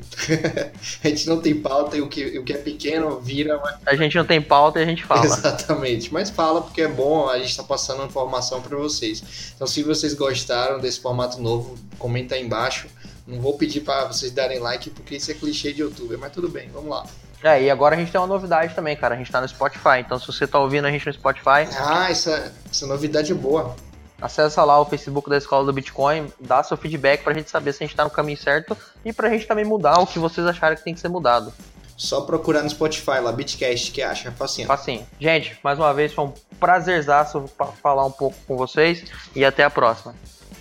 a 1.04 1.08
gente 1.08 1.28
não 1.28 1.42
tem 1.42 1.54
pauta 1.54 1.98
e 1.98 2.00
o 2.00 2.08
que, 2.08 2.38
o 2.38 2.42
que 2.42 2.54
é 2.54 2.56
pequeno 2.56 3.20
vira. 3.20 3.60
Mas... 3.62 3.76
A 3.84 3.94
gente 3.94 4.16
não 4.16 4.24
tem 4.24 4.40
pauta 4.40 4.80
e 4.80 4.82
a 4.84 4.86
gente 4.86 5.04
fala. 5.04 5.26
Exatamente, 5.26 6.10
mas 6.10 6.30
fala 6.30 6.62
porque 6.62 6.80
é 6.80 6.88
bom, 6.88 7.28
a 7.28 7.38
gente 7.38 7.50
está 7.50 7.62
passando 7.62 8.02
informação 8.02 8.62
para 8.62 8.78
vocês. 8.78 9.52
Então, 9.54 9.66
se 9.66 9.82
vocês 9.82 10.14
gostaram 10.14 10.80
desse 10.80 11.00
formato 11.00 11.38
novo, 11.38 11.76
comenta 11.98 12.34
aí 12.34 12.42
embaixo. 12.42 12.88
Não 13.26 13.42
vou 13.42 13.58
pedir 13.58 13.82
para 13.82 14.06
vocês 14.06 14.32
darem 14.32 14.58
like 14.58 14.88
porque 14.88 15.16
isso 15.16 15.30
é 15.30 15.34
clichê 15.34 15.70
de 15.70 15.82
youtuber, 15.82 16.18
mas 16.18 16.32
tudo 16.32 16.48
bem, 16.48 16.70
vamos 16.72 16.88
lá. 16.88 17.04
É, 17.44 17.62
e 17.62 17.70
agora 17.70 17.94
a 17.94 17.98
gente 17.98 18.10
tem 18.10 18.18
uma 18.18 18.26
novidade 18.26 18.74
também, 18.74 18.96
cara. 18.96 19.14
A 19.14 19.18
gente 19.18 19.30
tá 19.30 19.38
no 19.38 19.46
Spotify. 19.46 20.00
Então, 20.00 20.18
se 20.18 20.26
você 20.26 20.46
tá 20.46 20.58
ouvindo 20.58 20.86
a 20.86 20.90
gente 20.90 21.06
no 21.06 21.12
Spotify. 21.12 21.68
Ah, 21.78 22.10
essa, 22.10 22.52
essa 22.70 22.86
novidade 22.86 23.30
é 23.30 23.34
boa. 23.34 23.76
Acessa 24.20 24.64
lá 24.64 24.80
o 24.80 24.84
Facebook 24.84 25.30
da 25.30 25.36
Escola 25.36 25.64
do 25.64 25.72
Bitcoin, 25.72 26.32
dá 26.40 26.62
seu 26.62 26.76
feedback 26.76 27.22
pra 27.22 27.32
gente 27.32 27.50
saber 27.50 27.72
se 27.72 27.84
a 27.84 27.86
gente 27.86 27.96
tá 27.96 28.04
no 28.04 28.10
caminho 28.10 28.38
certo 28.38 28.76
e 29.04 29.12
pra 29.12 29.28
gente 29.30 29.46
também 29.46 29.64
mudar 29.64 30.00
o 30.00 30.06
que 30.06 30.18
vocês 30.18 30.46
acharem 30.46 30.76
que 30.76 30.84
tem 30.84 30.94
que 30.94 31.00
ser 31.00 31.08
mudado. 31.08 31.52
Só 31.96 32.20
procurar 32.20 32.62
no 32.62 32.70
Spotify 32.70 33.18
lá, 33.20 33.32
Bitcast, 33.32 33.90
que 33.90 34.02
acha, 34.02 34.30
facinho. 34.32 34.66
Facinho. 34.66 35.06
Gente, 35.20 35.58
mais 35.62 35.78
uma 35.78 35.92
vez 35.92 36.12
foi 36.12 36.26
um 36.26 36.32
prazerzaço 36.60 37.44
falar 37.82 38.04
um 38.06 38.10
pouco 38.10 38.36
com 38.46 38.56
vocês 38.56 39.04
e 39.34 39.44
até 39.44 39.64
a 39.64 39.70
próxima. 39.70 40.14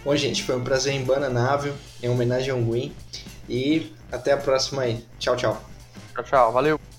Bom, 0.04 0.16
gente, 0.16 0.44
foi 0.44 0.56
um 0.56 0.64
prazer 0.64 0.94
em 0.94 1.04
Bananável, 1.04 1.74
em 2.02 2.10
homenagem 2.10 2.52
ao 2.52 2.60
Gwyn. 2.60 2.92
E 3.50 3.94
até 4.12 4.34
a 4.34 4.38
próxima 4.38 4.84
aí. 4.84 5.06
Tchau, 5.20 5.36
tchau. 5.36 5.62
Tchau, 6.14 6.24
tchau. 6.24 6.52
Valeu. 6.52 6.97